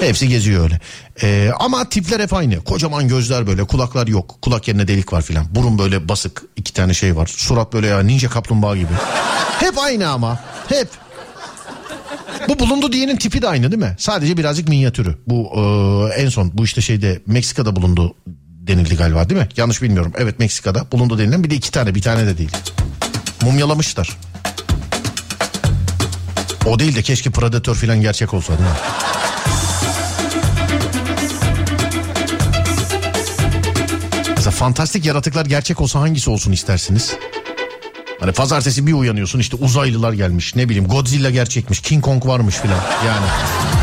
Hepsi 0.00 0.28
geziyor 0.28 0.64
öyle. 0.64 0.80
Ee, 1.22 1.50
ama 1.60 1.88
tipler 1.88 2.20
hep 2.20 2.34
aynı. 2.34 2.64
Kocaman 2.64 3.08
gözler 3.08 3.46
böyle 3.46 3.64
kulaklar 3.64 4.06
yok. 4.06 4.38
Kulak 4.42 4.68
yerine 4.68 4.88
delik 4.88 5.12
var 5.12 5.22
filan. 5.22 5.46
Burun 5.50 5.78
böyle 5.78 6.08
basık 6.08 6.42
iki 6.56 6.72
tane 6.72 6.94
şey 6.94 7.16
var. 7.16 7.26
Surat 7.26 7.72
böyle 7.72 7.86
ya 7.86 8.00
ninja 8.00 8.28
kaplumbağa 8.28 8.76
gibi. 8.76 8.92
Hep 9.60 9.78
aynı 9.78 10.08
ama. 10.08 10.38
Hep. 10.68 10.88
Bu 12.48 12.58
bulundu 12.58 12.92
diyenin 12.92 13.16
tipi 13.16 13.42
de 13.42 13.48
aynı 13.48 13.70
değil 13.72 13.82
mi? 13.82 13.96
Sadece 13.98 14.36
birazcık 14.36 14.68
minyatürü. 14.68 15.18
Bu 15.26 15.50
e, 15.56 16.22
en 16.22 16.28
son 16.28 16.50
bu 16.54 16.64
işte 16.64 16.80
şeyde 16.80 17.22
Meksika'da 17.26 17.76
bulundu 17.76 18.14
denildi 18.66 18.96
galiba 18.96 19.28
değil 19.28 19.40
mi? 19.40 19.48
Yanlış 19.56 19.82
bilmiyorum. 19.82 20.12
Evet 20.18 20.38
Meksika'da 20.38 20.86
bulundu 20.92 21.18
denilen 21.18 21.44
bir 21.44 21.50
de 21.50 21.54
iki 21.54 21.70
tane 21.70 21.94
bir 21.94 22.02
tane 22.02 22.26
de 22.26 22.38
değil. 22.38 22.50
Mumyalamışlar. 23.42 24.16
O 26.66 26.78
değil 26.78 26.96
de 26.96 27.02
keşke 27.02 27.30
Predator 27.30 27.74
filan 27.74 28.00
gerçek 28.00 28.34
olsa 28.34 28.52
değil 28.58 28.70
mi? 28.70 28.76
Mesela 34.28 34.50
fantastik 34.50 35.04
yaratıklar 35.04 35.46
gerçek 35.46 35.80
olsa 35.80 36.00
hangisi 36.00 36.30
olsun 36.30 36.52
istersiniz? 36.52 37.16
Hani 38.20 38.32
pazartesi 38.32 38.86
bir 38.86 38.92
uyanıyorsun 38.92 39.38
işte 39.38 39.56
uzaylılar 39.56 40.12
gelmiş 40.12 40.56
ne 40.56 40.68
bileyim 40.68 40.88
Godzilla 40.88 41.30
gerçekmiş 41.30 41.80
King 41.80 42.04
Kong 42.04 42.26
varmış 42.26 42.54
filan 42.54 42.80
yani. 43.06 43.26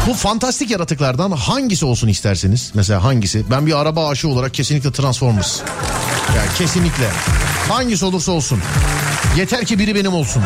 Bu 0.08 0.14
fantastik 0.14 0.72
yaratıklardan 0.72 1.32
hangisi 1.32 1.86
olsun 1.86 2.08
isterseniz? 2.08 2.72
Mesela 2.74 3.04
hangisi? 3.04 3.44
Ben 3.52 3.66
bir 3.66 3.80
araba 3.80 4.10
aşığı 4.10 4.28
olarak 4.28 4.54
kesinlikle 4.54 4.92
Transformers. 4.92 5.60
Yani 6.38 6.48
kesinlikle. 6.58 7.10
Hangisi 7.70 8.06
olursa 8.06 8.32
olsun. 8.32 8.60
Yeter 9.38 9.66
ki 9.66 9.80
biri 9.80 9.96
benim 9.96 10.14
olsun. 10.14 10.44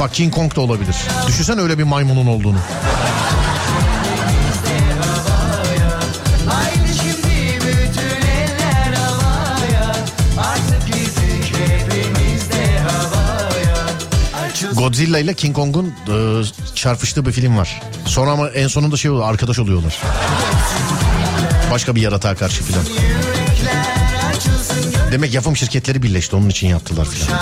Bak 0.00 0.14
King 0.14 0.34
Kong 0.34 0.56
da 0.56 0.60
olabilir. 0.60 0.96
Düşünsen 1.28 1.58
öyle 1.58 1.78
bir 1.78 1.84
maymunun 1.84 2.26
olduğunu. 2.26 2.58
Godzilla 14.80 15.18
ile 15.18 15.34
King 15.34 15.56
Kong'un 15.56 15.86
e, 15.86 16.42
çarpıştığı 16.74 17.26
bir 17.26 17.32
film 17.32 17.56
var. 17.56 17.82
Sonra 18.06 18.30
ama 18.30 18.48
en 18.48 18.68
sonunda 18.68 18.96
şey 18.96 19.10
oluyor 19.10 19.28
arkadaş 19.28 19.58
oluyorlar. 19.58 19.98
Başka 21.70 21.94
bir 21.94 22.02
yaratığa 22.02 22.34
karşı 22.34 22.62
filan. 22.62 22.82
Demek 25.12 25.34
yapım 25.34 25.56
şirketleri 25.56 26.02
birleşti 26.02 26.36
onun 26.36 26.48
için 26.48 26.68
yaptılar 26.68 27.06
filan. 27.06 27.40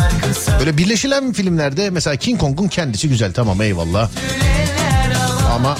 Böyle 0.60 0.78
birleşilen 0.78 1.32
filmlerde 1.32 1.90
mesela 1.90 2.16
King 2.16 2.40
Kong'un 2.40 2.68
kendisi 2.68 3.08
güzel 3.08 3.32
tamam 3.32 3.62
eyvallah. 3.62 4.10
Ama 5.54 5.78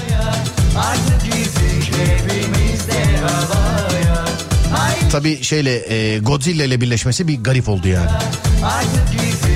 tabii 5.13 5.43
şeyle 5.45 5.95
e, 5.95 6.19
Godzilla 6.19 6.65
ile 6.65 6.81
birleşmesi 6.81 7.29
bir 7.29 7.43
garip 7.43 7.69
oldu 7.69 7.89
yani. 7.89 8.11
Artık 8.65 9.48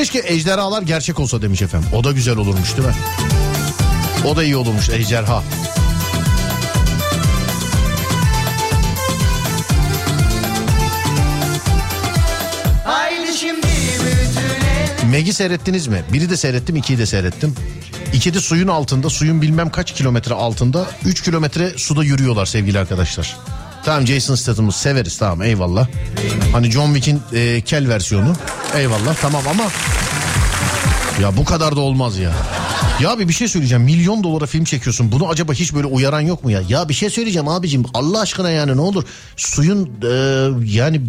Keşke 0.00 0.22
ejderhalar 0.26 0.82
gerçek 0.82 1.20
olsa 1.20 1.42
demiş 1.42 1.62
efendim. 1.62 1.88
O 1.92 2.04
da 2.04 2.12
güzel 2.12 2.36
olurmuş 2.36 2.76
değil 2.76 2.88
mi? 2.88 2.94
O 4.26 4.36
da 4.36 4.44
iyi 4.44 4.56
olurmuş 4.56 4.88
ejderha. 4.88 5.42
Meg'i 15.10 15.32
seyrettiniz 15.32 15.86
mi? 15.86 16.04
Biri 16.12 16.30
de 16.30 16.36
seyrettim, 16.36 16.76
ikiyi 16.76 16.98
de 16.98 17.06
seyrettim. 17.06 17.54
İkide 18.12 18.40
suyun 18.40 18.68
altında, 18.68 19.10
suyun 19.10 19.42
bilmem 19.42 19.70
kaç 19.70 19.94
kilometre 19.94 20.34
altında 20.34 20.86
3 21.04 21.22
kilometre 21.22 21.78
suda 21.78 22.04
yürüyorlar 22.04 22.46
sevgili 22.46 22.78
arkadaşlar. 22.78 23.36
Tamam 23.84 24.06
Jason 24.06 24.34
Statham'ı 24.34 24.72
severiz 24.72 25.18
tamam 25.18 25.42
eyvallah. 25.42 25.86
Hani 26.52 26.70
John 26.70 26.94
Wick'in 26.94 27.22
e, 27.32 27.60
kel 27.60 27.88
versiyonu 27.88 28.32
eyvallah 28.76 29.14
tamam 29.20 29.42
ama 29.50 29.64
ya 31.22 31.36
bu 31.36 31.44
kadar 31.44 31.76
da 31.76 31.80
olmaz 31.80 32.18
ya. 32.18 32.32
Ya 33.00 33.10
abi 33.10 33.28
bir 33.28 33.32
şey 33.32 33.48
söyleyeceğim. 33.48 33.84
Milyon 33.84 34.24
dolara 34.24 34.46
film 34.46 34.64
çekiyorsun. 34.64 35.12
Bunu 35.12 35.28
acaba 35.28 35.52
hiç 35.52 35.74
böyle 35.74 35.86
uyaran 35.86 36.20
yok 36.20 36.44
mu 36.44 36.50
ya? 36.50 36.62
Ya 36.68 36.88
bir 36.88 36.94
şey 36.94 37.10
söyleyeceğim 37.10 37.48
abicim. 37.48 37.84
Allah 37.94 38.20
aşkına 38.20 38.50
yani 38.50 38.76
ne 38.76 38.80
olur. 38.80 39.04
Suyun 39.36 39.90
e, 40.02 40.08
yani 40.64 41.00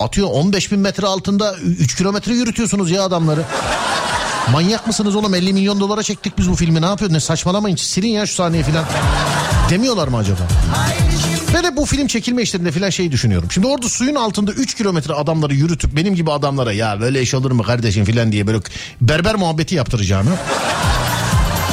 atıyor 0.00 0.28
15 0.32 0.72
bin 0.72 0.78
metre 0.80 1.06
altında 1.06 1.54
3 1.56 1.96
kilometre 1.96 2.32
yürütüyorsunuz 2.34 2.90
ya 2.90 3.02
adamları. 3.02 3.42
Manyak 4.52 4.86
mısınız 4.86 5.16
oğlum 5.16 5.34
50 5.34 5.52
milyon 5.52 5.80
dolara 5.80 6.02
çektik 6.02 6.38
biz 6.38 6.50
bu 6.50 6.54
filmi 6.54 6.82
ne 6.82 6.86
yapıyor? 6.86 7.12
Ne 7.12 7.20
saçmalamayın 7.20 7.76
silin 7.76 8.08
ya 8.08 8.26
şu 8.26 8.34
sahneyi 8.34 8.62
filan. 8.62 8.84
Demiyorlar 9.70 10.08
mı 10.08 10.16
acaba? 10.16 10.40
Ben 11.54 11.64
de 11.64 11.76
bu 11.76 11.86
film 11.86 12.06
çekilme 12.06 12.42
işlerinde 12.42 12.72
filan 12.72 12.90
şey 12.90 13.12
düşünüyorum. 13.12 13.48
Şimdi 13.50 13.66
orada 13.66 13.88
suyun 13.88 14.14
altında 14.14 14.52
3 14.52 14.74
kilometre 14.74 15.14
adamları 15.14 15.54
yürütüp 15.54 15.96
benim 15.96 16.14
gibi 16.14 16.32
adamlara 16.32 16.72
ya 16.72 17.00
böyle 17.00 17.22
iş 17.22 17.34
olur 17.34 17.50
mu 17.50 17.62
kardeşim 17.62 18.04
filan 18.04 18.32
diye 18.32 18.46
böyle 18.46 18.58
berber 19.00 19.34
muhabbeti 19.34 19.74
yaptıracağını. 19.74 20.30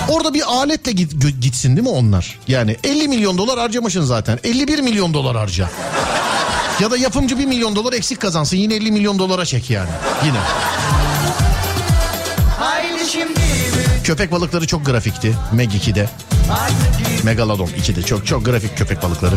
Orada 0.09 0.33
bir 0.33 0.43
aletle 0.47 0.91
git, 0.91 1.13
gitsin 1.41 1.75
değil 1.75 1.87
mi 1.87 1.93
onlar? 1.93 2.39
Yani 2.47 2.77
50 2.83 3.07
milyon 3.07 3.37
dolar 3.37 3.59
harcamışsın 3.59 4.01
zaten. 4.01 4.39
51 4.43 4.79
milyon 4.79 5.13
dolar 5.13 5.37
harca. 5.37 5.69
Ya 6.79 6.91
da 6.91 6.97
yapımcı 6.97 7.39
1 7.39 7.45
milyon 7.45 7.75
dolar 7.75 7.93
eksik 7.93 8.19
kazansın. 8.21 8.57
Yine 8.57 8.75
50 8.75 8.91
milyon 8.91 9.19
dolara 9.19 9.45
çek 9.45 9.69
yani. 9.69 9.89
Yine. 10.25 10.39
Haydi 12.59 13.11
şimdi 13.11 13.46
Köpek 14.07 14.31
balıkları 14.31 14.67
çok 14.67 14.85
grafikti. 14.85 15.35
Meg 15.51 15.71
2'de. 15.71 16.09
Artık 16.51 17.23
Megalodon 17.23 17.67
2'de. 17.67 18.01
Çok 18.01 18.27
çok 18.27 18.45
grafik 18.45 18.77
köpek 18.77 19.03
balıkları. 19.03 19.35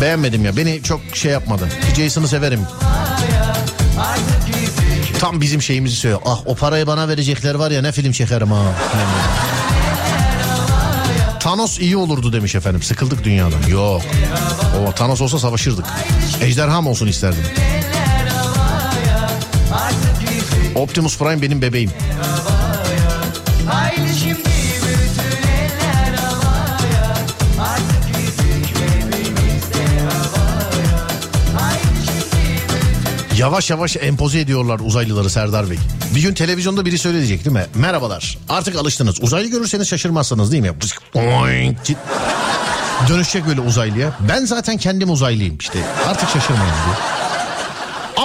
Beğenmedim 0.00 0.44
ya. 0.44 0.56
Beni 0.56 0.82
çok 0.82 1.00
şey 1.14 1.32
yapmadı. 1.32 1.68
Jason'ı 1.96 2.28
severim. 2.28 2.60
Tam 5.18 5.40
bizim 5.40 5.62
şeyimizi 5.62 5.96
söylüyor. 5.96 6.20
Ah 6.24 6.46
o 6.46 6.54
parayı 6.54 6.86
bana 6.86 7.08
verecekler 7.08 7.54
var 7.54 7.70
ya 7.70 7.82
ne 7.82 7.92
film 7.92 8.12
çekerim 8.12 8.52
ha. 8.52 8.62
Thanos 11.40 11.78
iyi 11.78 11.96
olurdu 11.96 12.32
demiş 12.32 12.54
efendim. 12.54 12.82
Sıkıldık 12.82 13.24
dünyadan. 13.24 13.62
Yok. 13.68 14.02
O 14.88 14.92
Thanos 14.92 15.20
olsa 15.20 15.38
savaşırdık. 15.38 15.86
Ejderham 16.40 16.86
olsun 16.86 17.06
isterdim. 17.06 17.44
Optimus 20.74 21.18
Prime 21.18 21.42
benim 21.42 21.62
bebeğim. 21.62 21.90
Yavaş 33.38 33.70
yavaş 33.70 33.96
empoze 33.96 34.40
ediyorlar 34.40 34.80
uzaylıları 34.84 35.30
Serdar 35.30 35.70
Bey. 35.70 35.78
Bir 36.14 36.22
gün 36.22 36.34
televizyonda 36.34 36.84
biri 36.86 36.98
söyleyecek 36.98 37.44
değil 37.44 37.56
mi? 37.56 37.66
Merhabalar 37.74 38.38
artık 38.48 38.76
alıştınız. 38.76 39.22
Uzaylı 39.22 39.48
görürseniz 39.48 39.88
şaşırmazsınız 39.88 40.52
değil 40.52 40.62
mi? 40.62 40.72
Dönüşecek 43.08 43.46
böyle 43.46 43.60
uzaylıya. 43.60 44.12
Ben 44.28 44.44
zaten 44.44 44.76
kendim 44.76 45.10
uzaylıyım 45.10 45.58
işte. 45.58 45.78
Artık 46.08 46.28
şaşırmayın 46.30 46.72
diye. 46.86 47.27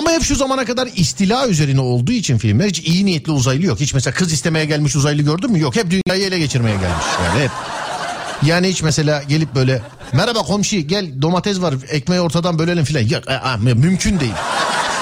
Ama 0.03 0.11
hep 0.11 0.23
şu 0.23 0.35
zamana 0.35 0.65
kadar 0.65 0.89
istila 0.95 1.47
üzerine 1.47 1.81
olduğu 1.81 2.11
için 2.11 2.37
filmler 2.37 2.67
hiç 2.67 2.79
iyi 2.79 3.05
niyetli 3.05 3.31
uzaylı 3.31 3.65
yok. 3.65 3.79
Hiç 3.79 3.93
mesela 3.93 4.13
kız 4.13 4.33
istemeye 4.33 4.65
gelmiş 4.65 4.95
uzaylı 4.95 5.21
gördün 5.21 5.51
mü? 5.51 5.59
Yok 5.59 5.75
hep 5.75 5.85
dünyayı 5.91 6.25
ele 6.27 6.39
geçirmeye 6.39 6.75
gelmiş. 6.77 7.05
Yani 7.25 7.43
hep. 7.43 7.51
Yani 8.43 8.67
hiç 8.67 8.83
mesela 8.83 9.23
gelip 9.23 9.55
böyle 9.55 9.81
merhaba 10.13 10.39
komşu 10.39 10.75
gel 10.77 11.21
domates 11.21 11.61
var 11.61 11.73
ekmeği 11.89 12.21
ortadan 12.21 12.59
bölelim 12.59 12.83
filan. 12.85 13.01
Ya, 13.01 13.21
a- 13.27 13.49
a- 13.51 13.57
mümkün 13.57 14.19
değil. 14.19 14.33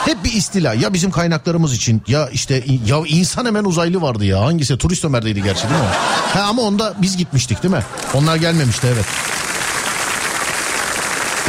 Hep 0.05 0.23
bir 0.23 0.33
istila 0.33 0.73
ya 0.73 0.93
bizim 0.93 1.11
kaynaklarımız 1.11 1.73
için 1.73 2.01
ya 2.07 2.29
işte 2.29 2.63
ya 2.85 2.97
insan 3.07 3.45
hemen 3.45 3.63
uzaylı 3.63 4.01
vardı 4.01 4.25
ya 4.25 4.41
hangisi 4.41 4.77
turist 4.77 5.05
Ömer'deydi 5.05 5.43
gerçi 5.43 5.63
değil 5.63 5.81
mi? 5.81 5.87
Ha, 6.33 6.41
ama 6.41 6.61
onda 6.61 6.93
biz 7.01 7.17
gitmiştik 7.17 7.63
değil 7.63 7.73
mi? 7.73 7.83
Onlar 8.13 8.35
gelmemişti 8.35 8.87
evet. 8.93 9.05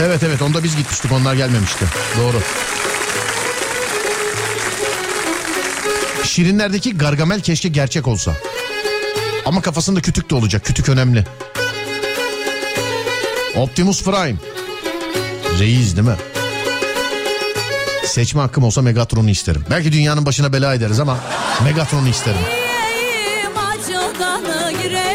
Evet 0.00 0.22
evet 0.22 0.42
onda 0.42 0.64
biz 0.64 0.76
gitmiştik 0.76 1.12
onlar 1.12 1.34
gelmemişti 1.34 1.84
doğru. 2.20 2.42
Şirinlerdeki 6.32 6.98
Gargamel 6.98 7.40
keşke 7.40 7.68
gerçek 7.68 8.08
olsa. 8.08 8.32
Ama 9.46 9.62
kafasında 9.62 10.00
kütük 10.00 10.30
de 10.30 10.34
olacak. 10.34 10.64
Kütük 10.64 10.88
önemli. 10.88 11.24
Optimus 13.56 14.04
Prime. 14.04 14.36
Reis 15.58 15.96
değil 15.96 16.08
mi? 16.08 16.16
Seçme 18.04 18.40
hakkım 18.40 18.64
olsa 18.64 18.82
Megatron'u 18.82 19.30
isterim. 19.30 19.64
Belki 19.70 19.92
dünyanın 19.92 20.26
başına 20.26 20.52
bela 20.52 20.74
ederiz 20.74 21.00
ama 21.00 21.18
Megatron'u 21.64 22.08
isterim. 22.08 22.40
Yüreğim 23.88 24.84
yüreğim 24.84 25.11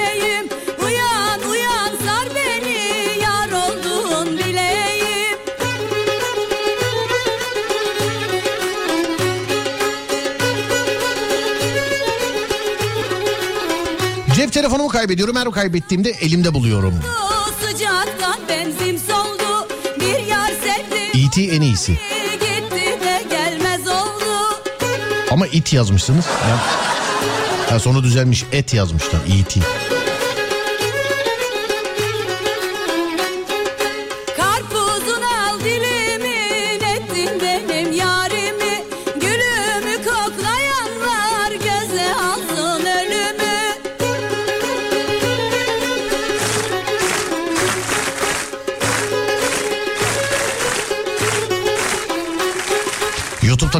telefonumu 14.58 14.90
kaybediyorum. 14.90 15.36
Her 15.36 15.52
kaybettiğimde 15.52 16.10
elimde 16.10 16.54
buluyorum. 16.54 16.94
Soldu 18.98 19.68
E.T. 21.14 21.42
en 21.44 21.62
iyisi. 21.62 21.98
Ama 25.32 25.48
it 25.48 25.74
yazmışsınız. 25.74 26.26
Ya, 26.26 26.58
ha, 27.70 27.80
sonu 27.80 28.04
düzelmiş. 28.04 28.46
Et 28.52 28.74
yazmışlar. 28.74 29.20
E 29.30 29.40
E.T. 29.40 29.60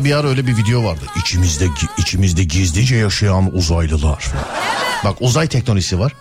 bir 0.08 0.16
ara 0.16 0.28
öyle 0.28 0.48
bir 0.48 0.58
video 0.58 0.84
vardı. 0.84 1.06
İçimizde 1.16 1.68
içimizde 1.98 2.44
gizlice 2.44 2.96
yaşayan 2.96 3.56
uzaylılar. 3.56 4.26
Bak 5.04 5.18
uzay 5.20 5.48
teknolojisi 5.48 6.00
var. 6.00 6.14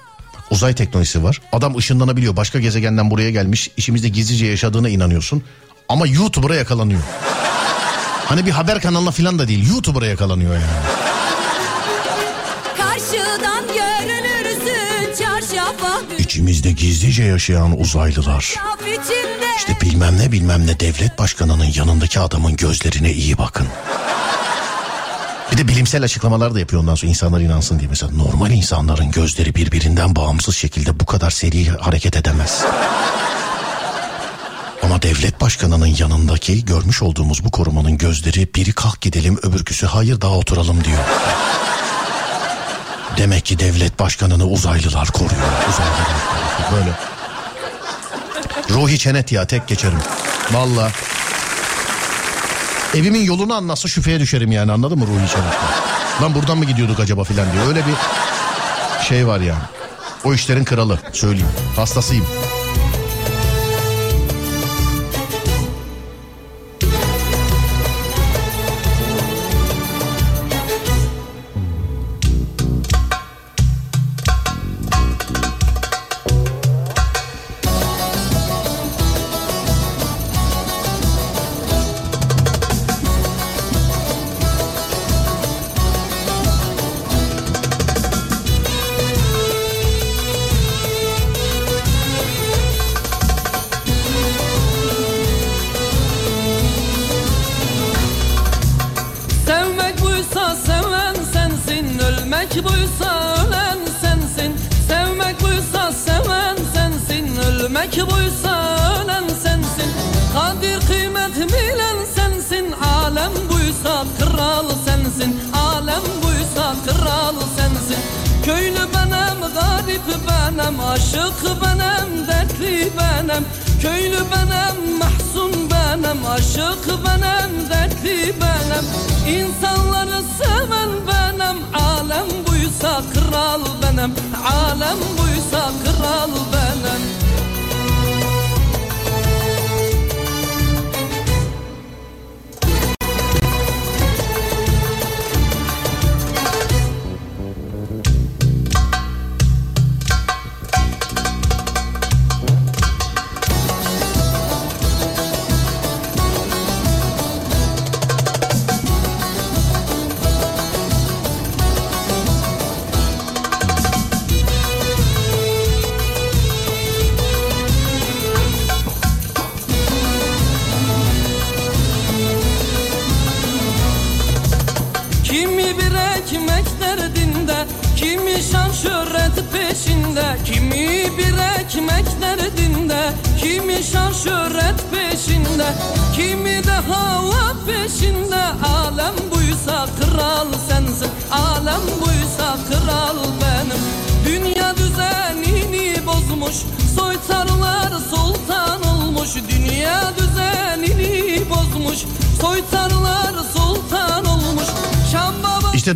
Uzay 0.50 0.74
teknolojisi 0.74 1.22
var. 1.22 1.40
Adam 1.52 1.76
ışınlanabiliyor. 1.76 2.36
Başka 2.36 2.60
gezegenden 2.60 3.10
buraya 3.10 3.30
gelmiş. 3.30 3.70
İçimizde 3.76 4.08
gizlice 4.08 4.46
yaşadığına 4.46 4.88
inanıyorsun. 4.88 5.42
Ama 5.88 6.06
YouTuber'a 6.06 6.54
yakalanıyor. 6.54 7.00
Hani 8.24 8.46
bir 8.46 8.50
haber 8.50 8.80
kanalına 8.80 9.10
falan 9.10 9.38
da 9.38 9.48
değil. 9.48 9.70
YouTuber'a 9.70 10.06
yakalanıyor 10.06 10.54
yani. 10.54 10.64
Karşıdan 12.76 13.64
İçimizde 16.18 16.72
gizlice 16.72 17.22
yaşayan 17.22 17.80
uzaylılar. 17.80 18.54
İşte 19.56 19.76
bilmem 19.80 20.18
ne 20.18 20.32
bilmem 20.32 20.66
ne 20.66 20.80
devlet 20.80 21.18
başkanının 21.18 21.72
yanındaki 21.74 22.20
adamın 22.20 22.56
gözlerine 22.56 23.12
iyi 23.12 23.38
bakın. 23.38 23.66
Bir 25.52 25.58
de 25.58 25.68
bilimsel 25.68 26.02
açıklamalar 26.04 26.54
da 26.54 26.60
yapıyor 26.60 26.82
ondan 26.82 26.94
sonra 26.94 27.10
insanlar 27.10 27.40
inansın 27.40 27.78
diye. 27.78 27.88
Mesela 27.88 28.12
normal 28.12 28.50
insanların 28.50 29.10
gözleri 29.10 29.54
birbirinden 29.54 30.16
bağımsız 30.16 30.56
şekilde 30.56 31.00
bu 31.00 31.06
kadar 31.06 31.30
seri 31.30 31.68
hareket 31.68 32.16
edemez. 32.16 32.64
Ama 34.82 35.02
devlet 35.02 35.40
başkanının 35.40 35.86
yanındaki 35.86 36.64
görmüş 36.64 37.02
olduğumuz 37.02 37.44
bu 37.44 37.50
korumanın 37.50 37.98
gözleri 37.98 38.54
biri 38.54 38.72
kalk 38.72 39.00
gidelim 39.00 39.38
öbürküsü 39.42 39.86
hayır 39.86 40.20
daha 40.20 40.32
oturalım 40.32 40.84
diyor. 40.84 40.98
Demek 43.16 43.44
ki 43.44 43.58
devlet 43.58 43.98
başkanını 43.98 44.46
uzaylılar 44.46 45.08
koruyor. 45.08 45.42
Uzaylılar. 45.68 46.06
Böyle. 46.72 46.90
Ruhi 48.70 48.98
çenet 48.98 49.32
ya 49.32 49.46
tek 49.46 49.68
geçerim. 49.68 49.98
Valla. 50.52 50.90
Evimin 52.94 53.24
yolunu 53.24 53.54
anlatsa 53.54 53.88
şüpheye 53.88 54.20
düşerim 54.20 54.52
yani 54.52 54.72
anladın 54.72 54.98
mı 54.98 55.06
Ruhi 55.06 55.30
çenet? 55.32 55.54
Lan 56.22 56.34
buradan 56.34 56.58
mı 56.58 56.64
gidiyorduk 56.64 57.00
acaba 57.00 57.24
filan 57.24 57.52
diyor. 57.52 57.66
Öyle 57.66 57.82
bir 57.86 57.94
şey 59.08 59.26
var 59.26 59.40
yani. 59.40 59.62
O 60.24 60.34
işlerin 60.34 60.64
kralı 60.64 60.98
söyleyeyim. 61.12 61.48
Hastasıyım. 61.76 62.26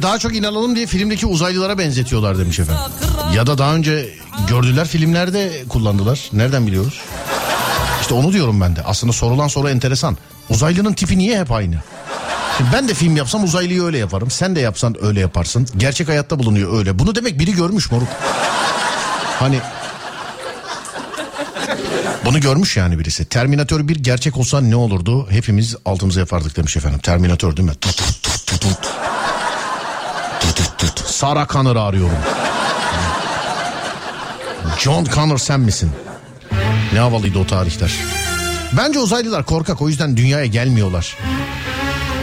Daha 0.02 0.18
çok 0.18 0.36
inanalım 0.36 0.76
diye 0.76 0.86
filmdeki 0.86 1.26
uzaylılara 1.26 1.78
benzetiyorlar 1.78 2.38
demiş 2.38 2.58
efendim. 2.58 2.82
Ya 3.34 3.46
da 3.46 3.58
daha 3.58 3.74
önce 3.74 4.08
gördüler 4.48 4.86
filmlerde 4.86 5.64
kullandılar. 5.68 6.30
Nereden 6.32 6.66
biliyoruz? 6.66 7.00
İşte 8.00 8.14
onu 8.14 8.32
diyorum 8.32 8.60
ben 8.60 8.76
de. 8.76 8.82
Aslında 8.82 9.12
sorulan 9.12 9.48
soru 9.48 9.68
enteresan. 9.68 10.16
Uzaylının 10.50 10.92
tipi 10.92 11.18
niye 11.18 11.40
hep 11.40 11.52
aynı? 11.52 11.76
Şimdi 12.58 12.70
ben 12.72 12.88
de 12.88 12.94
film 12.94 13.16
yapsam 13.16 13.44
uzaylıyı 13.44 13.82
öyle 13.84 13.98
yaparım. 13.98 14.30
Sen 14.30 14.56
de 14.56 14.60
yapsan 14.60 15.04
öyle 15.04 15.20
yaparsın. 15.20 15.68
Gerçek 15.76 16.08
hayatta 16.08 16.38
bulunuyor 16.38 16.78
öyle. 16.78 16.98
Bunu 16.98 17.14
demek 17.14 17.38
biri 17.38 17.54
görmüş 17.54 17.90
moruk. 17.90 18.08
Hani 19.38 19.60
bunu 22.24 22.40
görmüş 22.40 22.76
yani 22.76 22.98
birisi. 22.98 23.24
Terminator 23.24 23.88
bir 23.88 23.96
gerçek 23.96 24.36
olsa 24.36 24.60
ne 24.60 24.76
olurdu? 24.76 25.26
Hepimiz 25.30 25.76
altımıza 25.84 26.20
yapardık 26.20 26.56
demiş 26.56 26.76
efendim. 26.76 26.98
Terminator 26.98 27.56
değil 27.56 27.68
mi? 27.68 27.74
Sarah 31.20 31.48
Connor'ı 31.48 31.82
arıyorum. 31.82 32.18
John 34.78 35.04
Connor 35.04 35.38
sen 35.38 35.60
misin? 35.60 35.90
Ne 36.92 36.98
havalıydı 36.98 37.38
o 37.38 37.46
tarihler. 37.46 37.92
Bence 38.76 38.98
uzaylılar 38.98 39.44
korkak 39.44 39.82
o 39.82 39.88
yüzden 39.88 40.16
dünyaya 40.16 40.46
gelmiyorlar. 40.46 41.16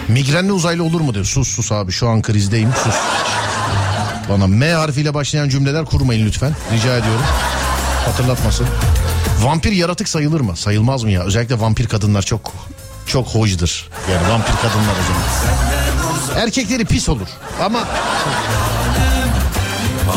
Migrenli 0.07 0.51
uzaylı 0.51 0.83
olur 0.83 1.01
mu 1.01 1.13
diyor. 1.13 1.25
Sus 1.25 1.47
sus 1.47 1.71
abi 1.71 1.91
şu 1.91 2.09
an 2.09 2.21
krizdeyim 2.21 2.69
sus. 2.83 2.95
Bana 4.29 4.47
M 4.47 4.73
harfiyle 4.73 5.13
başlayan 5.13 5.49
cümleler 5.49 5.85
kurmayın 5.85 6.25
lütfen. 6.25 6.55
Rica 6.73 6.97
ediyorum. 6.97 7.25
Hatırlatmasın. 8.05 8.67
Vampir 9.41 9.71
yaratık 9.71 10.09
sayılır 10.09 10.41
mı? 10.41 10.57
Sayılmaz 10.57 11.03
mı 11.03 11.11
ya? 11.11 11.23
Özellikle 11.23 11.59
vampir 11.59 11.87
kadınlar 11.87 12.21
çok 12.21 12.53
çok 13.05 13.27
hoşdur. 13.27 13.87
Yani 14.11 14.29
vampir 14.29 14.53
kadınlar 14.53 14.93
o 15.01 15.03
zaman. 15.07 15.96
Erkekleri 16.37 16.85
pis 16.85 17.09
olur. 17.09 17.27
Ama 17.61 17.79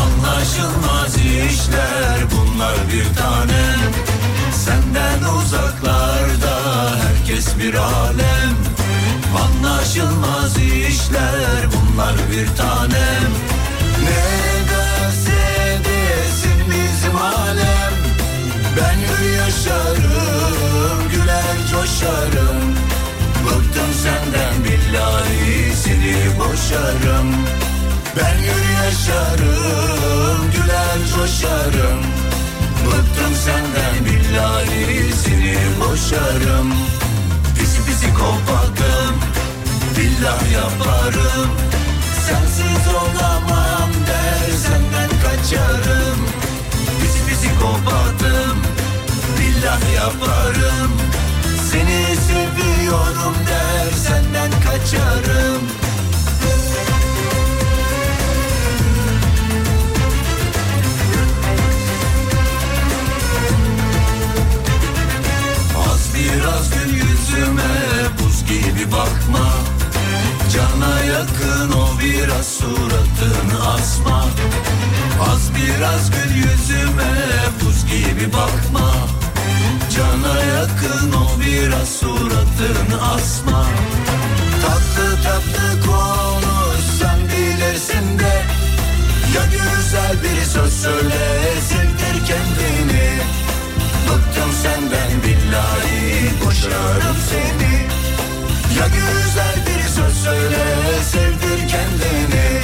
Anlaşılmaz 0.02 1.16
işler 1.16 2.18
bunlar 2.30 2.74
bir 2.92 3.16
tanem 3.16 3.92
Senden 4.64 5.32
uzaklarda 5.38 6.60
herkes 7.02 7.58
bir 7.58 7.74
alem. 7.74 8.56
Anlaşılmaz 9.42 10.56
işler 10.58 11.60
bunlar 11.72 12.14
bir 12.32 12.56
tanem 12.56 13.30
Ne 14.04 14.70
derse 14.70 15.78
desin 15.84 16.60
bizim 16.66 17.16
alem. 17.16 17.92
Ben 18.76 18.98
yaşarım 19.36 21.08
güler 21.10 21.56
coşarım. 21.70 22.74
Bıktım 23.46 23.90
senden 24.02 24.64
billahi 24.64 24.79
seni 25.84 26.38
boşarım. 26.38 27.34
Ben 28.16 28.36
gül 28.40 28.84
yaşarım, 28.84 30.50
güler 30.52 30.98
coşarım. 31.16 32.00
Bıktım 32.86 33.34
senden 33.44 34.04
billahi 34.04 35.12
seni 35.24 35.56
boşarım. 35.80 36.72
Pisi 37.58 37.84
pisi 37.86 38.14
kopakım, 38.14 39.14
billah 39.96 40.52
yaparım. 40.52 41.50
Sensiz 42.26 42.94
olamam 42.94 43.90
der 44.08 44.50
senden 44.56 45.10
kaçarım. 45.22 46.18
Pisi 47.00 47.26
pisi 47.26 47.48
kopatım, 47.58 48.56
billah 49.38 49.94
yaparım 49.94 51.09
Seni 51.72 52.16
seviyorum 52.16 53.34
der 53.48 53.92
senden 53.92 54.50
kaçarım. 54.50 55.62
Az 65.90 66.08
biraz 66.14 66.70
gül 66.70 66.94
yüzüme 66.94 67.62
buz 68.18 68.44
gibi 68.44 68.92
bakma. 68.92 69.52
Cana 70.52 71.00
yakın 71.04 71.72
o 71.72 72.00
biraz 72.00 72.46
suratını 72.46 73.72
asma. 73.74 74.24
Az 75.32 75.50
biraz 75.54 76.10
gül 76.10 76.34
yüzüme 76.34 77.12
buz 77.64 77.86
gibi 77.86 78.32
bakma 78.32 79.19
Cana 79.96 80.44
yakın 80.44 81.12
o 81.12 81.40
biraz 81.40 81.88
suratını 81.88 83.12
asma. 83.14 83.66
Tatlı 84.62 85.22
tatlı 85.22 85.86
konuş 85.86 86.84
sen 87.00 87.18
bilirsin 87.28 88.18
de. 88.18 88.42
Ya 89.34 89.42
güzel 89.52 90.16
bir 90.22 90.44
söz 90.44 90.72
söyle 90.82 91.44
sevdir 91.68 92.26
kendini. 92.26 93.18
Bıktım 94.08 94.52
senden 94.62 95.22
billahi 95.24 96.30
boşarım 96.44 97.16
seni. 97.30 97.88
Ya 98.78 98.86
güzel 98.86 99.66
bir 99.66 99.88
söz 99.88 100.22
söyle 100.24 100.64
sevdir 101.12 101.68
kendini. 101.68 102.60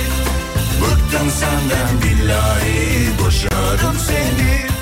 Bıktım 0.80 1.30
senden 1.30 2.02
billahi 2.02 3.10
boşarım 3.24 3.96
seni 4.06 4.75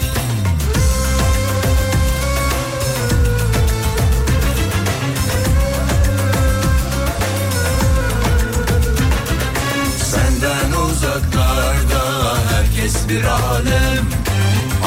bir 13.09 13.25
alem 13.25 14.07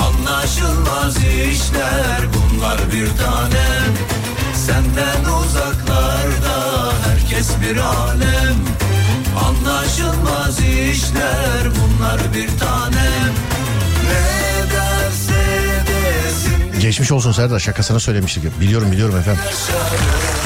Anlaşılmaz 0.07 1.17
işler 1.17 2.21
bunlar 2.33 2.77
bir 2.93 3.07
tanem. 3.17 3.93
Senden 4.53 5.33
uzaklarda 5.33 6.93
herkes 7.07 7.49
bir 7.61 7.77
alem 7.77 8.57
Anlaşılmaz 9.45 10.59
işler 10.59 11.63
bunlar 11.65 12.19
bir 12.33 12.59
tanem. 12.59 13.33
Ne 14.03 14.71
derse 14.71 14.77
desin 14.77 14.96
geçmiş 16.87 17.11
olsun 17.11 17.31
Serdar 17.31 17.59
şakasına 17.59 17.99
söylemiştik. 17.99 18.59
Biliyorum 18.61 18.91
biliyorum 18.91 19.17
efendim. 19.17 19.41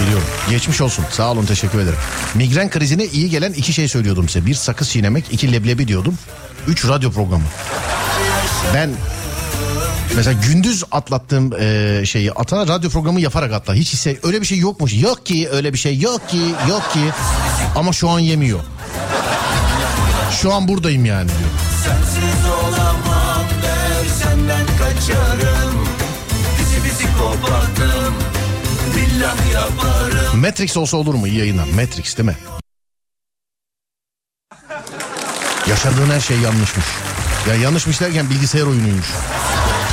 Biliyorum. 0.01 0.27
Geçmiş 0.49 0.81
olsun. 0.81 1.05
Sağ 1.11 1.31
olun 1.31 1.45
teşekkür 1.45 1.79
ederim. 1.79 1.97
Migren 2.35 2.69
krizine 2.69 3.05
iyi 3.05 3.29
gelen 3.29 3.53
iki 3.53 3.73
şey 3.73 3.87
söylüyordum 3.87 4.29
size. 4.29 4.45
Bir 4.45 4.53
sakız 4.53 4.89
çiğnemek, 4.89 5.25
iki 5.31 5.53
leblebi 5.53 5.87
diyordum. 5.87 6.17
Üç 6.67 6.87
radyo 6.87 7.11
programı. 7.11 7.43
Ben 8.73 8.89
mesela 10.15 10.39
gündüz 10.47 10.83
atlattığım 10.91 11.53
e, 11.59 12.01
şeyi 12.05 12.31
ata 12.31 12.67
radyo 12.67 12.89
programı 12.89 13.21
yaparak 13.21 13.53
atla. 13.53 13.73
Hiç 13.73 13.93
hisse 13.93 14.17
öyle 14.23 14.41
bir 14.41 14.45
şey 14.45 14.57
yokmuş. 14.57 14.93
Yok 14.93 15.25
ki 15.25 15.49
öyle 15.51 15.73
bir 15.73 15.77
şey 15.77 15.99
yok 15.99 16.29
ki 16.29 16.41
yok 16.69 16.93
ki. 16.93 17.11
Ama 17.75 17.93
şu 17.93 18.09
an 18.09 18.19
yemiyor. 18.19 18.59
Şu 20.41 20.53
an 20.53 20.67
buradayım 20.67 21.05
yani 21.05 21.29
diyor. 21.29 21.49
Sensiz 21.85 22.45
olamam 22.63 23.45
der 23.63 24.09
senden 24.23 24.65
kaçarım 24.65 25.60
Kopardım 27.31 28.13
Billah 28.95 29.51
yaparım 29.53 30.39
Matrix 30.41 30.77
olsa 30.77 30.97
olur 30.97 31.13
mu? 31.13 31.27
İyi 31.27 31.37
yayınlar. 31.37 31.65
Matrix 31.65 32.17
değil 32.17 32.29
mi? 32.29 32.37
Yaşadığın 35.69 36.09
her 36.09 36.19
şey 36.19 36.39
yanlışmış. 36.39 36.85
Ya 37.49 37.55
yanlışmış 37.55 38.01
derken 38.01 38.29
bilgisayar 38.29 38.61
oyunuymuş. 38.61 39.05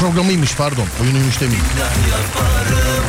Programıymış 0.00 0.56
pardon. 0.56 0.86
Oyunuymuş 1.02 1.40
demeyeyim. 1.40 1.64
yaparım 2.10 3.04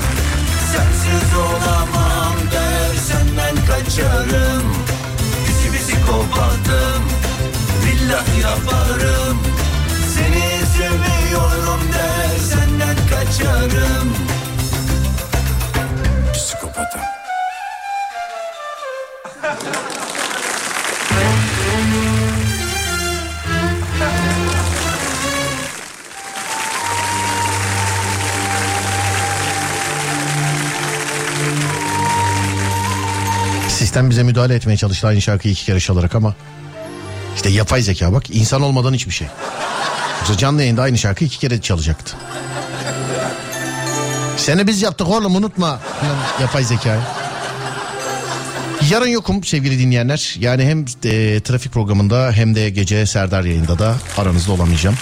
Sensiz 0.72 1.38
olamam 1.38 2.36
der 2.52 2.96
senden 3.08 3.66
kaçarım 3.66 4.64
Bizi 5.48 5.74
bizi 5.74 6.02
kopardım 6.06 7.04
Billah 7.86 8.26
yaparım 8.42 9.40
Seni 10.14 10.66
seviyorum 10.78 11.82
der 11.94 11.99
kaçarım 13.30 14.14
Psikopatım 16.34 17.02
Sistem 33.70 34.10
bize 34.10 34.24
müdahale 34.24 34.56
etmeye 34.56 34.78
çalıştı 34.78 35.08
aynı 35.08 35.22
şarkıyı 35.22 35.54
iki 35.54 35.66
kere 35.66 35.80
çalarak 35.80 36.16
ama 36.16 36.36
işte 37.36 37.50
yapay 37.50 37.82
zeka 37.82 38.14
bak 38.14 38.30
insan 38.30 38.62
olmadan 38.62 38.94
hiçbir 38.94 39.14
şey. 39.14 39.28
Yoksa 40.20 40.38
canlı 40.38 40.62
yayında 40.62 40.82
aynı 40.82 40.98
şarkıyı 40.98 41.28
iki 41.28 41.40
kere 41.40 41.62
çalacaktı. 41.62 42.18
Seni 44.40 44.68
biz 44.68 44.82
yaptık 44.82 45.08
oğlum 45.08 45.36
unutma. 45.36 45.80
Yapay 46.42 46.64
zekayı. 46.64 47.02
Yarın 48.90 49.08
yokum 49.08 49.44
sevgili 49.44 49.80
dinleyenler. 49.80 50.36
Yani 50.40 50.66
hem 50.66 50.80
e, 50.82 51.40
trafik 51.40 51.72
programında 51.72 52.32
hem 52.32 52.56
de 52.56 52.70
gece 52.70 53.06
Serdar 53.06 53.44
yayında 53.44 53.80
da 53.80 53.96
aranızda 54.18 54.52
olamayacağım. 54.52 54.96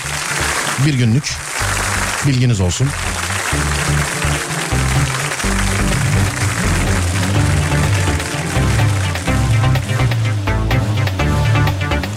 Bir 0.85 0.93
günlük 0.93 1.33
bilginiz 2.27 2.61
olsun. 2.61 2.87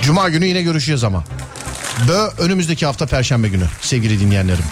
Cuma 0.02 0.28
günü 0.28 0.46
yine 0.46 0.62
görüşeceğiz 0.62 1.04
ama. 1.04 1.24
Bö 2.08 2.28
önümüzdeki 2.38 2.86
hafta 2.86 3.06
perşembe 3.06 3.48
günü 3.48 3.64
sevgili 3.80 4.20
dinleyenlerim. 4.20 4.64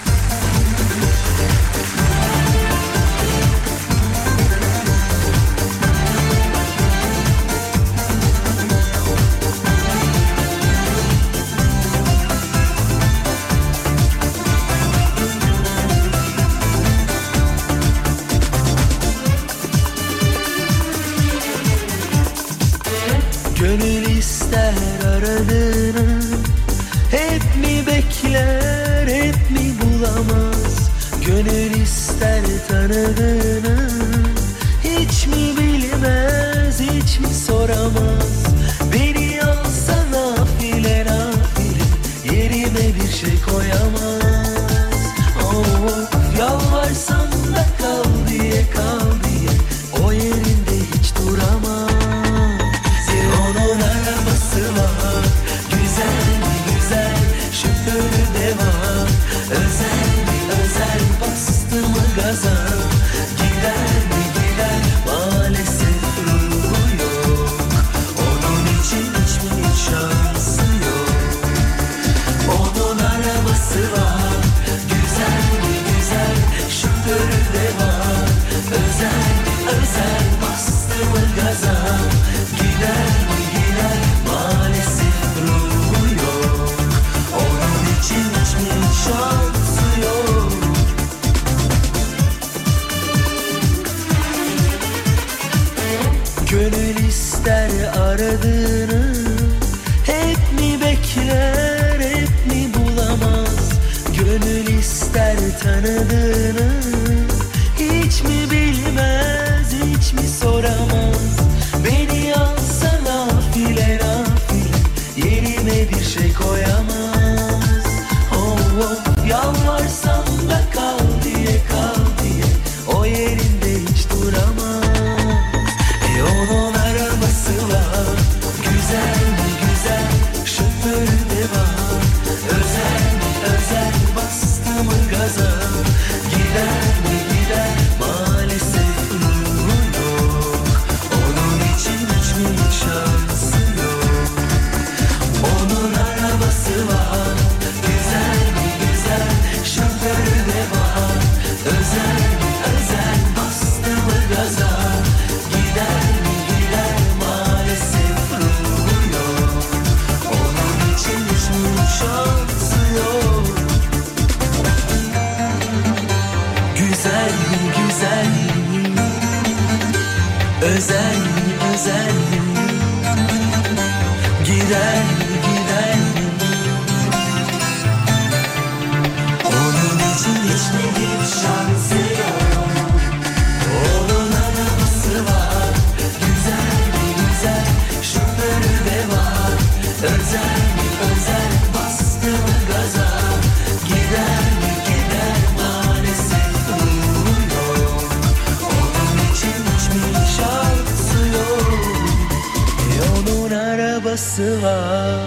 yarası 204.19 204.63
var. 204.63 205.21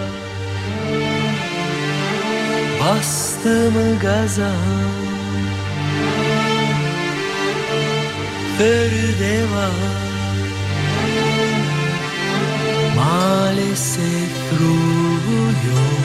Bastım 2.80 3.98
gaza? 4.02 4.52
Förde 8.58 9.42
var 9.42 9.70
Maalesef 12.96 14.60
ruhu 14.60 15.42
yok. 15.68 16.02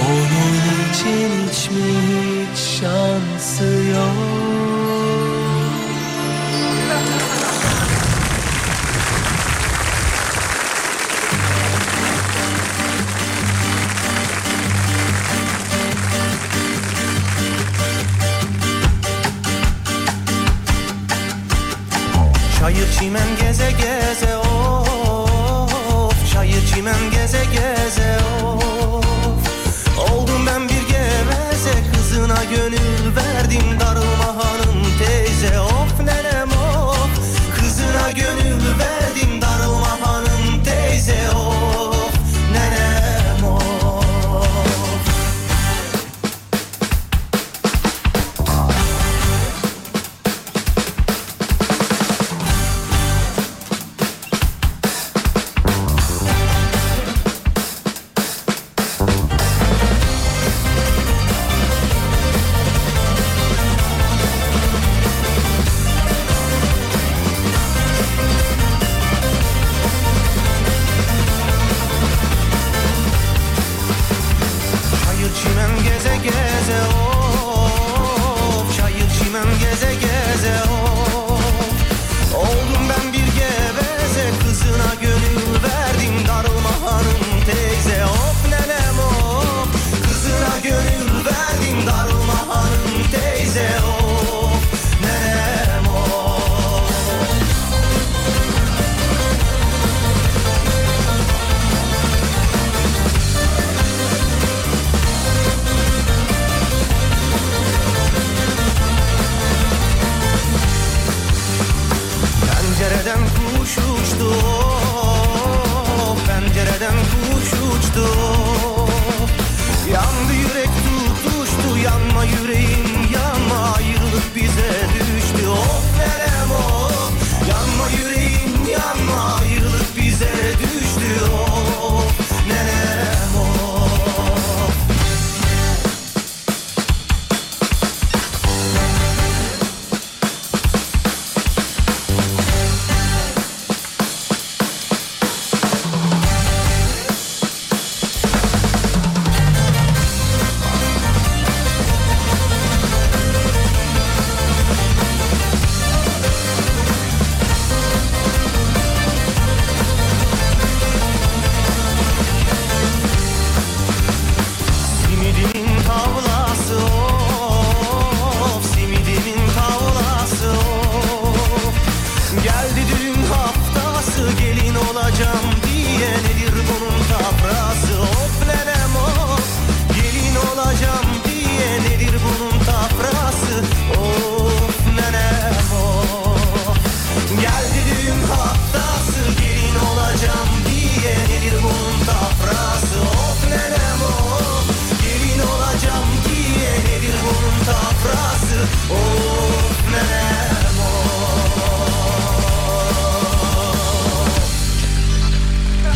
Onun 0.00 0.90
için 0.90 1.30
hiç 1.50 1.70
mi 1.70 1.82
hiç 2.52 2.58
şansı 2.58 3.64
yok? 3.64 4.61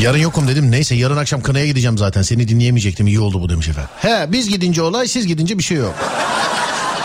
Yarın 0.07 0.19
yokum 0.19 0.49
dedim. 0.49 0.71
Neyse 0.71 0.95
yarın 0.95 1.17
akşam 1.17 1.41
kınaya 1.41 1.67
gideceğim 1.67 1.99
zaten. 1.99 2.23
Seni 2.23 2.49
dinleyemeyecektim. 2.49 3.07
İyi 3.07 3.21
oldu 3.21 3.41
bu 3.41 3.49
demiş 3.49 3.69
efendim. 3.69 3.91
He 3.99 4.33
biz 4.33 4.49
gidince 4.49 4.83
olay 4.83 5.09
siz 5.09 5.27
gidince 5.27 5.59
bir 5.59 5.63
şey 5.63 5.77
yok. 5.77 5.95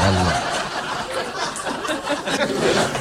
Allah. 0.01 0.43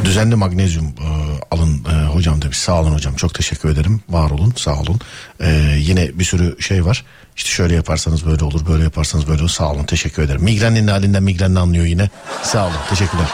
Düzenli 0.05 0.35
magnezyum 0.35 0.87
e, 0.87 1.09
alın 1.51 1.85
e, 1.85 2.07
hocam 2.07 2.43
demiş. 2.43 2.59
Sağ 2.59 2.81
olun 2.81 2.95
hocam. 2.95 3.15
Çok 3.15 3.35
teşekkür 3.35 3.69
ederim. 3.69 4.01
Var 4.09 4.31
olun 4.31 4.55
sağ 4.57 4.81
olun. 4.81 5.01
E, 5.41 5.75
yine 5.79 6.19
bir 6.19 6.25
sürü 6.25 6.63
şey 6.63 6.85
var. 6.85 7.05
İşte 7.37 7.51
şöyle 7.51 7.75
yaparsanız 7.75 8.27
böyle 8.27 8.45
olur. 8.45 8.67
Böyle 8.67 8.83
yaparsanız 8.83 9.29
böyle 9.29 9.41
olur. 9.41 9.51
Sağ 9.51 9.71
olun 9.73 9.85
teşekkür 9.85 10.23
ederim. 10.23 10.43
Migrenin 10.43 10.89
halinden 10.89 11.23
migrenini 11.23 11.59
anlıyor 11.59 11.85
yine. 11.85 12.11
Sağ 12.43 12.67
olun 12.67 12.77
teşekkürler. 12.91 13.27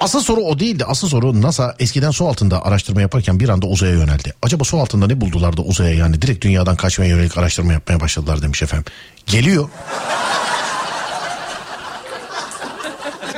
Asıl 0.00 0.20
soru 0.20 0.40
o 0.40 0.58
değildi. 0.58 0.84
Asıl 0.84 1.08
soru 1.08 1.42
NASA 1.42 1.74
eskiden 1.78 2.10
su 2.10 2.28
altında 2.28 2.64
araştırma 2.64 3.00
yaparken 3.00 3.40
bir 3.40 3.48
anda 3.48 3.66
uzaya 3.66 3.92
yöneldi. 3.92 4.34
Acaba 4.42 4.64
su 4.64 4.80
altında 4.80 5.06
ne 5.06 5.20
buldular 5.20 5.56
da 5.56 5.62
uzaya 5.62 5.94
yani 5.94 6.22
direkt 6.22 6.44
dünyadan 6.44 6.76
kaçmaya 6.76 7.10
yönelik 7.10 7.38
araştırma 7.38 7.72
yapmaya 7.72 8.00
başladılar 8.00 8.42
demiş 8.42 8.62
efendim. 8.62 8.84
Geliyor. 9.26 9.68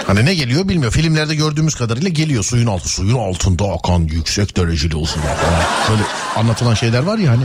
Hani 0.07 0.25
ne 0.25 0.35
geliyor 0.35 0.69
bilmiyor. 0.69 0.93
Filmlerde 0.93 1.35
gördüğümüz 1.35 1.75
kadarıyla 1.75 2.09
geliyor 2.09 2.45
suyun 2.45 2.67
altı. 2.67 2.89
Suyun 2.89 3.19
altında 3.19 3.65
akan 3.65 4.01
yüksek 4.01 4.57
dereceli 4.57 5.03
ısılar 5.03 5.37
falan. 5.37 5.63
Böyle 5.91 6.03
anlatılan 6.37 6.75
şeyler 6.75 7.03
var 7.03 7.19
ya 7.19 7.31
hani. 7.31 7.45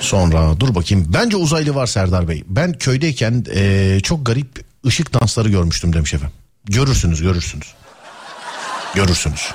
Sonra 0.00 0.60
dur 0.60 0.74
bakayım. 0.74 1.04
Bence 1.08 1.36
uzaylı 1.36 1.74
var 1.74 1.86
Serdar 1.86 2.28
Bey. 2.28 2.44
Ben 2.46 2.72
köydeyken 2.72 3.44
eee, 3.54 4.00
çok 4.02 4.26
garip 4.26 4.64
ışık 4.86 5.20
dansları 5.20 5.48
görmüştüm 5.48 5.92
demiş 5.92 6.14
efendim. 6.14 6.36
Görürsünüz 6.66 7.22
görürsünüz. 7.22 7.66
Görürsünüz. 8.94 9.52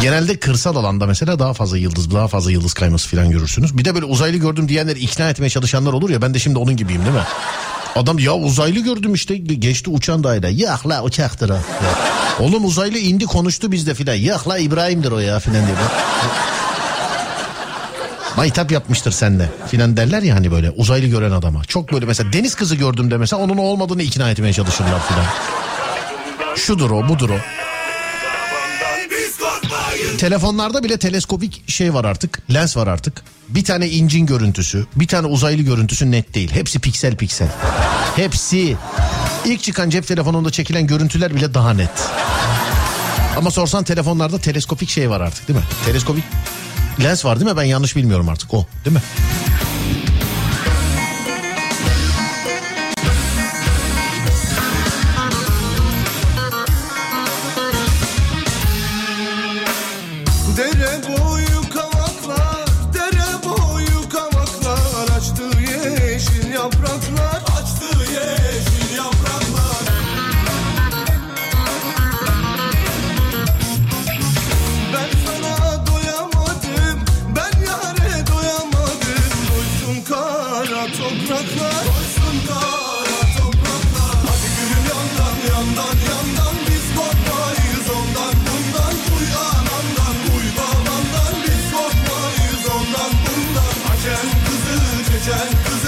Genelde 0.00 0.40
kırsal 0.40 0.76
alanda 0.76 1.06
mesela 1.06 1.38
daha 1.38 1.54
fazla 1.54 1.78
yıldız, 1.78 2.10
daha 2.10 2.28
fazla 2.28 2.50
yıldız 2.50 2.74
kayması 2.74 3.08
falan 3.08 3.30
görürsünüz. 3.30 3.78
Bir 3.78 3.84
de 3.84 3.94
böyle 3.94 4.04
uzaylı 4.04 4.36
gördüm 4.36 4.68
diyenleri 4.68 4.98
ikna 4.98 5.30
etmeye 5.30 5.50
çalışanlar 5.50 5.92
olur 5.92 6.10
ya 6.10 6.22
ben 6.22 6.34
de 6.34 6.38
şimdi 6.38 6.58
onun 6.58 6.76
gibiyim 6.76 7.02
değil 7.02 7.14
mi? 7.14 7.24
Adam 7.96 8.18
ya 8.18 8.34
uzaylı 8.34 8.80
gördüm 8.80 9.14
işte 9.14 9.36
geçti 9.36 9.90
uçan 9.90 10.24
daire. 10.24 10.50
Yak 10.50 10.88
la 10.88 11.02
uçaktır. 11.02 11.48
Ya. 11.48 11.58
Oğlum 12.40 12.64
uzaylı 12.64 12.98
indi 12.98 13.24
konuştu 13.24 13.72
bizde 13.72 13.94
filan. 13.94 14.14
Yak 14.14 14.48
la 14.48 14.58
İbrahim'dir 14.58 15.12
o 15.12 15.18
ya 15.18 15.40
filan 15.40 15.66
diye. 15.66 15.76
Maytap 18.36 18.72
yapmıştır 18.72 19.12
sende 19.12 19.50
filan 19.70 19.96
derler 19.96 20.22
ya 20.22 20.34
hani 20.34 20.50
böyle 20.52 20.70
uzaylı 20.70 21.06
gören 21.06 21.30
adama. 21.30 21.64
Çok 21.64 21.92
böyle 21.92 22.06
mesela 22.06 22.32
deniz 22.32 22.54
kızı 22.54 22.76
gördüm 22.76 23.10
de 23.10 23.16
mesela 23.16 23.42
onun 23.42 23.56
olmadığını 23.56 24.02
ikna 24.02 24.30
etmeye 24.30 24.52
çalışırlar 24.52 25.06
filan. 25.08 25.26
Şudur 26.56 26.90
o 26.90 27.08
budur 27.08 27.30
o. 27.30 27.36
Telefonlarda 30.18 30.84
bile 30.84 30.98
teleskopik 30.98 31.70
şey 31.70 31.94
var 31.94 32.04
artık. 32.04 32.42
Lens 32.54 32.76
var 32.76 32.86
artık. 32.86 33.22
Bir 33.48 33.64
tane 33.64 33.88
incin 33.88 34.26
görüntüsü, 34.26 34.86
bir 34.96 35.06
tane 35.08 35.26
uzaylı 35.26 35.62
görüntüsü 35.62 36.10
net 36.10 36.34
değil. 36.34 36.50
Hepsi 36.52 36.78
piksel 36.78 37.16
piksel. 37.16 37.48
Hepsi. 38.16 38.76
İlk 39.44 39.62
çıkan 39.62 39.90
cep 39.90 40.06
telefonunda 40.06 40.50
çekilen 40.50 40.86
görüntüler 40.86 41.34
bile 41.34 41.54
daha 41.54 41.72
net. 41.72 41.90
Ama 43.36 43.50
sorsan 43.50 43.84
telefonlarda 43.84 44.38
teleskopik 44.38 44.88
şey 44.88 45.10
var 45.10 45.20
artık 45.20 45.48
değil 45.48 45.58
mi? 45.58 45.64
Teleskopik 45.86 46.24
lens 47.02 47.24
var 47.24 47.40
değil 47.40 47.50
mi? 47.50 47.56
Ben 47.56 47.64
yanlış 47.64 47.96
bilmiyorum 47.96 48.28
artık 48.28 48.54
o 48.54 48.66
değil 48.84 48.96
mi? 48.96 49.02
Kızı 95.24 95.44
çeçen 95.64 95.83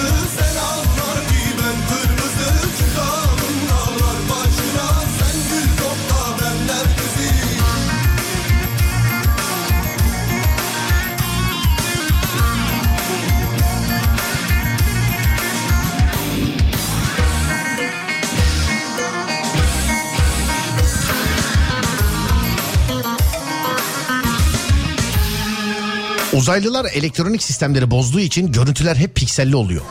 Uzaylılar 26.46 26.84
elektronik 26.84 27.42
sistemleri 27.42 27.90
bozduğu 27.90 28.20
için 28.20 28.52
görüntüler 28.52 28.96
hep 28.96 29.14
pikselli 29.14 29.56
oluyor. 29.56 29.82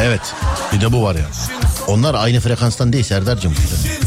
Evet 0.00 0.34
bir 0.72 0.80
de 0.80 0.92
bu 0.92 1.02
var 1.02 1.14
ya. 1.14 1.26
Onlar 1.86 2.14
aynı 2.14 2.40
frekanstan 2.40 2.92
değil 2.92 3.04
Serdar'cığım. 3.04 3.52
Verin 3.52 4.03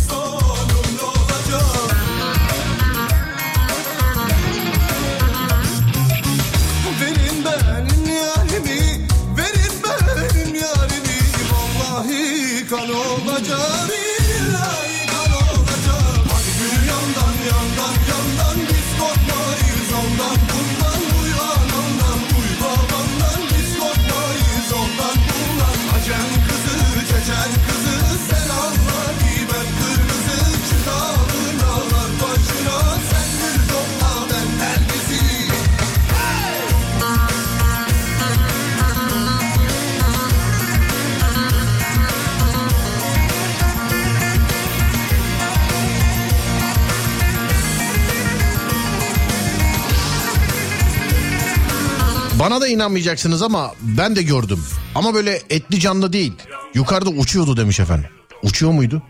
inanmayacaksınız 52.88 53.42
ama 53.42 53.74
ben 53.82 54.16
de 54.16 54.24
gördüm. 54.24 54.64
Ama 54.96 55.14
böyle 55.14 55.42
etli 55.50 55.80
canlı 55.80 56.14
değil. 56.14 56.34
Yukarıda 56.74 57.10
uçuyordu 57.10 57.58
demiş 57.58 57.80
efendim. 57.80 58.10
Uçuyor 58.44 58.72
muydu? 58.72 59.02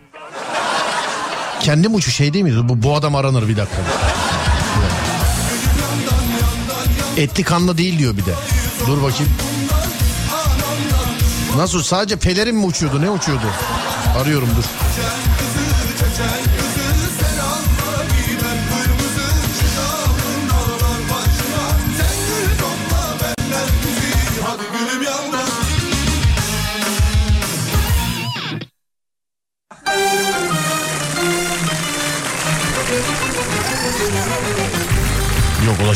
Kendim 1.60 1.94
uçu 1.94 2.10
şey 2.10 2.32
değil 2.32 2.44
miydi? 2.44 2.56
Bu, 2.62 2.82
bu 2.82 2.96
adam 2.96 3.14
aranır 3.14 3.48
bir 3.48 3.56
dakika. 3.56 3.76
Etli 7.16 7.42
kanlı 7.42 7.78
değil 7.78 7.98
diyor 7.98 8.16
bir 8.16 8.26
de. 8.26 8.34
Dur 8.86 9.02
bakayım. 9.02 9.32
Nasıl 11.56 11.82
sadece 11.82 12.16
pelerin 12.16 12.56
mi 12.56 12.64
uçuyordu 12.64 13.02
ne 13.02 13.10
uçuyordu? 13.10 13.46
Arıyorum 14.18 14.48
dur. 14.56 14.64
Hadi 16.20 16.67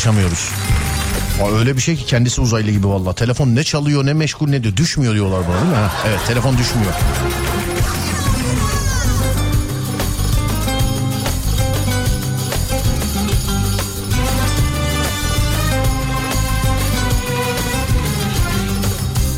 ulaşamıyoruz. 0.02 0.50
Öyle 1.58 1.76
bir 1.76 1.80
şey 1.80 1.96
ki 1.96 2.06
kendisi 2.06 2.40
uzaylı 2.40 2.70
gibi 2.70 2.88
valla. 2.88 3.12
Telefon 3.12 3.54
ne 3.54 3.64
çalıyor 3.64 4.06
ne 4.06 4.12
meşgul 4.12 4.48
ne 4.48 4.62
diyor. 4.62 4.76
Düşmüyor 4.76 5.14
diyorlar 5.14 5.40
bana 5.48 5.56
değil 5.56 5.70
mi? 5.70 5.76
Ha, 5.76 5.92
evet 6.08 6.20
telefon 6.26 6.58
düşmüyor. 6.58 6.92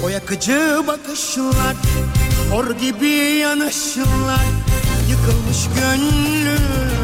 O 0.05 0.09
yakıcı 0.09 0.83
bakışlar 0.87 1.77
Hor 2.51 2.71
gibi 2.71 3.07
yanışlar 3.41 4.45
Yıkılmış 5.11 5.67
gönlüm 5.81 7.04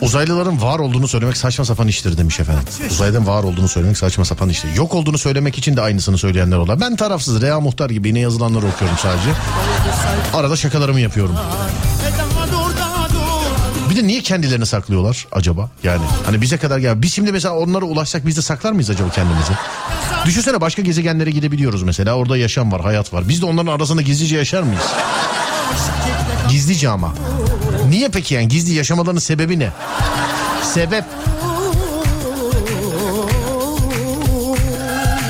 Uzaylıların 0.00 0.62
var 0.62 0.78
olduğunu 0.78 1.08
söylemek 1.08 1.36
saçma 1.36 1.64
sapan 1.64 1.88
iştir 1.88 2.18
demiş 2.18 2.40
efendim. 2.40 2.62
Uzaydan 2.90 3.26
var 3.26 3.42
olduğunu 3.42 3.68
söylemek 3.68 3.98
saçma 3.98 4.24
sapan 4.24 4.48
iştir. 4.48 4.74
Yok 4.74 4.94
olduğunu 4.94 5.18
söylemek 5.18 5.58
için 5.58 5.76
de 5.76 5.80
aynısını 5.80 6.18
söyleyenler 6.18 6.56
olur. 6.56 6.80
Ben 6.80 6.96
tarafsız 6.96 7.42
Rea 7.42 7.60
Muhtar 7.60 7.90
gibi 7.90 8.14
ne 8.14 8.20
yazılanları 8.20 8.66
okuyorum 8.66 8.96
sadece. 9.02 9.30
Arada 10.34 10.56
şakalarımı 10.56 11.00
yapıyorum. 11.00 11.36
Bir 13.90 13.96
de 13.96 14.06
niye 14.06 14.20
kendilerini 14.22 14.66
saklıyorlar 14.66 15.26
acaba? 15.32 15.70
Yani 15.84 16.02
hani 16.26 16.40
bize 16.40 16.56
kadar 16.58 16.78
gel. 16.78 17.02
Biz 17.02 17.14
şimdi 17.14 17.32
mesela 17.32 17.54
onlara 17.54 17.84
ulaşsak 17.84 18.26
biz 18.26 18.36
de 18.36 18.42
saklar 18.42 18.72
mıyız 18.72 18.90
acaba 18.90 19.10
kendimizi? 19.10 19.52
Düşünsene 20.26 20.60
başka 20.60 20.82
gezegenlere 20.82 21.30
gidebiliyoruz 21.30 21.82
mesela. 21.82 22.14
Orada 22.14 22.36
yaşam 22.36 22.72
var, 22.72 22.80
hayat 22.80 23.12
var. 23.12 23.28
Biz 23.28 23.42
de 23.42 23.46
onların 23.46 23.72
arasında 23.72 24.02
gizlice 24.02 24.36
yaşar 24.36 24.62
mıyız? 24.62 24.82
Gizlice 26.50 26.88
ama. 26.88 27.14
Niye 27.88 28.08
peki 28.08 28.34
yani 28.34 28.48
gizli 28.48 28.74
yaşamalarının 28.74 29.20
sebebi 29.20 29.58
ne? 29.58 29.70
Sebep. 30.74 31.04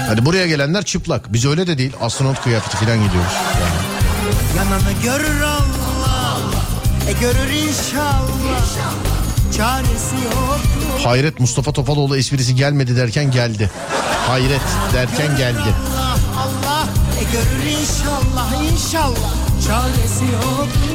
Hani 0.08 0.24
buraya 0.24 0.46
gelenler 0.46 0.84
çıplak. 0.84 1.32
Biz 1.32 1.46
öyle 1.46 1.66
de 1.66 1.78
değil. 1.78 1.92
Astronot 2.00 2.42
kıyafeti 2.42 2.76
falan 2.76 2.96
gidiyoruz. 3.04 3.32
Yani. 3.60 3.88
Yananı 4.56 4.92
görür 5.04 5.40
Allah 5.42 6.38
E 7.08 7.12
görür 7.12 7.50
inşallah 7.50 8.62
Çaresi 9.56 10.14
yok 10.24 10.60
Hayret 11.04 11.40
Mustafa 11.40 11.72
Topaloğlu 11.72 12.16
esprisi 12.16 12.54
gelmedi 12.54 12.96
derken 12.96 13.30
geldi. 13.30 13.70
Hayret 14.26 14.60
derken 14.94 15.36
geldi. 15.36 15.74
Allah 15.94 16.18
Allah 16.38 16.88
E 17.20 17.22
görür 17.32 17.78
inşallah 17.80 18.72
inşallah 18.72 19.37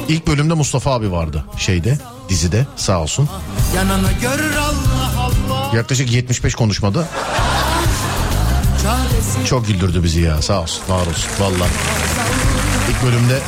İlk 0.08 0.28
bölümde 0.28 0.54
Mustafa 0.54 0.92
abi 0.94 1.12
vardı 1.12 1.46
şeyde 1.58 1.98
dizide 2.30 2.66
sağ 2.76 3.02
olsun. 3.02 3.30
Yananı 3.76 4.10
görür 4.22 4.56
Allah 4.56 5.14
Allah 5.18 5.76
Yaklaşık 5.78 6.12
75 6.12 6.56
konuşmada 6.56 7.08
çok 9.46 9.68
güldürdü 9.68 10.04
bizi 10.04 10.22
ya 10.22 10.42
sağ 10.42 10.62
olsun 10.62 10.84
var 10.90 11.02
olsun 11.08 11.32
valla. 11.40 11.68
İlk 12.90 13.04
bölümde 13.04 13.40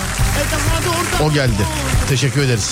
E 1.20 1.24
o 1.24 1.32
geldi. 1.34 1.62
Teşekkür 2.10 2.42
ederiz. 2.42 2.72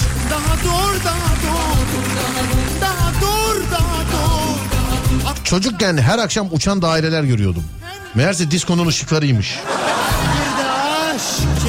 Çocukken 5.44 5.98
her 5.98 6.20
akşam 6.20 6.48
uçan 6.52 6.82
daireler 6.82 7.24
görüyordum. 7.24 7.64
Meğerse 8.16 8.52
diskonun 8.52 8.88
ışıklarıymış. 8.88 9.60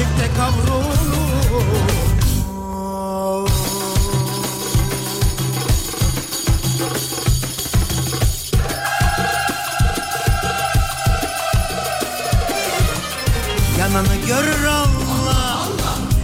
Çifte 0.05 0.29
kavrulur 0.37 0.95
Yananı 13.79 14.15
görür 14.27 14.65
Allah 14.65 15.67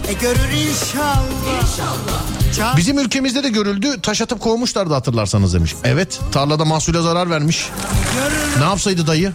E 0.08 0.12
görür 0.12 0.50
inşallah 0.50 1.32
Bizim 2.76 2.98
ülkemizde 2.98 3.42
de 3.44 3.48
görüldü 3.48 4.00
taş 4.02 4.20
atıp 4.22 4.40
kovmuşlardı 4.40 4.94
hatırlarsanız 4.94 5.54
demiş. 5.54 5.74
Evet 5.84 6.20
tarlada 6.32 6.64
mahsule 6.64 7.02
zarar 7.02 7.30
vermiş. 7.30 7.70
Ne 8.58 8.64
yapsaydı 8.64 9.06
dayı? 9.06 9.32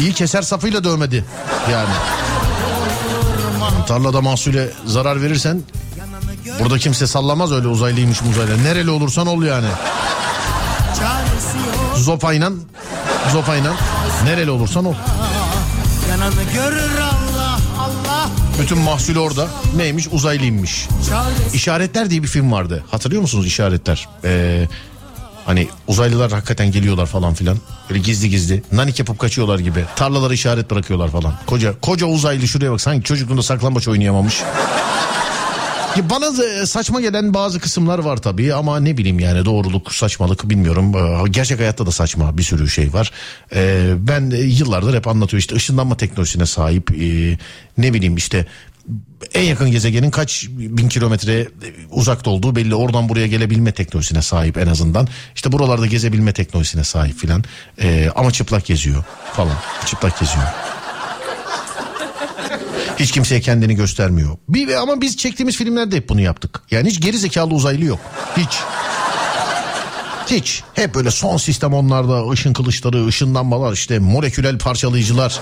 İyi 0.00 0.12
keser 0.12 0.42
safıyla 0.42 0.84
dövmedi 0.84 1.24
yani. 1.72 1.94
Tarlada 3.86 4.20
mahsule 4.20 4.70
zarar 4.86 5.22
verirsen 5.22 5.62
burada 6.60 6.78
kimse 6.78 7.06
sallamaz 7.06 7.52
öyle 7.52 7.68
uzaylıymış 7.68 8.22
uzaylı. 8.22 8.64
Nereli 8.64 8.90
olursan 8.90 9.26
ol 9.26 9.42
yani. 9.42 9.66
Zopayla 11.96 12.50
zopayla 13.32 13.72
nereli 14.24 14.50
olursan 14.50 14.84
ol. 14.84 14.94
Bütün 18.62 18.78
mahsul 18.78 19.16
orada. 19.16 19.48
Neymiş? 19.76 20.08
Uzaylıymış. 20.12 20.88
İşaretler 21.54 22.10
diye 22.10 22.22
bir 22.22 22.28
film 22.28 22.52
vardı. 22.52 22.84
Hatırlıyor 22.90 23.22
musunuz 23.22 23.46
işaretler? 23.46 24.08
Ee, 24.24 24.68
hani 25.46 25.68
uzaylılar 25.86 26.32
hakikaten 26.32 26.72
geliyorlar 26.72 27.06
falan 27.06 27.34
filan. 27.34 27.58
Böyle 27.90 28.00
gizli 28.00 28.30
gizli. 28.30 28.62
Nanik 28.72 28.98
yapıp 28.98 29.18
kaçıyorlar 29.18 29.58
gibi. 29.58 29.84
Tarlalara 29.96 30.34
işaret 30.34 30.70
bırakıyorlar 30.70 31.08
falan. 31.10 31.34
Koca 31.46 31.80
koca 31.80 32.06
uzaylı 32.06 32.48
şuraya 32.48 32.72
bak. 32.72 32.80
Sanki 32.80 33.04
çocukluğunda 33.04 33.42
saklambaç 33.42 33.88
oynayamamış. 33.88 34.42
Ya 35.96 36.10
bana 36.10 36.38
da 36.38 36.66
saçma 36.66 37.00
gelen 37.00 37.34
bazı 37.34 37.60
kısımlar 37.60 37.98
var 37.98 38.16
tabii 38.16 38.54
ama 38.54 38.80
ne 38.80 38.96
bileyim 38.96 39.18
yani 39.18 39.44
doğruluk 39.44 39.94
saçmalık 39.94 40.50
bilmiyorum. 40.50 40.94
Ee, 40.96 41.28
Gerçek 41.28 41.60
hayatta 41.60 41.86
da 41.86 41.90
saçma 41.90 42.38
bir 42.38 42.42
sürü 42.42 42.70
şey 42.70 42.92
var. 42.92 43.12
Ee, 43.54 43.92
ben 43.98 44.30
yıllardır 44.30 44.94
hep 44.96 45.08
anlatıyor 45.08 45.38
işte 45.40 45.54
ışınlanma 45.54 45.96
teknolojisine 45.96 46.46
sahip 46.46 46.90
ne 47.78 47.94
bileyim 47.94 48.16
işte 48.16 48.46
en 49.34 49.42
yakın 49.42 49.70
gezegenin 49.70 50.10
kaç 50.10 50.46
bin 50.50 50.88
kilometre 50.88 51.48
uzakta 51.90 52.30
olduğu 52.30 52.56
belli. 52.56 52.74
Oradan 52.74 53.08
buraya 53.08 53.26
gelebilme 53.26 53.72
teknolojisine 53.72 54.22
sahip 54.22 54.58
en 54.58 54.66
azından. 54.66 55.08
İşte 55.34 55.52
buralarda 55.52 55.86
gezebilme 55.86 56.32
teknolojisine 56.32 56.84
sahip 56.84 57.16
filan. 57.18 57.44
Ee, 57.82 58.08
ama 58.16 58.30
çıplak 58.30 58.66
geziyor 58.66 59.04
falan. 59.32 59.56
Çıplak 59.86 60.20
geziyor. 60.20 60.46
Hiç 62.98 63.12
kimseye 63.12 63.40
kendini 63.40 63.74
göstermiyor. 63.74 64.36
Bir, 64.48 64.74
ama 64.74 65.00
biz 65.00 65.16
çektiğimiz 65.16 65.56
filmlerde 65.56 65.96
hep 65.96 66.08
bunu 66.08 66.20
yaptık. 66.20 66.60
Yani 66.70 66.88
hiç 66.88 67.00
geri 67.00 67.18
zekalı 67.18 67.54
uzaylı 67.54 67.84
yok. 67.84 68.00
Hiç. 68.36 68.58
Hiç. 70.26 70.62
Hep 70.74 70.94
böyle 70.94 71.10
son 71.10 71.36
sistem 71.36 71.74
onlarda 71.74 72.30
ışın 72.30 72.52
kılıçları, 72.52 73.06
ışınlanmalar 73.06 73.72
işte 73.72 73.98
moleküler 73.98 74.58
parçalayıcılar. 74.58 75.40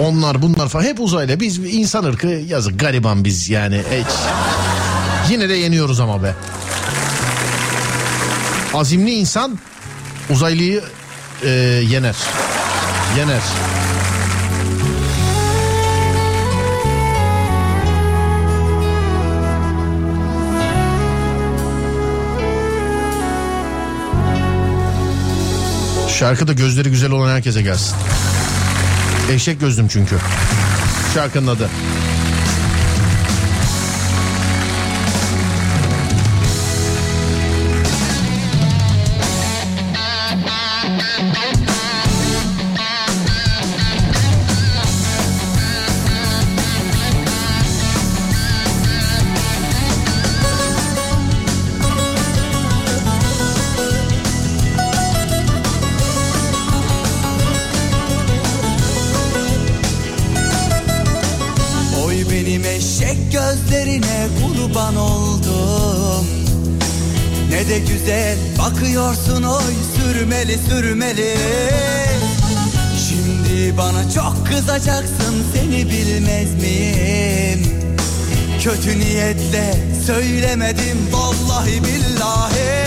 Onlar 0.00 0.42
bunlar 0.42 0.68
falan 0.68 0.84
hep 0.84 1.00
uzaylı. 1.00 1.40
Biz 1.40 1.58
insan 1.58 2.04
ırkı 2.04 2.26
yazık 2.26 2.80
gariban 2.80 3.24
biz 3.24 3.48
yani. 3.48 3.82
Hiç. 3.92 4.06
Yine 5.30 5.48
de 5.48 5.54
yeniyoruz 5.54 6.00
ama 6.00 6.22
be. 6.22 6.34
Azimli 8.74 9.14
insan 9.14 9.58
uzaylıyı 10.30 10.82
e, 11.44 11.48
yener. 11.90 12.16
Yener. 13.18 13.42
Şarkı 26.08 26.48
da 26.48 26.52
gözleri 26.52 26.90
güzel 26.90 27.10
olan 27.10 27.28
herkese 27.34 27.62
gelsin. 27.62 27.96
Eşek 29.30 29.60
gözlüm 29.60 29.88
çünkü. 29.88 30.16
Şarkının 31.14 31.46
adı. 31.46 31.70
Sürmeli 70.40 70.58
sürmeli. 70.68 71.36
Şimdi 73.08 73.76
bana 73.76 74.10
çok 74.10 74.46
kızacaksın 74.46 75.44
seni 75.54 75.90
bilmez 75.90 76.54
miyim? 76.54 77.66
Kötü 78.62 78.98
niyetle 78.98 79.74
söylemedim 80.06 81.12
vallahi 81.12 81.84
billahi. 81.84 82.86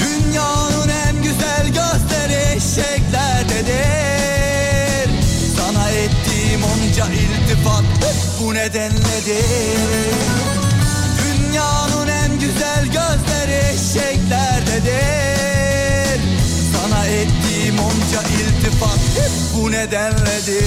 Dünyanın 0.00 0.88
en 0.88 1.22
güzel 1.22 1.66
gösteri 1.66 2.56
eşeklerdedir. 2.56 3.72
Sana 5.56 5.90
ettiğim 5.90 6.62
onca 6.64 7.06
iltifat 7.06 7.84
bu 8.40 8.54
nedenledir? 8.54 9.44
Dünyanın 11.24 12.08
en 12.08 12.40
güzel 12.40 12.84
gözleri 12.84 13.60
eşeklerdedir 13.74 15.41
ettiğim 17.12 17.78
onca 17.78 18.22
iltifat 18.22 18.98
bu 19.54 19.70
nedenledir 19.70 20.64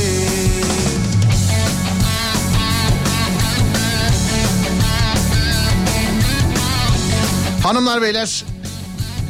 Hanımlar 7.63 8.01
beyler 8.01 8.43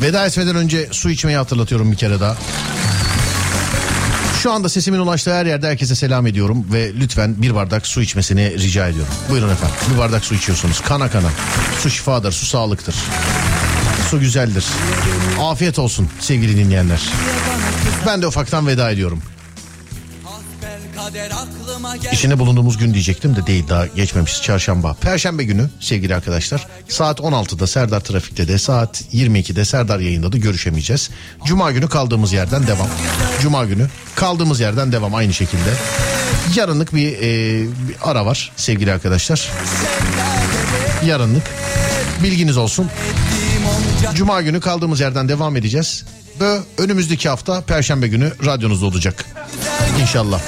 veda 0.02 0.26
etmeden 0.26 0.56
önce 0.56 0.88
su 0.92 1.10
içmeyi 1.10 1.38
hatırlatıyorum 1.38 1.92
bir 1.92 1.98
kere 1.98 2.20
daha. 2.20 2.36
Şu 4.44 4.52
anda 4.52 4.70
sesimin 4.70 5.00
ulaştığı 5.00 5.34
her 5.34 5.46
yerde 5.46 5.68
herkese 5.68 5.96
selam 5.96 6.28
ediyorum 6.28 6.66
ve 6.74 6.94
lütfen 6.94 7.42
bir 7.42 7.56
bardak 7.56 7.88
su 7.88 8.02
içmesini 8.02 8.54
rica 8.60 8.88
ediyorum. 8.88 9.14
Buyurun 9.30 9.50
efendim 9.50 9.76
bir 9.94 9.98
bardak 9.98 10.26
su 10.26 10.36
içiyorsunuz 10.36 10.82
kana 10.82 11.10
kana. 11.10 11.30
Su 11.80 11.90
şifadır, 11.90 12.32
su 12.32 12.46
sağlıktır. 12.46 12.96
Su 14.10 14.20
güzeldir. 14.20 14.66
Afiyet 15.42 15.80
olsun 15.80 16.10
sevgili 16.20 16.58
dinleyenler. 16.58 17.02
Ben 18.08 18.22
de 18.22 18.28
ufaktan 18.28 18.68
veda 18.68 18.92
ediyorum. 18.92 19.22
İçinde 22.12 22.40
bulunduğumuz 22.40 22.78
gün 22.78 22.94
diyecektim 22.94 23.36
de 23.36 23.48
değil 23.48 23.68
daha 23.70 23.88
geçmemiş 23.88 24.42
çarşamba. 24.42 24.94
Perşembe 24.94 25.44
günü 25.44 25.70
sevgili 25.80 26.16
arkadaşlar 26.16 26.68
saat 26.90 27.20
16'da 27.20 27.68
Serdar 27.68 28.00
Trafik'te 28.00 28.48
de 28.48 28.58
saat 28.58 29.02
22'de 29.14 29.66
Serdar 29.66 30.00
yayında 30.00 30.32
da 30.32 30.38
görüşemeyeceğiz. 30.38 31.10
Cuma 31.46 31.72
günü 31.72 31.90
kaldığımız 31.90 32.34
yerden 32.34 32.68
devam. 32.68 32.88
Cuma 33.42 33.66
günü 33.66 33.88
kaldığımız 34.16 34.60
yerden 34.60 34.92
devam 34.92 35.16
aynı 35.16 35.34
şekilde. 35.34 35.74
Yarınlık 36.56 36.96
bir, 36.96 37.18
e, 37.18 37.62
bir 37.88 37.96
ara 38.02 38.26
var 38.26 38.52
sevgili 38.56 38.94
arkadaşlar. 38.94 39.50
Yarınlık 41.06 41.44
bilginiz 42.24 42.58
olsun. 42.58 42.90
Cuma 44.14 44.42
günü 44.42 44.60
kaldığımız 44.60 45.00
yerden 45.00 45.30
devam 45.30 45.56
edeceğiz. 45.56 46.06
Ve 46.42 46.60
önümüzdeki 46.78 47.30
hafta 47.30 47.62
Perşembe 47.62 48.08
günü 48.08 48.32
radyonuzda 48.46 48.86
olacak. 48.86 49.26
İnşallah. 50.02 50.42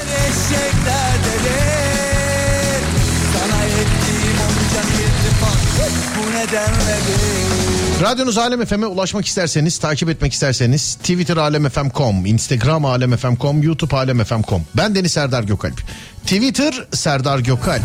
Radyonuz 8.02 8.38
Alem 8.38 8.66
FM'e 8.66 8.86
ulaşmak 8.86 9.26
isterseniz, 9.26 9.78
takip 9.78 10.10
etmek 10.10 10.34
isterseniz 10.34 10.96
Twitter 10.96 11.38
alemfm.com, 11.38 12.26
Instagram 12.26 12.86
alemfm.com, 12.86 13.64
YouTube 13.64 13.96
alemfm.com. 13.96 14.66
Ben 14.78 14.96
Deniz 14.96 15.12
Serdar 15.12 15.44
Gökalp. 15.44 15.82
Twitter 16.24 16.88
Serdar 16.94 17.40
Gökalp, 17.40 17.84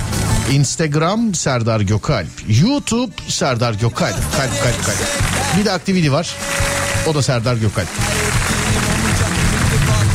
Instagram 0.53 1.35
Serdar 1.35 1.81
Gökalp, 1.81 2.29
YouTube 2.63 3.13
Serdar 3.29 3.73
Gökalp. 3.73 4.15
Kalp 4.37 4.63
kalp 4.63 4.85
kalp. 4.85 5.42
Bir 5.59 5.65
de 5.65 5.73
aktivite 5.73 6.13
var. 6.13 6.37
O 7.07 7.15
da 7.15 7.23
Serdar 7.23 7.55
Gökalp. 7.55 7.89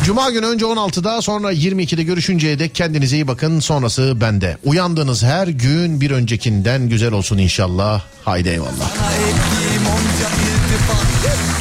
Cuma 0.05 0.29
günü 0.29 0.45
önce 0.45 0.65
16'da 0.65 1.21
sonra 1.21 1.53
22'de 1.53 2.03
görüşünceye 2.03 2.59
dek 2.59 2.75
kendinize 2.75 3.15
iyi 3.15 3.27
bakın. 3.27 3.59
Sonrası 3.59 4.21
bende. 4.21 4.57
Uyandığınız 4.63 5.23
her 5.23 5.47
gün 5.47 6.01
bir 6.01 6.11
öncekinden 6.11 6.89
güzel 6.89 7.11
olsun 7.11 7.37
inşallah. 7.37 8.01
Haydi 8.25 8.49
eyvallah. 8.49 8.95
Sana 8.97 9.11
ettiğim 9.11 9.85
onca 9.87 10.29
iltifat 10.29 11.05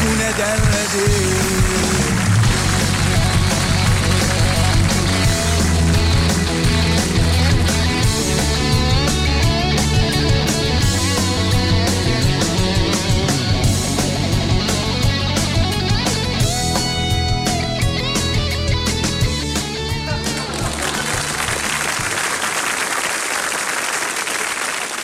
bu 0.04 0.18
nedenledir 0.18 1.55